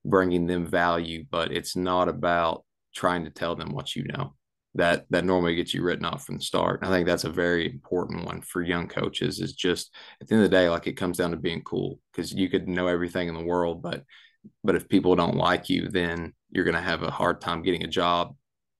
bringing 0.06 0.48
them 0.48 0.68
value, 0.68 1.26
but 1.30 1.52
it's 1.52 1.76
not 1.76 2.10
about 2.10 2.64
trying 2.96 3.26
to 3.26 3.32
tell 3.32 3.56
them 3.56 3.74
what 3.74 3.96
you 3.96 4.04
know. 4.04 4.36
That 4.76 5.06
that 5.12 5.24
normally 5.24 5.56
gets 5.56 5.74
you 5.76 5.84
written 5.84 6.06
off 6.06 6.26
from 6.26 6.38
the 6.38 6.44
start. 6.44 6.80
I 6.82 6.90
think 6.90 7.06
that's 7.06 7.26
a 7.26 7.30
very 7.30 7.70
important 7.70 8.26
one 8.26 8.42
for 8.42 8.64
young 8.64 8.88
coaches. 8.88 9.40
Is 9.40 9.54
just 9.54 9.94
at 10.20 10.28
the 10.28 10.34
end 10.34 10.44
of 10.44 10.50
the 10.50 10.58
day, 10.58 10.68
like 10.68 10.88
it 10.88 10.98
comes 10.98 11.18
down 11.18 11.30
to 11.32 11.38
being 11.38 11.62
cool 11.62 12.00
because 12.12 12.34
you 12.34 12.50
could 12.50 12.68
know 12.68 12.88
everything 12.88 13.28
in 13.28 13.36
the 13.36 13.44
world, 13.44 13.84
but 13.84 14.04
but 14.64 14.76
if 14.76 14.90
people 14.90 15.16
don't 15.16 15.36
like 15.36 15.70
you, 15.70 15.90
then 15.90 16.34
you're 16.50 16.66
going 16.66 16.76
to 16.76 16.82
have 16.82 17.04
a 17.04 17.12
hard 17.12 17.40
time 17.40 17.62
getting 17.62 17.84
a 17.84 17.88
job. 17.88 18.36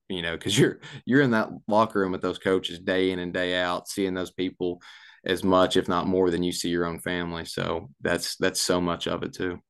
You 0.08 0.22
know, 0.22 0.32
because 0.36 0.58
you're 0.58 0.80
you're 1.06 1.22
in 1.22 1.30
that 1.30 1.50
locker 1.68 2.00
room 2.00 2.12
with 2.12 2.22
those 2.22 2.38
coaches 2.38 2.80
day 2.80 3.12
in 3.12 3.20
and 3.20 3.32
day 3.32 3.54
out, 3.56 3.88
seeing 3.88 4.14
those 4.14 4.32
people 4.32 4.82
as 5.24 5.44
much, 5.44 5.76
if 5.76 5.88
not 5.88 6.06
more, 6.06 6.30
than 6.30 6.42
you 6.42 6.52
see 6.52 6.68
your 6.68 6.86
own 6.86 6.98
family. 6.98 7.44
So 7.44 7.88
that's 8.00 8.36
that's 8.36 8.60
so 8.60 8.80
much 8.80 9.06
of 9.06 9.22
it 9.22 9.32
too. 9.32 9.60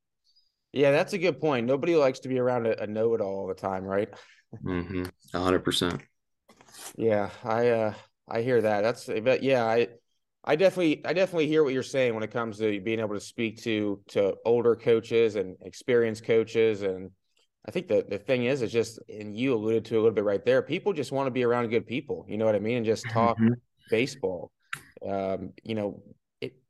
Yeah, 0.75 0.91
that's 0.91 1.13
a 1.13 1.19
good 1.19 1.41
point. 1.41 1.67
Nobody 1.67 1.95
likes 1.95 2.19
to 2.21 2.29
be 2.29 2.41
around 2.41 2.67
a, 2.67 2.83
a 2.83 2.87
know-it-all 2.87 3.33
all 3.33 3.47
the 3.47 3.55
time, 3.55 3.85
right? 3.85 4.09
Mm-hmm. 4.65 5.05
hundred 5.33 5.61
percent. 5.61 6.03
Yeah, 6.97 7.31
I 7.45 7.69
uh 7.69 7.95
I 8.29 8.43
hear 8.43 8.61
that. 8.61 8.83
That's 8.83 9.07
but 9.07 9.43
yeah, 9.43 9.65
I 9.65 9.89
I 10.43 10.57
definitely 10.57 11.05
I 11.07 11.13
definitely 11.13 11.47
hear 11.47 11.63
what 11.63 11.73
you're 11.73 11.85
saying 11.85 12.15
when 12.15 12.25
it 12.25 12.33
comes 12.33 12.59
to 12.59 12.81
being 12.81 12.99
able 12.99 13.15
to 13.15 13.21
speak 13.21 13.63
to 13.63 14.01
to 14.09 14.35
older 14.45 14.75
coaches 14.75 15.37
and 15.37 15.57
experienced 15.63 16.25
coaches 16.25 16.83
and 16.83 17.11
I 17.67 17.71
think 17.71 17.89
the 17.89 18.05
the 18.09 18.19
thing 18.19 18.45
is 18.45 18.61
is 18.61 18.73
just 18.73 18.99
and 19.09 19.37
you 19.37 19.55
alluded 19.55 19.85
to 19.87 19.95
a 19.95 20.01
little 20.01 20.11
bit 20.11 20.25
right 20.25 20.45
there. 20.45 20.61
People 20.61 20.93
just 20.93 21.13
want 21.13 21.29
to 21.29 21.31
be 21.31 21.45
around 21.45 21.69
good 21.69 21.87
people, 21.87 22.27
you 22.29 22.37
know 22.37 22.45
what 22.45 22.57
I 22.57 22.61
mean, 22.61 22.79
and 22.79 22.87
just 22.87 23.09
talk 23.11 23.39
mm-hmm. 23.39 23.55
baseball. 23.91 24.51
Um, 25.09 25.53
you 25.63 25.75
know, 25.75 26.03
it, 26.03 26.17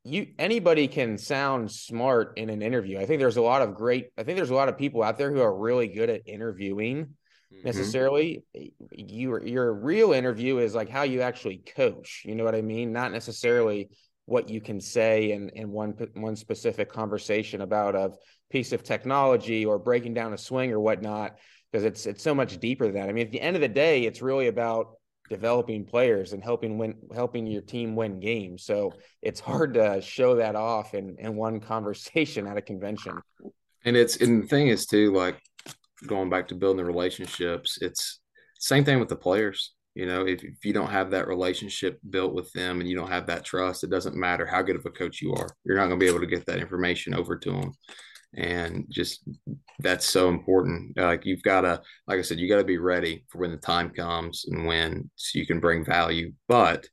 you 0.05 0.29
anybody 0.39 0.87
can 0.87 1.17
sound 1.17 1.73
smart 1.73 2.35
in 2.37 2.51
an 2.51 2.61
interview. 2.61 2.99
I 2.99 3.07
think 3.07 3.21
there's 3.21 3.39
a 3.39 3.43
lot 3.43 3.63
of 3.63 3.75
great. 3.75 4.11
I 4.19 4.23
think 4.23 4.37
there's 4.37 4.51
a 4.51 4.55
lot 4.55 4.69
of 4.69 4.77
people 4.77 5.03
out 5.03 5.17
there 5.17 5.33
who 5.33 5.41
are 5.41 5.57
really 5.57 5.89
good 5.89 6.11
at 6.11 6.29
interviewing. 6.29 7.07
Mm-hmm. 7.07 7.65
Necessarily, 7.65 8.45
your 8.93 9.45
your 9.45 9.73
real 9.73 10.13
interview 10.13 10.59
is 10.59 10.75
like 10.75 10.91
how 10.91 11.03
you 11.03 11.23
actually 11.23 11.63
coach. 11.75 12.23
You 12.27 12.35
know 12.35 12.45
what 12.45 12.55
I 12.55 12.61
mean? 12.61 12.93
Not 12.93 13.13
necessarily 13.13 13.89
what 14.27 14.51
you 14.51 14.61
can 14.61 14.79
say 14.79 15.33
in 15.33 15.49
in 15.51 15.71
one 15.71 15.95
one 16.15 16.37
specific 16.37 16.93
conversation 16.93 17.63
about 17.63 17.95
a 17.95 18.13
piece 18.51 18.73
of 18.73 18.83
technology 18.83 19.65
or 19.65 19.79
breaking 19.79 20.13
down 20.13 20.35
a 20.35 20.39
swing 20.39 20.71
or 20.71 20.81
whatnot. 20.81 21.39
Because 21.73 21.87
it's 21.87 22.05
it's 22.05 22.23
so 22.23 22.35
much 22.35 22.59
deeper 22.59 22.85
than 22.85 22.97
that. 22.97 23.09
I 23.09 23.13
mean, 23.13 23.27
at 23.27 23.33
the 23.33 23.41
end 23.41 23.57
of 23.57 23.63
the 23.63 23.69
day, 23.69 24.05
it's 24.05 24.21
really 24.21 24.49
about 24.49 24.97
developing 25.29 25.85
players 25.85 26.33
and 26.33 26.43
helping 26.43 26.79
win 26.79 26.95
helping 27.15 27.47
your 27.47 27.63
team 27.63 27.97
win 27.97 28.21
games. 28.21 28.65
So 28.65 28.93
it's 29.23 29.41
hard 29.41 29.75
to 29.75 30.01
show 30.01 30.37
that 30.37 30.55
off 30.55 30.95
in, 30.95 31.17
in 31.19 31.37
one 31.37 31.61
conversation 31.73 32.47
at 32.47 32.57
a 32.57 32.63
convention. 32.63 33.21
And 33.85 33.97
it's 33.97 34.17
and 34.17 34.43
the 34.43 34.47
thing 34.47 34.69
is 34.69 34.87
too, 34.87 35.13
like 35.13 35.41
going 36.07 36.31
back 36.31 36.49
to 36.49 36.55
building 36.55 36.85
the 36.85 36.91
relationships, 36.91 37.79
it's 37.81 38.21
same 38.59 38.85
thing 38.85 39.01
with 39.01 39.09
the 39.09 39.17
players. 39.17 39.75
You 39.95 40.07
know, 40.07 40.27
if, 40.27 40.43
if 40.43 40.65
you 40.65 40.73
don't 40.73 40.91
have 40.91 41.13
that 41.13 41.29
relationship 41.29 42.01
built 42.11 42.35
with 42.35 42.53
them 42.53 42.81
and 42.81 42.89
you 42.89 42.97
don't 42.97 43.11
have 43.11 43.29
that 43.29 43.45
trust, 43.45 43.85
it 43.85 43.91
doesn't 43.91 44.17
matter 44.17 44.45
how 44.45 44.61
good 44.61 44.75
of 44.75 44.85
a 44.87 44.91
coach 44.91 45.23
you 45.23 45.33
are. 45.35 45.47
You're 45.65 45.77
not 45.77 45.87
going 45.87 46.01
to 46.01 46.05
be 46.05 46.11
able 46.11 46.21
to 46.21 46.27
get 46.27 46.47
that 46.47 46.59
information 46.59 47.15
over 47.15 47.37
to 47.37 47.53
them 47.53 47.73
and 48.37 48.87
just 48.91 49.29
that's 49.79 50.07
so 50.07 50.29
important. 50.29 50.97
Like 50.97 51.25
you've 51.25 51.43
got 51.43 51.63
to 51.63 51.81
like 52.07 52.19
i 52.19 52.23
said 52.23 52.39
you 52.39 52.49
got 52.49 52.59
to 52.59 52.65
be 52.65 52.79
ready 52.79 53.25
for 53.29 53.39
when 53.39 53.51
the 53.51 53.57
time 53.57 53.91
comes 53.91 54.45
and 54.49 54.67
when 54.67 55.11
so 55.17 55.39
you 55.39 55.47
can 55.47 55.61
bring 55.61 55.85
value 55.85 56.33
but 56.49 56.87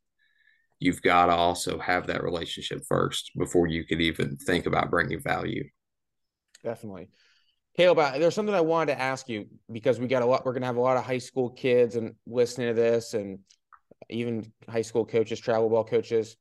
you've 0.81 1.01
got 1.01 1.27
to 1.27 1.33
also 1.33 1.77
have 1.77 2.07
that 2.07 2.23
relationship 2.23 2.83
first 2.89 3.31
before 3.37 3.67
you 3.67 3.85
could 3.85 4.01
even 4.01 4.35
think 4.35 4.65
about 4.65 4.89
bringing 4.89 5.21
value. 5.21 5.63
Definitely. 6.63 7.09
Caleb, 7.77 8.19
there's 8.19 8.35
something 8.35 8.55
I 8.55 8.61
wanted 8.61 8.95
to 8.95 9.01
ask 9.01 9.29
you 9.29 9.47
because 9.71 9.99
we 9.99 10.07
got 10.07 10.23
a 10.23 10.25
lot. 10.25 10.43
We're 10.43 10.53
going 10.53 10.63
to 10.63 10.67
have 10.67 10.77
a 10.77 10.81
lot 10.81 10.97
of 10.97 11.05
high 11.05 11.19
school 11.19 11.51
kids 11.51 11.95
and 11.95 12.15
listening 12.25 12.67
to 12.67 12.73
this, 12.73 13.13
and 13.13 13.39
even 14.09 14.51
high 14.67 14.81
school 14.81 15.05
coaches, 15.05 15.39
travel 15.39 15.69
ball 15.69 15.85
coaches 15.85 16.35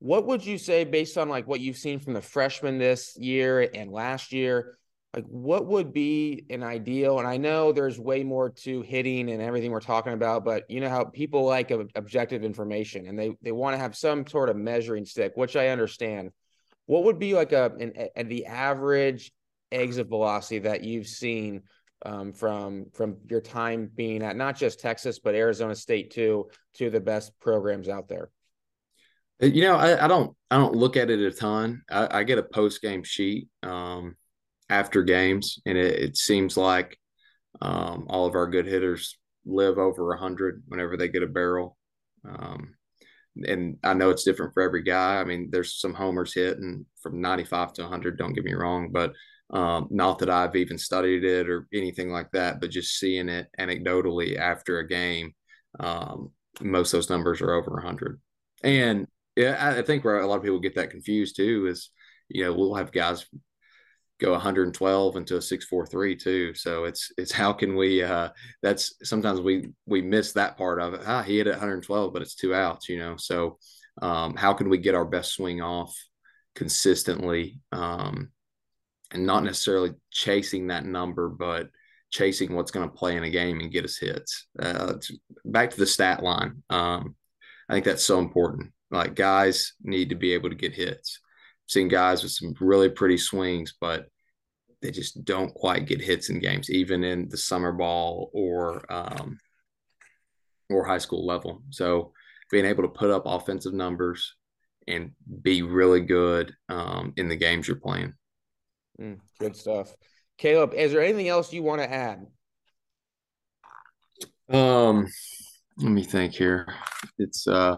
what 0.00 0.26
would 0.26 0.44
you 0.44 0.58
say 0.58 0.84
based 0.84 1.18
on 1.18 1.28
like 1.28 1.46
what 1.46 1.60
you've 1.60 1.76
seen 1.76 1.98
from 1.98 2.14
the 2.14 2.22
freshmen 2.22 2.78
this 2.78 3.16
year 3.16 3.68
and 3.74 3.90
last 3.90 4.32
year 4.32 4.78
like 5.14 5.24
what 5.24 5.66
would 5.66 5.92
be 5.92 6.44
an 6.50 6.62
ideal 6.62 7.18
and 7.18 7.26
i 7.26 7.36
know 7.36 7.72
there's 7.72 7.98
way 7.98 8.22
more 8.22 8.50
to 8.50 8.82
hitting 8.82 9.30
and 9.30 9.42
everything 9.42 9.70
we're 9.70 9.80
talking 9.80 10.12
about 10.12 10.44
but 10.44 10.64
you 10.70 10.80
know 10.80 10.88
how 10.88 11.04
people 11.04 11.44
like 11.44 11.70
objective 11.94 12.44
information 12.44 13.06
and 13.06 13.18
they 13.18 13.34
they 13.42 13.52
want 13.52 13.74
to 13.74 13.78
have 13.78 13.96
some 13.96 14.26
sort 14.26 14.48
of 14.48 14.56
measuring 14.56 15.04
stick 15.04 15.32
which 15.34 15.56
i 15.56 15.68
understand. 15.68 16.30
What 16.86 17.04
would 17.04 17.18
be 17.18 17.34
like 17.34 17.52
a 17.52 17.70
an, 17.78 17.92
a, 18.16 18.24
the 18.24 18.46
average 18.46 19.30
exit 19.70 20.08
velocity 20.08 20.60
that 20.60 20.82
you've 20.82 21.06
seen 21.06 21.62
um, 22.06 22.32
from 22.32 22.86
from 22.94 23.18
your 23.28 23.42
time 23.42 23.90
being 23.94 24.22
at 24.22 24.36
not 24.36 24.56
just 24.56 24.80
texas 24.80 25.18
but 25.18 25.34
arizona 25.34 25.74
state 25.74 26.10
too 26.10 26.48
to 26.74 26.88
the 26.88 27.00
best 27.00 27.38
programs 27.40 27.90
out 27.90 28.08
there 28.08 28.30
you 29.40 29.62
know, 29.62 29.76
I, 29.76 30.04
I, 30.04 30.08
don't 30.08 30.36
I 30.50 30.56
don't 30.56 30.74
look 30.74 30.96
at 30.96 31.10
it 31.10 31.20
a 31.20 31.30
ton. 31.30 31.82
I, 31.90 32.18
I 32.20 32.24
get 32.24 32.38
a 32.38 32.42
post 32.42 32.82
game 32.82 33.02
sheet 33.04 33.48
um, 33.62 34.16
after 34.68 35.02
games, 35.02 35.60
and 35.66 35.78
it, 35.78 35.94
it 36.02 36.16
seems 36.16 36.56
like 36.56 36.98
um, 37.60 38.06
all 38.08 38.26
of 38.26 38.34
our 38.34 38.46
good 38.46 38.66
hitters 38.66 39.18
live 39.46 39.78
over 39.78 40.16
hundred 40.16 40.62
whenever 40.68 40.96
they 40.96 41.08
get 41.08 41.22
a 41.22 41.26
barrel. 41.26 41.76
Um, 42.28 42.74
and 43.46 43.78
I 43.84 43.94
know 43.94 44.10
it's 44.10 44.24
different 44.24 44.52
for 44.54 44.62
every 44.62 44.82
guy. 44.82 45.20
I 45.20 45.24
mean, 45.24 45.48
there's 45.52 45.80
some 45.80 45.94
homers 45.94 46.34
hitting 46.34 46.86
from 47.02 47.20
95 47.20 47.72
to 47.74 47.82
100. 47.82 48.18
Don't 48.18 48.32
get 48.32 48.44
me 48.44 48.54
wrong, 48.54 48.90
but 48.92 49.12
Um, 49.50 49.88
not 49.90 50.18
that 50.18 50.28
I've 50.28 50.56
even 50.56 50.76
studied 50.78 51.24
it 51.24 51.48
or 51.48 51.66
anything 51.72 52.10
like 52.10 52.30
that, 52.32 52.60
but 52.60 52.70
just 52.70 52.98
seeing 52.98 53.28
it 53.30 53.46
anecdotally 53.58 54.36
after 54.38 54.78
a 54.78 54.86
game, 54.86 55.32
um, 55.80 56.32
most 56.60 56.92
of 56.92 56.98
those 56.98 57.08
numbers 57.10 57.40
are 57.40 57.54
over 57.54 57.70
100. 57.72 58.20
And 58.62 59.06
yeah, 59.38 59.74
I 59.78 59.82
think 59.82 60.04
where 60.04 60.20
a 60.20 60.26
lot 60.26 60.36
of 60.36 60.42
people 60.42 60.58
get 60.58 60.74
that 60.74 60.90
confused 60.90 61.36
too 61.36 61.68
is, 61.68 61.90
you 62.28 62.44
know, 62.44 62.52
we'll 62.52 62.74
have 62.74 62.90
guys 62.92 63.24
go 64.20 64.32
112 64.32 65.16
into 65.16 65.36
a 65.36 65.42
643 65.42 66.16
too. 66.16 66.54
So 66.54 66.84
it's 66.84 67.12
it's 67.16 67.30
how 67.30 67.52
can 67.52 67.76
we 67.76 68.02
uh 68.02 68.30
that's 68.62 68.94
sometimes 69.08 69.40
we 69.40 69.70
we 69.86 70.02
miss 70.02 70.32
that 70.32 70.58
part 70.58 70.80
of 70.80 70.94
it. 70.94 71.02
Ah, 71.06 71.22
he 71.22 71.38
hit 71.38 71.46
at 71.46 71.52
112, 71.52 72.12
but 72.12 72.20
it's 72.20 72.34
two 72.34 72.52
outs, 72.52 72.88
you 72.88 72.98
know. 72.98 73.16
So 73.16 73.58
um 74.02 74.34
how 74.34 74.54
can 74.54 74.68
we 74.68 74.78
get 74.78 74.96
our 74.96 75.04
best 75.04 75.34
swing 75.34 75.62
off 75.62 75.96
consistently 76.56 77.60
um 77.70 78.30
and 79.12 79.24
not 79.24 79.44
necessarily 79.44 79.92
chasing 80.10 80.66
that 80.66 80.84
number, 80.84 81.28
but 81.28 81.70
chasing 82.10 82.54
what's 82.54 82.70
going 82.72 82.88
to 82.88 82.94
play 82.94 83.16
in 83.16 83.24
a 83.24 83.30
game 83.30 83.60
and 83.60 83.70
get 83.72 83.84
us 83.84 83.98
hits. 83.98 84.46
Uh, 84.58 84.94
back 85.44 85.70
to 85.70 85.78
the 85.78 85.86
stat 85.86 86.22
line. 86.22 86.62
Um, 86.70 87.14
I 87.68 87.74
think 87.74 87.84
that's 87.84 88.04
so 88.04 88.18
important. 88.18 88.72
Like 88.90 89.14
guys 89.14 89.74
need 89.82 90.08
to 90.10 90.14
be 90.14 90.32
able 90.32 90.48
to 90.50 90.56
get 90.56 90.74
hits 90.74 91.20
seen 91.68 91.88
guys 91.88 92.22
with 92.22 92.32
some 92.32 92.54
really 92.60 92.88
pretty 92.88 93.18
swings, 93.18 93.74
but 93.80 94.06
they 94.80 94.90
just 94.90 95.24
don't 95.24 95.54
quite 95.54 95.86
get 95.86 96.00
hits 96.00 96.30
in 96.30 96.40
games, 96.40 96.70
even 96.70 97.04
in 97.04 97.28
the 97.28 97.36
summer 97.36 97.72
ball 97.72 98.30
or 98.32 98.82
um, 98.90 99.38
or 100.70 100.84
high 100.84 100.98
school 100.98 101.26
level. 101.26 101.62
So 101.70 102.12
being 102.50 102.64
able 102.64 102.82
to 102.82 102.88
put 102.88 103.10
up 103.10 103.24
offensive 103.26 103.74
numbers 103.74 104.34
and 104.86 105.12
be 105.42 105.62
really 105.62 106.00
good 106.00 106.54
um, 106.68 107.12
in 107.16 107.28
the 107.28 107.36
games 107.36 107.68
you're 107.68 107.76
playing. 107.76 108.14
Mm, 109.00 109.18
good 109.38 109.54
stuff, 109.54 109.94
Caleb. 110.38 110.72
Is 110.74 110.92
there 110.92 111.02
anything 111.02 111.28
else 111.28 111.52
you 111.52 111.62
want 111.62 111.82
to 111.82 111.92
add? 111.92 112.26
Um, 114.48 115.06
let 115.76 115.90
me 115.90 116.02
think 116.02 116.32
here. 116.32 116.66
It's 117.18 117.46
uh, 117.46 117.76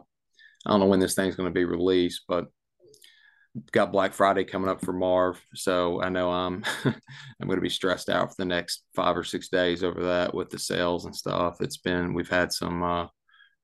I 0.66 0.70
don't 0.70 0.80
know 0.80 0.86
when 0.86 1.00
this 1.00 1.14
thing's 1.14 1.36
going 1.36 1.48
to 1.48 1.54
be 1.54 1.64
released, 1.64 2.22
but 2.28 2.46
got 3.72 3.92
Black 3.92 4.12
Friday 4.12 4.44
coming 4.44 4.70
up 4.70 4.84
for 4.84 4.92
Marv, 4.92 5.40
so 5.54 6.00
I 6.02 6.08
know 6.08 6.30
I'm 6.30 6.64
I'm 6.84 7.46
going 7.46 7.56
to 7.56 7.62
be 7.62 7.68
stressed 7.68 8.08
out 8.08 8.28
for 8.28 8.34
the 8.38 8.44
next 8.44 8.84
five 8.94 9.16
or 9.16 9.24
six 9.24 9.48
days 9.48 9.82
over 9.82 10.04
that 10.04 10.34
with 10.34 10.50
the 10.50 10.58
sales 10.58 11.04
and 11.04 11.14
stuff. 11.14 11.56
It's 11.61 11.78
been 11.78 12.14
we've 12.14 12.28
had 12.28 12.52
some 12.52 12.82
uh, 12.82 13.06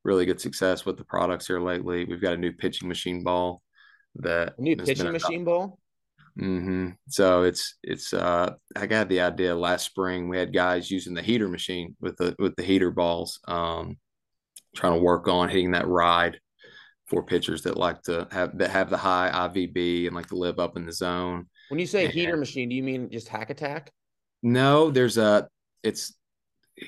really 0.04 0.26
good 0.26 0.40
success 0.40 0.84
with 0.84 0.96
the 0.96 1.04
products 1.04 1.46
here 1.46 1.60
lately. 1.60 2.04
We've 2.04 2.20
got 2.20 2.34
a 2.34 2.38
new 2.38 2.52
pitching 2.52 2.88
machine 2.88 3.22
ball 3.22 3.62
that 4.16 4.54
a 4.58 4.62
new 4.62 4.76
pitching 4.76 5.12
machine 5.12 5.44
ball. 5.44 5.78
Mm-hmm. 6.38 6.90
So 7.08 7.44
it's 7.44 7.76
it's 7.82 8.12
uh 8.12 8.54
I 8.74 8.86
got 8.86 9.08
the 9.08 9.20
idea 9.20 9.54
last 9.54 9.86
spring. 9.86 10.28
We 10.28 10.36
had 10.36 10.52
guys 10.52 10.90
using 10.90 11.14
the 11.14 11.22
heater 11.22 11.48
machine 11.48 11.96
with 12.00 12.16
the 12.16 12.34
with 12.38 12.56
the 12.56 12.62
heater 12.62 12.90
balls, 12.90 13.40
um, 13.48 13.96
trying 14.74 14.94
to 14.94 15.00
work 15.00 15.28
on 15.28 15.48
hitting 15.48 15.70
that 15.72 15.88
ride 15.88 16.38
for 17.06 17.22
pitchers 17.22 17.62
that 17.62 17.76
like 17.76 18.02
to 18.02 18.26
have 18.30 18.56
that 18.58 18.70
have 18.70 18.90
the 18.90 18.96
high 18.96 19.30
IVB 19.32 20.06
and 20.06 20.14
like 20.14 20.28
to 20.28 20.36
live 20.36 20.58
up 20.58 20.76
in 20.76 20.84
the 20.84 20.92
zone. 20.92 21.46
When 21.68 21.80
you 21.80 21.86
say 21.86 22.06
and, 22.06 22.14
heater 22.14 22.36
machine, 22.36 22.68
do 22.68 22.74
you 22.74 22.82
mean 22.82 23.10
just 23.10 23.28
Hack 23.28 23.50
Attack? 23.50 23.92
No, 24.42 24.90
there's 24.90 25.18
a 25.18 25.48
it's 25.82 26.14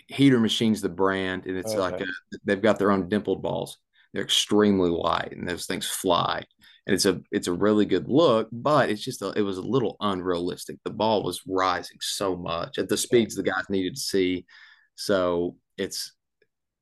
heater 0.09 0.41
machines 0.41 0.81
the 0.81 0.89
brand 0.89 1.47
and 1.47 1.57
it's 1.57 1.73
okay. 1.73 1.79
like 1.79 2.01
a, 2.01 2.07
they've 2.45 2.61
got 2.61 2.79
their 2.79 2.91
own 2.91 3.09
dimpled 3.09 3.43
balls. 3.43 3.79
They're 4.13 4.25
extremely 4.25 4.91
light 4.91 5.33
and 5.33 5.49
those 5.49 5.67
things 5.67 5.87
fly. 5.87 6.45
And 6.87 6.95
it's 6.95 7.07
a 7.07 7.21
it's 7.31 7.49
a 7.49 7.53
really 7.53 7.85
good 7.85 8.09
look, 8.09 8.49
but 8.51 8.91
it's 8.91 9.03
just 9.03 9.23
a, 9.23 9.33
it 9.37 9.43
was 9.43 9.59
a 9.59 9.63
little 9.63 9.97
unrealistic. 10.01 10.79
The 10.85 10.91
ball 10.91 11.23
was 11.23 11.43
rising 11.47 11.99
so 12.01 12.35
much 12.37 12.79
at 12.79 12.89
the 12.89 12.97
speeds 12.97 13.35
the 13.35 13.43
guys 13.43 13.65
needed 13.69 13.95
to 13.95 14.01
see. 14.01 14.47
So 14.95 15.57
it's 15.77 16.13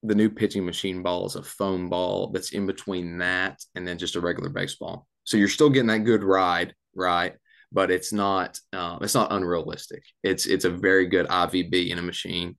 the 0.07 0.15
new 0.15 0.31
pitching 0.31 0.65
machine 0.65 1.03
ball 1.03 1.27
is 1.27 1.37
a 1.37 1.43
foam 1.43 1.89
ball 1.89 2.29
that's 2.29 2.53
in 2.53 2.67
between 2.67 3.19
that 3.19 3.63
and 3.75 3.87
then 3.87 3.99
just 3.99 4.17
a 4.17 4.21
regular 4.21 4.49
baseball. 4.49 5.07
So 5.25 5.37
you're 5.37 5.49
still 5.49 5.71
getting 5.71 5.89
that 5.89 6.05
good 6.05 6.23
ride, 6.23 6.75
right? 6.95 7.35
But 7.73 7.91
it's 7.91 8.13
not 8.13 8.59
uh, 8.73 8.99
it's 9.03 9.15
not 9.15 9.33
unrealistic. 9.33 10.05
It's 10.23 10.47
it's 10.47 10.65
a 10.65 10.71
very 10.71 11.07
good 11.07 11.27
IVB 11.27 11.91
in 11.91 11.99
a 11.99 12.03
machine. 12.03 12.57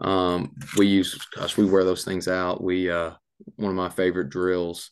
Um, 0.00 0.54
we 0.76 0.86
use 0.86 1.18
gosh, 1.34 1.56
we 1.56 1.66
wear 1.66 1.84
those 1.84 2.04
things 2.04 2.26
out. 2.26 2.62
We 2.62 2.90
uh, 2.90 3.12
one 3.56 3.70
of 3.70 3.76
my 3.76 3.90
favorite 3.90 4.30
drills, 4.30 4.90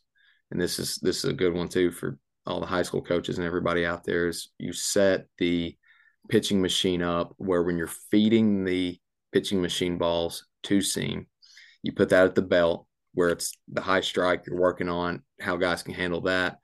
and 0.51 0.61
this 0.61 0.79
is 0.79 0.97
this 0.97 1.19
is 1.19 1.31
a 1.31 1.35
good 1.35 1.55
one 1.55 1.69
too 1.69 1.91
for 1.91 2.19
all 2.47 2.61
the 2.61 2.67
high 2.67 2.83
school 2.83 3.03
coaches 3.03 3.39
and 3.39 3.47
everybody 3.47 3.87
out 3.87 4.05
there 4.05 4.29
is 4.29 4.51
you 4.59 4.73
set 4.73 5.27
the 5.39 5.75
pitching 6.29 6.61
machine 6.61 7.03
up 7.03 7.33
where 7.39 7.63
when 7.63 7.79
you're 7.79 7.87
feeding 7.87 8.65
the 8.65 8.99
pitching 9.33 9.61
machine 9.61 9.99
balls 9.99 10.47
to 10.63 10.81
seam, 10.81 11.27
you 11.85 11.93
put 11.93 12.09
that 12.09 12.25
at 12.25 12.35
the 12.35 12.43
belt 12.43 12.87
where 13.13 13.29
it's 13.29 13.57
the 13.69 13.81
high 13.81 14.01
strike 14.01 14.45
you're 14.47 14.59
working 14.59 14.89
on, 14.89 15.23
how 15.41 15.57
guys 15.57 15.83
can 15.83 15.95
handle 15.95 16.23
that. 16.23 16.59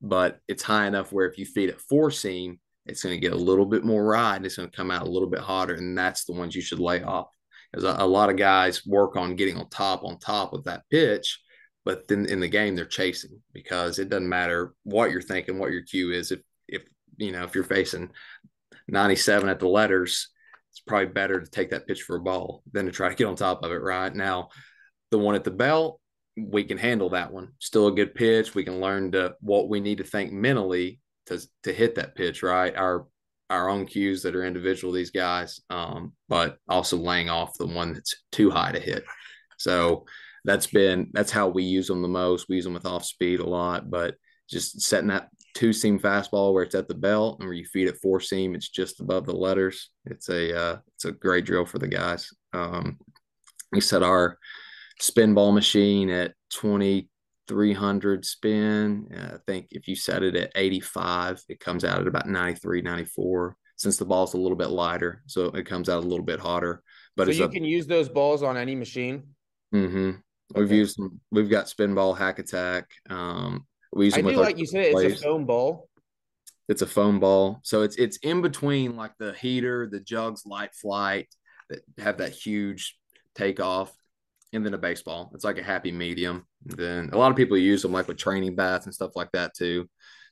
But 0.00 0.40
it's 0.48 0.64
high 0.64 0.86
enough 0.86 1.12
where 1.12 1.26
if 1.26 1.38
you 1.38 1.44
feed 1.44 1.68
it 1.68 1.80
four 1.80 2.10
seam, 2.10 2.58
it's 2.86 3.04
going 3.04 3.14
to 3.14 3.20
get 3.20 3.34
a 3.34 3.36
little 3.36 3.66
bit 3.66 3.84
more 3.84 4.04
ride 4.04 4.36
and 4.36 4.46
it's 4.46 4.56
going 4.56 4.68
to 4.68 4.76
come 4.76 4.90
out 4.90 5.06
a 5.06 5.10
little 5.10 5.28
bit 5.28 5.40
hotter. 5.40 5.74
And 5.74 5.96
that's 5.96 6.24
the 6.24 6.32
ones 6.32 6.56
you 6.56 6.62
should 6.62 6.80
lay 6.80 7.02
off. 7.02 7.28
Because 7.70 7.84
a, 7.84 8.02
a 8.02 8.06
lot 8.06 8.30
of 8.30 8.36
guys 8.36 8.84
work 8.84 9.14
on 9.16 9.36
getting 9.36 9.56
on 9.56 9.68
top 9.68 10.02
on 10.04 10.18
top 10.18 10.54
of 10.54 10.64
that 10.64 10.82
pitch, 10.90 11.38
but 11.84 12.08
then 12.08 12.26
in 12.26 12.40
the 12.40 12.48
game 12.48 12.74
they're 12.74 12.84
chasing 12.84 13.40
because 13.52 13.98
it 13.98 14.08
doesn't 14.08 14.28
matter 14.28 14.74
what 14.82 15.10
you're 15.10 15.22
thinking, 15.22 15.58
what 15.58 15.70
your 15.70 15.82
cue 15.82 16.10
is. 16.10 16.32
If 16.32 16.40
if 16.66 16.82
you 17.18 17.32
know 17.32 17.44
if 17.44 17.54
you're 17.54 17.64
facing 17.64 18.10
97 18.88 19.48
at 19.48 19.60
the 19.60 19.68
letters, 19.68 20.30
it's 20.72 20.80
probably 20.80 21.06
better 21.06 21.40
to 21.40 21.50
take 21.50 21.70
that 21.70 21.86
pitch 21.86 22.02
for 22.02 22.16
a 22.16 22.20
ball 22.20 22.62
than 22.72 22.86
to 22.86 22.92
try 22.92 23.08
to 23.08 23.14
get 23.14 23.26
on 23.26 23.36
top 23.36 23.62
of 23.62 23.70
it 23.70 23.82
right? 23.82 24.14
Now 24.14 24.48
the 25.10 25.18
one 25.18 25.34
at 25.34 25.44
the 25.44 25.50
belt 25.50 26.00
we 26.36 26.64
can 26.64 26.78
handle 26.78 27.10
that 27.10 27.32
one. 27.32 27.52
Still 27.58 27.88
a 27.88 27.92
good 27.92 28.14
pitch. 28.14 28.54
We 28.54 28.64
can 28.64 28.80
learn 28.80 29.12
to 29.12 29.34
what 29.40 29.68
we 29.68 29.80
need 29.80 29.98
to 29.98 30.04
think 30.04 30.32
mentally 30.32 31.00
to 31.26 31.46
to 31.64 31.72
hit 31.72 31.96
that 31.96 32.14
pitch 32.14 32.42
right? 32.42 32.74
Our 32.74 33.06
our 33.50 33.68
own 33.68 33.84
cues 33.84 34.22
that 34.22 34.34
are 34.34 34.44
individual 34.44 34.94
these 34.94 35.10
guys 35.10 35.60
um, 35.68 36.14
but 36.28 36.56
also 36.68 36.96
laying 36.96 37.28
off 37.28 37.58
the 37.58 37.66
one 37.66 37.92
that's 37.92 38.14
too 38.32 38.50
high 38.50 38.72
to 38.72 38.80
hit. 38.80 39.04
So 39.58 40.06
that's 40.44 40.66
been 40.66 41.10
that's 41.12 41.30
how 41.30 41.48
we 41.48 41.64
use 41.64 41.86
them 41.86 42.02
the 42.02 42.08
most. 42.08 42.48
We 42.48 42.56
use 42.56 42.64
them 42.64 42.74
with 42.74 42.86
off 42.86 43.04
speed 43.04 43.40
a 43.40 43.46
lot 43.48 43.90
but 43.90 44.14
just 44.48 44.80
setting 44.80 45.08
that 45.08 45.28
two 45.54 45.72
seam 45.72 45.98
fastball 45.98 46.52
where 46.52 46.62
it's 46.62 46.74
at 46.74 46.88
the 46.88 46.94
belt 46.94 47.38
and 47.38 47.48
where 47.48 47.56
you 47.56 47.64
feed 47.64 47.88
it 47.88 47.98
four 48.00 48.20
seam, 48.20 48.54
it's 48.54 48.68
just 48.68 49.00
above 49.00 49.26
the 49.26 49.34
letters. 49.34 49.90
It's 50.06 50.28
a 50.28 50.58
uh, 50.58 50.78
it's 50.94 51.04
a 51.04 51.12
great 51.12 51.44
drill 51.44 51.66
for 51.66 51.78
the 51.78 51.88
guys. 51.88 52.30
Um, 52.52 52.98
we 53.70 53.80
set 53.80 54.02
our 54.02 54.38
spin 55.00 55.34
ball 55.34 55.52
machine 55.52 56.10
at 56.10 56.34
2300 56.50 58.24
spin. 58.24 59.08
I 59.34 59.38
think 59.46 59.68
if 59.70 59.88
you 59.88 59.96
set 59.96 60.22
it 60.22 60.36
at 60.36 60.52
85, 60.54 61.42
it 61.48 61.60
comes 61.60 61.84
out 61.84 62.00
at 62.00 62.06
about 62.06 62.28
93, 62.28 62.82
94. 62.82 63.56
Since 63.76 63.96
the 63.96 64.04
ball's 64.04 64.34
a 64.34 64.38
little 64.38 64.56
bit 64.56 64.70
lighter, 64.70 65.22
so 65.26 65.46
it 65.46 65.66
comes 65.66 65.88
out 65.88 66.04
a 66.04 66.06
little 66.06 66.24
bit 66.24 66.38
hotter. 66.38 66.82
But 67.16 67.26
so 67.26 67.32
you 67.32 67.44
a, 67.44 67.48
can 67.48 67.64
use 67.64 67.86
those 67.86 68.08
balls 68.08 68.42
on 68.42 68.56
any 68.56 68.76
machine. 68.76 69.24
Mm-hmm. 69.74 70.10
Okay. 70.10 70.60
We've 70.60 70.72
used. 70.72 71.00
We've 71.32 71.50
got 71.50 71.68
spin 71.68 71.94
ball, 71.94 72.14
hack 72.14 72.38
attack. 72.38 72.90
Um, 73.10 73.66
we 73.92 74.06
use 74.06 74.14
I 74.14 74.20
do 74.22 74.30
like 74.32 74.58
you 74.58 74.66
said, 74.66 74.94
it's 74.96 75.20
a 75.20 75.24
foam 75.24 75.44
ball. 75.44 75.88
It's 76.68 76.82
a 76.82 76.86
foam 76.86 77.20
ball, 77.20 77.60
so 77.64 77.82
it's 77.82 77.96
it's 77.96 78.18
in 78.18 78.40
between 78.40 78.96
like 78.96 79.12
the 79.18 79.32
heater, 79.32 79.88
the 79.90 80.00
jugs, 80.00 80.46
Lite-Flite 80.46 81.28
that 81.68 81.80
have 81.98 82.18
that 82.18 82.32
huge 82.32 82.96
takeoff, 83.34 83.92
and 84.52 84.64
then 84.64 84.74
a 84.74 84.78
baseball. 84.78 85.30
It's 85.34 85.44
like 85.44 85.58
a 85.58 85.62
happy 85.62 85.92
medium. 85.92 86.46
And 86.68 86.78
then 86.78 87.10
a 87.12 87.18
lot 87.18 87.30
of 87.30 87.36
people 87.36 87.56
use 87.56 87.82
them 87.82 87.92
like 87.92 88.08
with 88.08 88.18
training 88.18 88.54
bats 88.54 88.86
and 88.86 88.94
stuff 88.94 89.16
like 89.16 89.32
that 89.32 89.54
too, 89.54 89.88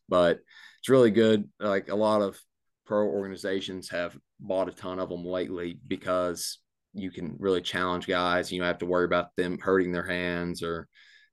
but 0.08 0.38
it's 0.78 0.88
really 0.88 1.10
good. 1.10 1.48
Like 1.58 1.90
a 1.90 1.96
lot 1.96 2.22
of 2.22 2.38
pro 2.86 3.06
organizations 3.06 3.88
have 3.90 4.16
bought 4.38 4.68
a 4.68 4.72
ton 4.72 4.98
of 4.98 5.08
them 5.08 5.24
lately 5.24 5.78
because 5.86 6.58
you 6.92 7.10
can 7.10 7.36
really 7.38 7.60
challenge 7.60 8.06
guys. 8.06 8.50
You 8.50 8.60
don't 8.60 8.66
have 8.66 8.78
to 8.78 8.86
worry 8.86 9.04
about 9.04 9.34
them 9.36 9.58
hurting 9.58 9.92
their 9.92 10.06
hands 10.06 10.62
or 10.62 10.88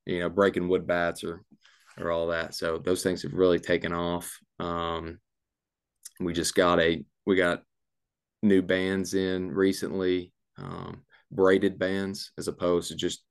you 0.06 0.20
know 0.20 0.30
breaking 0.30 0.68
wood 0.68 0.88
bats 0.88 1.24
or 1.24 1.44
or 2.00 2.12
all 2.12 2.28
that. 2.28 2.54
So 2.56 2.78
those 2.78 3.04
things 3.04 3.24
have 3.24 3.34
really 3.34 3.60
taken 3.60 3.94
off. 3.94 4.38
Um, 4.60 5.20
we 6.20 6.34
just 6.34 6.56
got 6.56 6.80
a 6.80 7.04
we 7.26 7.36
got 7.36 7.64
new 8.42 8.62
bands 8.62 9.14
in 9.14 9.52
recently, 9.52 10.32
um, 10.58 11.04
braided 11.32 11.78
bands 11.78 12.32
as 12.38 12.48
opposed 12.48 12.90
to 12.90 12.96
just 12.96 13.24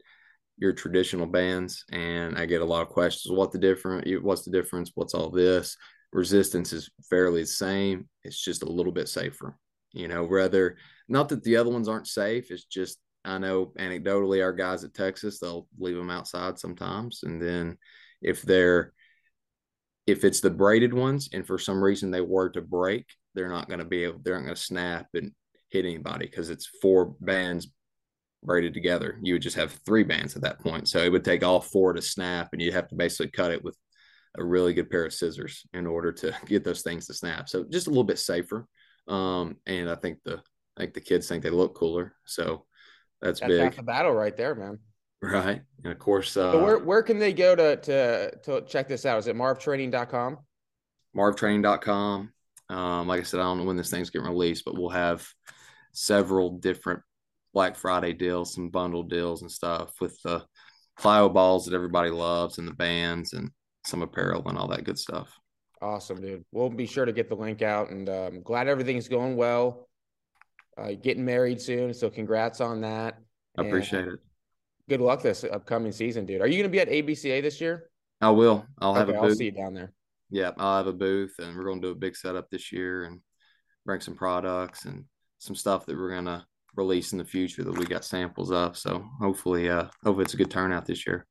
your 0.58 0.72
traditional 0.72 1.26
bands. 1.26 1.84
And 1.92 2.36
I 2.38 2.46
get 2.46 2.62
a 2.62 2.66
lot 2.66 2.82
of 2.82 2.88
questions: 2.88 3.34
what 3.34 3.52
the 3.52 3.58
different? 3.58 4.22
What's 4.22 4.44
the 4.44 4.52
difference? 4.52 4.92
What's 4.94 5.14
all 5.14 5.30
this? 5.30 5.76
Resistance 6.12 6.72
is 6.72 6.90
fairly 7.10 7.42
the 7.42 7.46
same. 7.46 8.08
It's 8.24 8.42
just 8.42 8.62
a 8.62 8.70
little 8.70 8.92
bit 8.92 9.08
safer. 9.08 9.56
You 9.92 10.08
know, 10.08 10.24
rather 10.24 10.76
not 11.08 11.28
that 11.30 11.42
the 11.42 11.56
other 11.56 11.70
ones 11.70 11.88
aren't 11.88 12.06
safe. 12.06 12.50
It's 12.50 12.64
just 12.64 12.98
I 13.24 13.38
know 13.38 13.72
anecdotally 13.78 14.42
our 14.42 14.52
guys 14.52 14.84
at 14.84 14.94
Texas 14.94 15.40
they'll 15.40 15.66
leave 15.78 15.96
them 15.96 16.10
outside 16.10 16.58
sometimes, 16.58 17.22
and 17.24 17.42
then 17.42 17.76
if 18.26 18.42
they're 18.42 18.92
if 20.06 20.22
it's 20.22 20.40
the 20.40 20.50
braided 20.50 20.92
ones 20.92 21.30
and 21.32 21.46
for 21.46 21.58
some 21.58 21.82
reason 21.82 22.10
they 22.10 22.20
were 22.20 22.50
to 22.50 22.60
break 22.60 23.06
they're 23.36 23.48
not 23.48 23.68
going 23.68 23.78
to 23.78 23.84
be 23.84 24.04
able, 24.04 24.18
they're 24.24 24.34
not 24.34 24.44
going 24.44 24.54
to 24.54 24.60
snap 24.60 25.06
and 25.14 25.30
hit 25.70 25.84
anybody 25.84 26.26
because 26.26 26.50
it's 26.50 26.68
four 26.82 27.14
bands 27.20 27.68
braided 28.42 28.74
together. 28.74 29.18
You 29.22 29.34
would 29.34 29.42
just 29.42 29.56
have 29.56 29.78
three 29.84 30.02
bands 30.02 30.34
at 30.34 30.42
that 30.42 30.58
point. 30.58 30.88
So 30.88 30.98
it 30.98 31.12
would 31.12 31.24
take 31.24 31.44
all 31.44 31.60
four 31.60 31.92
to 31.92 32.02
snap, 32.02 32.48
and 32.52 32.60
you'd 32.60 32.74
have 32.74 32.88
to 32.88 32.96
basically 32.96 33.30
cut 33.30 33.52
it 33.52 33.62
with 33.62 33.76
a 34.38 34.44
really 34.44 34.74
good 34.74 34.90
pair 34.90 35.04
of 35.04 35.12
scissors 35.12 35.64
in 35.72 35.86
order 35.86 36.12
to 36.12 36.34
get 36.46 36.64
those 36.64 36.82
things 36.82 37.06
to 37.06 37.14
snap. 37.14 37.48
So 37.48 37.64
just 37.70 37.86
a 37.86 37.90
little 37.90 38.04
bit 38.04 38.18
safer. 38.18 38.66
Um, 39.06 39.56
and 39.66 39.88
I 39.88 39.94
think 39.94 40.18
the 40.24 40.42
I 40.76 40.82
think 40.82 40.94
the 40.94 41.00
kids 41.00 41.28
think 41.28 41.42
they 41.42 41.50
look 41.50 41.74
cooler. 41.74 42.14
So 42.26 42.66
that's, 43.22 43.40
that's 43.40 43.50
big. 43.50 43.60
That's 43.60 43.76
the 43.76 43.82
battle 43.82 44.12
right 44.12 44.36
there, 44.36 44.54
man. 44.54 44.78
Right. 45.22 45.62
And 45.82 45.92
of 45.92 45.98
course, 45.98 46.36
uh, 46.36 46.52
so 46.52 46.62
where, 46.62 46.78
where 46.78 47.02
can 47.02 47.18
they 47.18 47.32
go 47.32 47.56
to, 47.56 47.76
to, 47.76 48.36
to 48.44 48.60
check 48.66 48.88
this 48.88 49.06
out? 49.06 49.18
Is 49.18 49.26
it 49.26 49.36
marvtraining.com? 49.36 50.38
marvtraining.com. 51.16 52.32
Um, 52.68 53.08
like 53.08 53.20
I 53.20 53.22
said, 53.22 53.40
I 53.40 53.44
don't 53.44 53.58
know 53.58 53.64
when 53.64 53.76
this 53.76 53.90
thing's 53.90 54.10
getting 54.10 54.28
released, 54.28 54.64
but 54.64 54.76
we'll 54.76 54.90
have 54.90 55.26
several 55.92 56.58
different 56.58 57.00
Black 57.54 57.76
Friday 57.76 58.12
deals, 58.12 58.54
some 58.54 58.68
bundle 58.68 59.02
deals 59.02 59.42
and 59.42 59.50
stuff 59.50 59.94
with 60.00 60.20
the 60.22 60.44
plyo 60.98 61.32
balls 61.32 61.66
that 61.66 61.74
everybody 61.74 62.10
loves 62.10 62.58
and 62.58 62.68
the 62.68 62.74
bands 62.74 63.32
and 63.32 63.50
some 63.84 64.02
apparel 64.02 64.46
and 64.46 64.58
all 64.58 64.68
that 64.68 64.84
good 64.84 64.98
stuff. 64.98 65.32
Awesome, 65.80 66.20
dude. 66.20 66.44
We'll 66.52 66.70
be 66.70 66.86
sure 66.86 67.04
to 67.04 67.12
get 67.12 67.28
the 67.28 67.36
link 67.36 67.62
out 67.62 67.90
and 67.90 68.08
um, 68.08 68.42
glad 68.42 68.68
everything's 68.68 69.08
going 69.08 69.36
well. 69.36 69.88
Uh, 70.76 70.92
getting 70.92 71.24
married 71.24 71.60
soon, 71.60 71.94
so 71.94 72.10
congrats 72.10 72.60
on 72.60 72.82
that. 72.82 73.18
I 73.56 73.64
appreciate 73.64 74.06
it. 74.06 74.18
Good 74.88 75.00
luck 75.00 75.22
this 75.22 75.44
upcoming 75.44 75.92
season, 75.92 76.26
dude. 76.26 76.40
Are 76.40 76.46
you 76.46 76.54
going 76.54 76.64
to 76.64 76.68
be 76.68 76.80
at 76.80 76.88
ABCA 76.88 77.42
this 77.42 77.60
year? 77.60 77.90
I 78.20 78.30
will. 78.30 78.64
I'll 78.78 78.92
okay, 78.92 78.98
have 79.00 79.08
a 79.08 79.12
booth. 79.12 79.22
I'll 79.22 79.34
see 79.34 79.44
you 79.46 79.50
down 79.50 79.74
there. 79.74 79.92
Yeah, 80.30 80.52
I'll 80.58 80.78
have 80.78 80.86
a 80.86 80.92
booth, 80.92 81.34
and 81.38 81.56
we're 81.56 81.64
going 81.64 81.80
to 81.80 81.88
do 81.88 81.92
a 81.92 81.96
big 81.96 82.16
setup 82.16 82.50
this 82.50 82.72
year 82.72 83.04
and 83.04 83.20
bring 83.84 84.00
some 84.00 84.14
products 84.14 84.84
and 84.84 85.04
some 85.38 85.56
stuff 85.56 85.86
that 85.86 85.96
we're 85.96 86.10
going 86.10 86.24
to 86.26 86.44
release 86.76 87.12
in 87.12 87.18
the 87.18 87.24
future 87.24 87.64
that 87.64 87.76
we 87.76 87.84
got 87.84 88.04
samples 88.04 88.52
of. 88.52 88.76
So 88.76 89.04
hopefully, 89.20 89.68
uh, 89.68 89.86
hopefully 90.04 90.24
it's 90.24 90.34
a 90.34 90.38
good 90.38 90.50
turnout 90.50 90.86
this 90.86 91.06
year. 91.06 91.26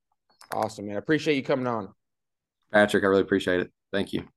Awesome, 0.53 0.87
man. 0.87 0.95
I 0.95 0.99
appreciate 0.99 1.35
you 1.35 1.43
coming 1.43 1.67
on. 1.67 1.93
Patrick, 2.71 3.03
I 3.03 3.07
really 3.07 3.21
appreciate 3.21 3.61
it. 3.61 3.71
Thank 3.91 4.13
you. 4.13 4.27